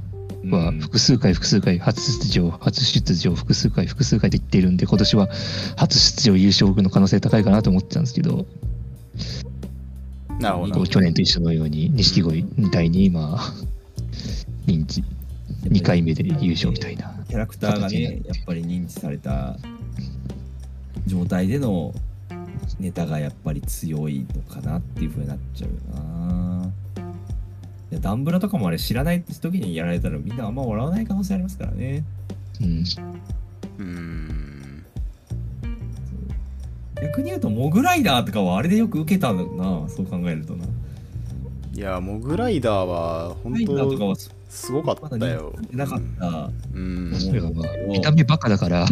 [0.51, 0.79] はうん。
[0.79, 5.29] 複数回複数回初出場初出場複数回複数回で言っているんで今年は
[5.75, 8.45] 初出場優勝の可能性高いかなと思ってたんですけど。
[10.39, 10.85] なるほど。
[10.85, 13.53] 去年と一緒のように錦鯉みたいにまあ
[14.67, 15.03] 認知
[15.63, 19.57] 2回目で優勝みたいなキャラクターがねやっぱり認知された
[21.05, 21.93] 状態での
[22.79, 26.71] ネタがやっぱり強いのかなっていう風になっちゃうな
[27.91, 32.03] いやダンブラとかもあれ知らない時にやられたらみんなあんま笑わない可能性ありますからね
[32.61, 32.83] うん
[33.79, 34.85] うん。
[37.01, 39.45] 逆に言うとモグライダーとかはあれでよく受けたの
[39.83, 40.65] なそう考えるとな
[41.73, 44.15] いや、モグライダーは、本ライダーとか当は
[44.49, 45.53] すごかったよ。
[45.71, 47.13] なかったうん。
[47.87, 48.87] 見た目バカだから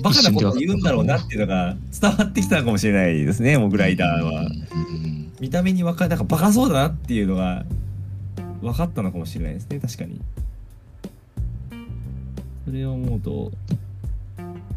[0.00, 7.64] バカなこと言うんだろうなっていうのが伝わってきたのかもしれないですねモグライダーはうん見た目に分かるなんかバカそうだなっていうのが
[8.60, 10.20] 分かったのかもしれないですね確かに
[12.64, 13.52] それを思うと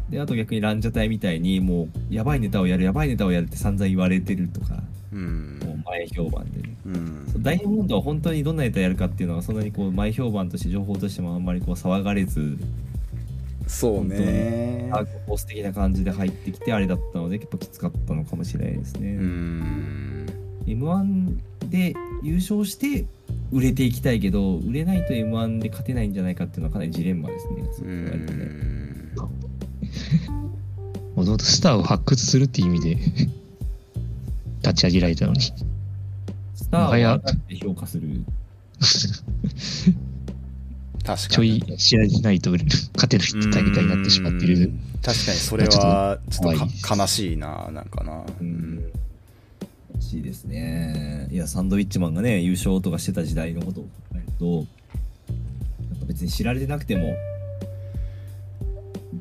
[0.08, 4.82] であと逆にランジャタイみたいにもうやばいネタをやるやばいネタをやるって散々言われてるとか
[5.12, 7.42] うんもう前評判でねうん。
[7.42, 12.58] ダイヤモンドは本当にどんなネタやるかっていうのがそんなにこう前評判として情報としてもあんまりこう騒がれず
[13.66, 14.90] そうね。
[14.92, 20.41] ダークホース的な感じで入ってきてあれだったので結構きつかったのかもしれないですね、うん。
[20.66, 23.06] M 1で優勝して
[23.50, 27.92] 売れていきたいけど売れないと m 1で勝てないんじゃないかっていうのはかなりジレンマですねすうね。
[27.92, 29.12] ん。
[31.14, 32.96] もともとスターを発掘するっていう意味で
[34.62, 35.40] 立ち上げられたのに。
[35.40, 35.52] ス
[36.70, 37.20] ターを
[37.68, 38.24] 評価する。
[41.04, 41.18] 確かに。
[41.28, 44.58] ちょい試合しないと勝てない大会になってしまっている。
[44.58, 44.80] うん。
[45.02, 48.24] 確かにそれはちょっと悲しいななんかな。
[48.40, 48.76] うん。
[48.76, 48.82] ら
[50.02, 51.28] しいですね。
[51.30, 54.64] いやサンドウィッチマンがね優勝とかしてた時代のことを考えるとやっ
[56.00, 57.14] ぱ別に知られてなくても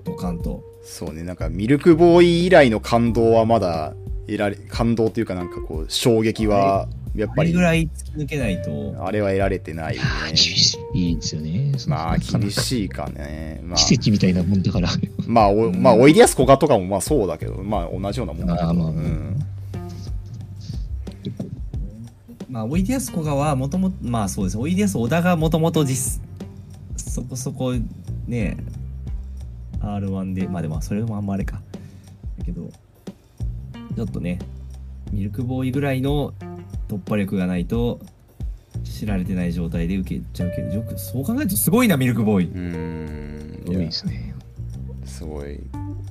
[0.04, 0.64] ドカンと。
[0.84, 3.94] そうねなんかミルクボーイ以来の感動はまだ
[4.26, 11.72] 得られ感動というかなんかこう衝撃はやっあぱりれぐらい突き抜けないとあれは得られてないよね厳しいですよね。
[11.88, 13.62] まあ厳いしいかね。
[13.64, 13.78] まあ。
[13.78, 14.90] 奇跡みたいなもんだから。
[15.28, 18.70] まあおまあおいでやすこがとかもまあそうだけどまあ同じようなもんだけど。
[18.70, 18.88] あーまあ。
[18.90, 19.38] うん
[22.52, 24.58] まあ、おいでやすこがはもともと、まあそうです。
[24.58, 26.22] おいでやす小田がもともと実、
[26.98, 27.74] そこそこ
[28.28, 28.58] ね、
[29.80, 31.62] R1 で、まあでもそれもあんまあれか。
[32.38, 32.70] だけど、
[33.96, 34.40] ちょっとね、
[35.14, 36.34] ミルクボーイぐらいの
[36.90, 38.00] 突破力がないと、
[38.84, 42.52] 知られてない状態で受けちゃうけど、よくそう考えるとすごいな、ミルクボーイ。
[42.52, 44.36] うんすごいですね
[45.06, 45.60] すごい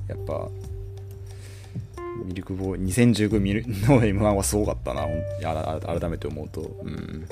[0.07, 0.47] やっぱ
[2.25, 5.05] ミルクボーイ2019ミルの m 1はすごかったな。
[5.99, 6.61] 改めて思うと。
[6.61, 7.27] うん。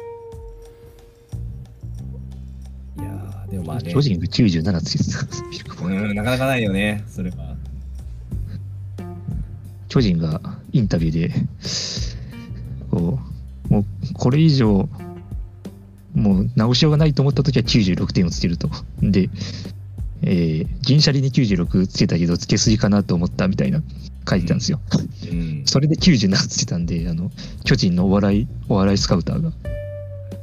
[2.98, 3.94] いやー、でもまあね。
[3.94, 7.56] 巨、人が97つけてたミルクボーイうん、なかなかないよね、それは。
[9.90, 10.40] 巨人が
[10.72, 11.34] インタビューで
[12.92, 13.20] こ
[13.70, 14.88] うもうこれ以上
[16.14, 18.70] もう直しようがないと思った時は96点をつけると。
[19.02, 19.30] で、
[20.22, 23.82] えー銀シャリに96つけたけどつけすぎかなと思ったみたいな
[24.28, 24.80] 書いてたんですよ、
[25.32, 25.64] うん。
[25.66, 27.32] それで97つけたんであの
[27.64, 29.52] 巨人のお笑いお笑いスカウターが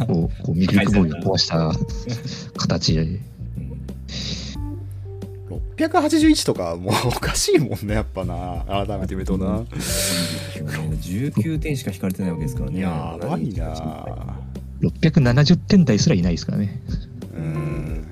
[0.06, 1.72] こうこうミルクボーイを壊した
[2.56, 3.02] 形で。
[3.02, 3.20] うん
[5.76, 8.64] 681とかもうおかしいもんねやっぱな。
[8.66, 9.60] 改めて見るとな。
[9.60, 12.80] 19点しか引かれてないわけですからね。
[12.80, 14.38] やばいな。
[14.80, 16.80] 670点台すらいないですからね。
[17.36, 18.06] うん。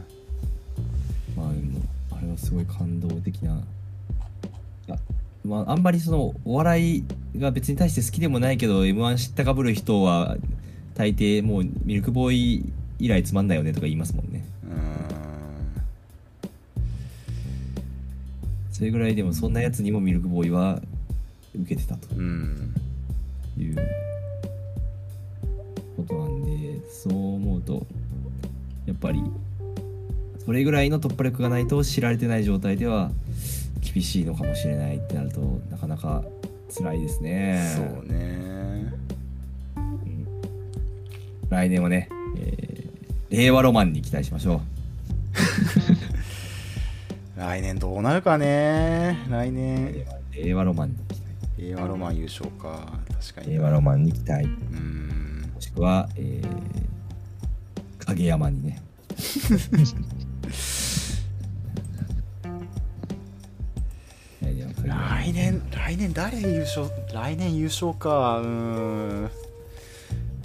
[1.35, 1.81] まあでも、
[2.13, 3.59] あれはすごい感動的な。
[4.91, 4.99] あ
[5.45, 7.05] まあ、あんまりそのお笑い
[7.39, 10.37] が別に対して好きでもないけど m 1知ったかぶる人は
[10.95, 14.45] 大抵もうミルクボーイ以来つまんないよねとか言いますもんね。
[14.65, 14.81] うーん。
[18.73, 20.81] それぐらいでもそんなやつにもミルクボーイは
[21.55, 22.15] 受けてたと。
[22.17, 22.75] うん
[23.59, 23.77] いう
[25.97, 27.87] ことなんでそう思うと
[28.87, 29.23] やっぱり
[30.45, 33.11] それぐらいの突破力がないと知られてない状態では
[33.93, 35.41] 厳しいのかもしれないってなると
[35.71, 36.23] なかなか
[36.77, 37.73] 辛いですね。
[37.77, 38.93] そうね。
[39.77, 40.27] うん。
[41.51, 42.09] 来年はね、
[42.39, 42.65] えー
[43.31, 44.61] 令和ロマンに期待しましょ
[47.37, 49.19] 来年どうなるかね。
[49.29, 50.05] 来う年。
[50.37, 51.25] 令和ロマンに期待。
[51.59, 52.93] 令和ロマン優勝か。
[53.21, 54.45] 確かに令和ロマンに期待。
[54.45, 55.51] うん。
[55.53, 56.85] もしくは、えー
[58.07, 58.83] 影山にね
[65.35, 66.89] 年来年誰優勝？
[67.13, 68.39] 来年優勝か。
[68.39, 69.31] うーん。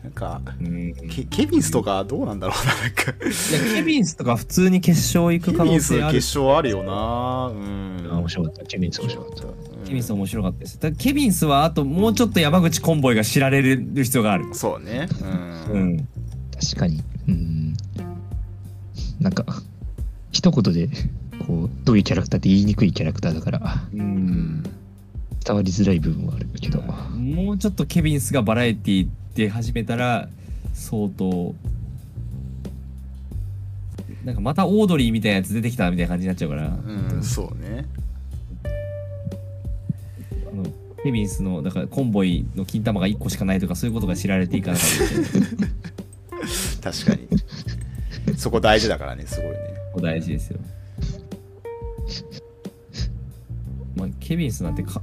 [0.03, 0.93] なんかうん。
[1.09, 3.03] ケケビンスとかどうなんだろうななんか。
[3.25, 6.91] いやケビンスとか普通に決勝行く可ケビンス能性ある決勝あるよな。
[7.53, 8.09] うん。
[8.11, 8.65] あ面白かった。
[8.65, 9.43] ケビンス面白かった。
[9.85, 10.79] ケビンス面白かったです。
[10.79, 14.53] だケビンスはあともうちょっと山口コンボイが知られる必要がある。
[14.53, 15.07] そうね。
[15.69, 15.93] ううん。
[15.97, 16.07] ん
[16.59, 17.01] 確かに。
[17.27, 17.77] うん。
[19.19, 19.45] なんか、
[20.31, 20.87] 一言で、
[21.45, 23.59] こう、どういうキャラクターって言いにくいキャラクターだから、
[23.93, 24.05] ううん
[24.59, 24.63] ん
[25.43, 30.27] 伝わりづらい部分はあるけど、もうちょっとケビンスがバラエティ出始めたら
[30.73, 31.55] 相当
[34.23, 37.85] なんかまたオードリーみたいなやつ出てきたみたいな感じになっちゃうから、うんそうね。
[40.51, 40.63] あの
[41.03, 47.27] ケビンスのだからコンボイの金玉が1個しかないとかそういうことが知られていかなかった 確かに。
[48.37, 49.57] そこ大事だからねすごいね。
[49.93, 50.59] こ大事ですよ。
[53.95, 55.01] まあ、ケビンスなんてか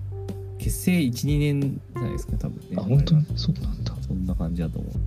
[0.66, 2.76] 結成1、2年じゃないですか、多分ね。
[2.76, 3.24] あ、本当に？
[3.36, 3.94] そうなんだ。
[4.04, 4.98] そんな感じだと思って。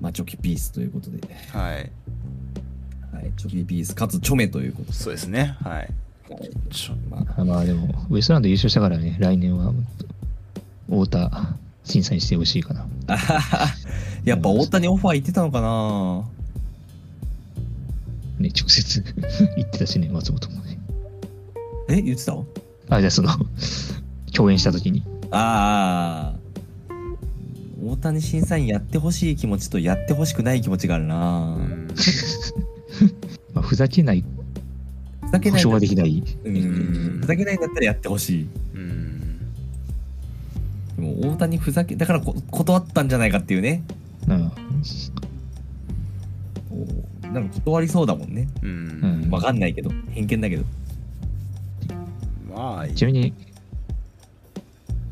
[0.00, 1.18] まあ、チョキピースということで。
[1.52, 1.92] はい
[3.12, 5.92] はい、チョキピースかつチョメということそうですねはい
[7.10, 9.74] まあ、あまあでも、ウエストランド優勝したからね、来年は、
[10.88, 11.54] 太田
[11.84, 12.86] 審査にしてほしいかな。
[13.08, 13.66] あはは
[14.24, 16.24] やっぱ大谷オファー行ってたのかな
[18.38, 19.02] ね、直接
[19.56, 20.78] 言ってたしね、松本もね。
[21.90, 22.34] え言ってた？
[22.90, 23.30] あ、じゃあその、
[24.34, 25.02] 共演した時に。
[25.30, 26.40] ああ。
[27.82, 31.88] 大谷審査員やってほしい気持ちとやってほしくない気持ちがあるな、うん
[33.54, 34.22] まあ、ふざけない、
[35.22, 36.22] 保ふざけないんだ証はできない。
[36.44, 38.48] うんふざけないんだったらやってほしい。
[38.74, 39.38] うん
[40.96, 43.82] でも大谷ふざけ、だからこ断ったんじゃないかっていうね。
[44.28, 44.52] うん。
[46.70, 48.48] おなんか断りそうだもんね。
[48.62, 49.90] うんうんわかんないけど。
[50.10, 50.64] 偏見だけど。
[52.60, 53.32] まあちなみに、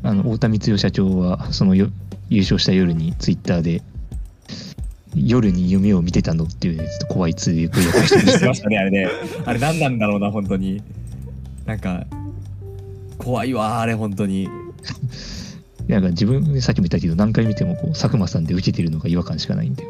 [0.03, 1.87] あの、太田光代社長は、そのよ
[2.29, 3.81] 優勝した夜にツイッターで、
[5.15, 9.07] 夜に夢を見てたのっていうね、ちょっと怖いつぶやきをしてまししてましたね、あれね。
[9.45, 10.83] あれ何なんだろうな、本当に。
[11.65, 12.05] なんか、
[13.17, 14.47] 怖いわ、あれ本当に。
[15.87, 19.83] なんか自分、さっきも言ったけど、何回見てもこう佐久間さんで受けてるのが違和感しかないんで、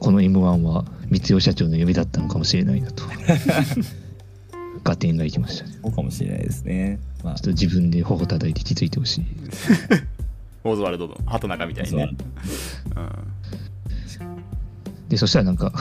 [0.00, 3.04] この M1 は光代社長の夢だったのかもしれないなと。
[4.90, 5.78] 合点がいきましたね。
[5.82, 6.98] そうかもしれないですね。
[7.22, 9.24] まあちょっ、と自分で頬叩いて気づいてほしい。
[10.64, 12.10] オズワルドの畑中みたいにね
[15.08, 15.72] で、そしたらなんか、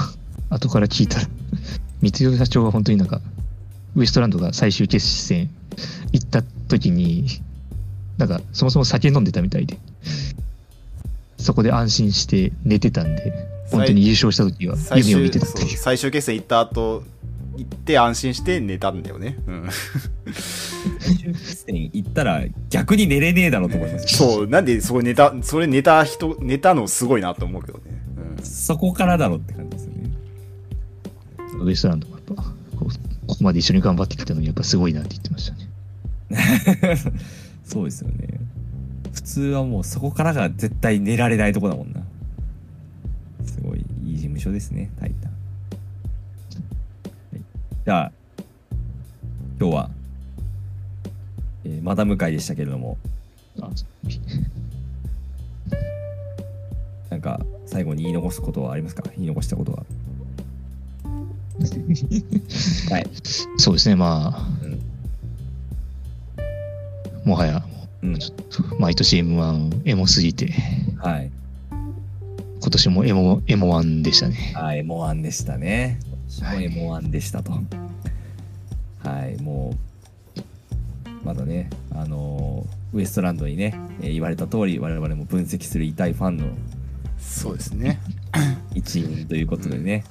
[0.49, 1.27] 後から聞いたら、
[2.01, 3.21] 光代社長は本当になんか、
[3.95, 5.49] ウエストランドが最終決戦
[6.13, 7.27] 行った時に、
[8.17, 9.77] なんか、そもそも酒飲んでたみたいで、
[11.37, 13.33] そこで安心して寝てたんで、
[13.71, 17.03] 本当に優勝した時は最夢を見終てたっていう最終決戦行った後
[17.59, 19.69] 行って安心して寝たんだよね、うん、
[21.93, 24.07] 行ったら逆に寝れねえだろうと思います。
[24.15, 27.83] そうなんでそこ寝たそれ寝た人寝たのすごいなと思うけどね、
[28.39, 30.11] うんそこからだろうって感じですよね。
[31.61, 32.43] ウエストランドもやっぱこ
[32.81, 36.95] うここまで一緒に頑張ってきたのにやっぱすごいなって言ってましたね。
[37.65, 38.39] そうですよね。
[39.11, 42.01] 普通はもうそこからが絶対寝られないとこだもんな。
[43.45, 45.28] すごいいい事務所ですね、タイタン。
[47.79, 48.11] はい、じゃあ、
[49.59, 49.89] 今日は、
[51.65, 52.97] えーマダム会でしたけれども、
[53.61, 53.69] あ
[57.09, 59.03] なんか最後に言い残すことはありますか？
[59.17, 59.85] 言い残したことは。
[62.91, 63.07] はい。
[63.57, 64.79] そうですね、まあ、うん
[67.25, 67.63] もはや
[68.01, 68.17] うん。
[68.79, 70.53] 毎年 M1 エモすぎて、
[70.97, 71.29] はい。
[72.61, 74.53] 今年もエモエモ1でしたね。
[74.55, 75.99] はい、M1 でしたね。
[76.39, 77.51] 今年も M1 でしたと。
[77.51, 79.75] はい、も
[80.35, 86.45] う、まだね、あのーウエストランドにね、えー言われた通り、我々も分析する痛いファンの
[87.19, 87.99] そうですね。
[88.73, 90.03] 一員ということでね。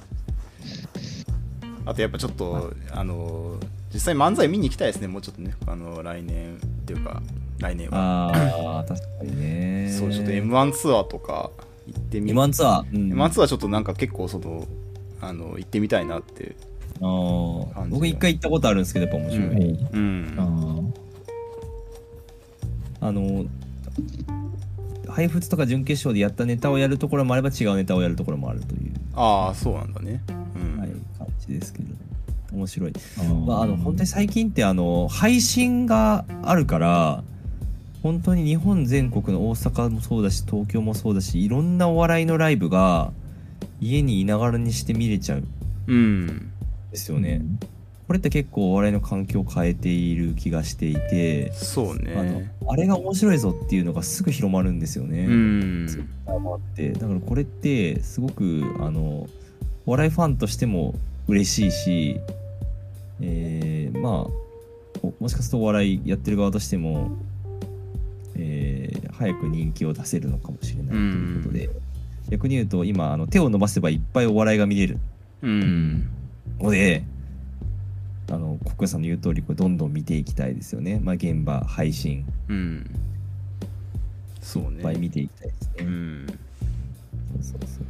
[1.85, 3.57] あとやっぱちょっと、あの、
[3.93, 5.53] 実際漫才見に行きたいですね、もうちょっとね。
[5.65, 7.21] あの、来年っていうか、
[7.59, 8.31] 来年は。
[8.31, 9.91] ああ、確かにね。
[9.91, 11.49] そう、ちょっと M1 ツアーとか
[11.87, 12.95] 行ってみ M1 ツアー。
[12.95, 14.67] うん、M1 ツアーちょっとなんか結構その、
[15.21, 16.55] あの、行ってみたいなって。
[17.01, 19.71] あ僕一回行ったことあるんですけど、やっぱ面白い。
[19.93, 20.91] うん。
[23.01, 23.45] ああの、
[25.07, 30.21] 配布とか準決勝でやったネタをやるところもあれば違うネタをやるところもあるという、ああ、そうなんだね。
[30.55, 30.79] うん。
[30.79, 31.95] はい、感じですけど、
[32.53, 32.91] 面白い。
[32.91, 37.23] ーまあ、あの本当に最近ってあの配信があるから
[38.01, 43.11] 本当に日本全国の大阪もそうだし東京もそうだしいろんなお笑いのライブが
[43.81, 45.47] 家にいながらにして見れちゃうん
[45.87, 46.51] うん。
[46.91, 47.41] ですよね。
[48.07, 52.51] これって結構お笑いの環境を変えている気がしていて、そうあね。
[52.63, 55.25] のあれが面白いぞっていうのがすぐ広まるんですよね。
[55.25, 55.85] うん。
[55.85, 59.27] ってだからこれってすごくあの
[59.85, 60.95] お笑いファンとしても
[61.27, 62.19] 嬉しいし、
[63.21, 64.49] えーまあ
[65.01, 67.15] おもしかするとお笑いやってる側としても、
[68.35, 71.69] えー早く人気を出せるのかもしれないということで、
[72.29, 74.99] 逆に言うと今あの手を伸ばせばいっぱいお笑いが見れる
[75.41, 75.47] う。
[75.47, 76.09] うんん
[76.59, 77.03] ので
[78.31, 82.89] あの国家さんの言う通りこれどんどん見ていきたいですよね、まあ、現場配信うん。
[84.41, 84.77] そうね。
[84.77, 85.83] いっぱい見ていきたいですね。
[85.83, 86.25] うん。
[86.27, 87.81] そうそうそうそ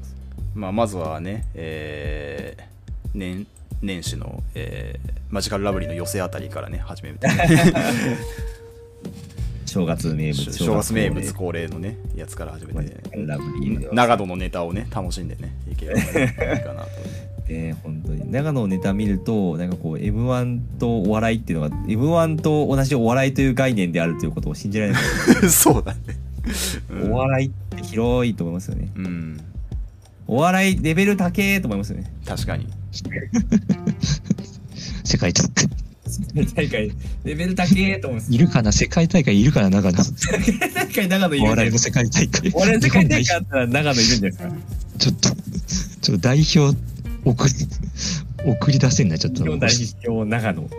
[0.56, 2.70] うまあ、まずはね、えー
[3.14, 3.48] 年
[3.82, 7.28] 年始の、えーマジカルラブリーの寄せあたりからね、始めて、
[9.70, 16.90] 正月名物正月名物恒恒例のね、やつから始めて、例ラブリーで長野のネタをね、楽しんでね、いければねいいかなと。
[17.48, 18.32] ね 本当に。
[18.32, 25.04] 長野のネタ見るとなんかこう M1 とお笑いっていうのが M1 と同じお笑いという概念であるということを信じられない、
[25.50, 26.00] そうだね。
[26.90, 27.12] うん。
[27.12, 28.90] お笑いって広いと思いますよね。
[28.96, 29.40] うん、
[30.28, 32.12] お笑いレベル高えと思いますよね。
[32.26, 32.68] 確かに。
[35.04, 35.34] 世界
[36.34, 36.92] 大会大会
[37.24, 38.72] レベル高えと思いますいるかな？
[38.72, 39.70] 世界大会いるかな？
[39.70, 39.98] 長野。
[39.98, 40.04] 大
[40.88, 42.52] 会長野いるんじゃないお笑いの世界大会。
[42.54, 44.50] お笑いの世界大会あったら長野いるんじゃないですか。
[44.98, 45.30] ちょっと
[46.02, 46.60] ちょっと代表
[47.26, 47.54] 送り
[48.46, 49.44] 送り出せんなちょっと。
[49.44, 49.70] 日本代
[50.08, 50.70] 表長野。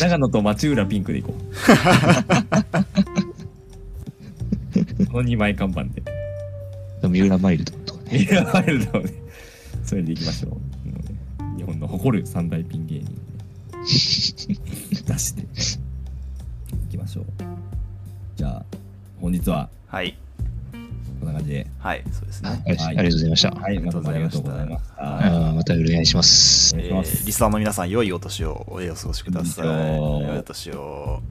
[0.00, 1.40] 長野と町浦ピンクで行こう。
[5.06, 6.02] この2枚看板で。
[7.02, 8.18] 三浦マイルドとかね。
[8.18, 9.10] ミラーワイルドをね、
[9.84, 10.52] それでいきましょう。
[11.80, 13.18] の誇る三大ピン芸人
[13.82, 13.88] 出
[15.18, 15.46] してい
[16.90, 17.24] きましょう。
[18.36, 18.64] じゃあ、
[19.20, 20.16] 本日ははい。
[21.18, 21.66] こんな感じで。
[21.78, 22.50] はい、そうですね。
[22.50, 25.02] はいありがとうございました、はい、またありがとうございました。
[25.02, 29.66] はあーまたお願いしますお願いしますえーリスナーの皆さん、良いお年をお過ごしください。
[29.66, 31.22] 良いお年を。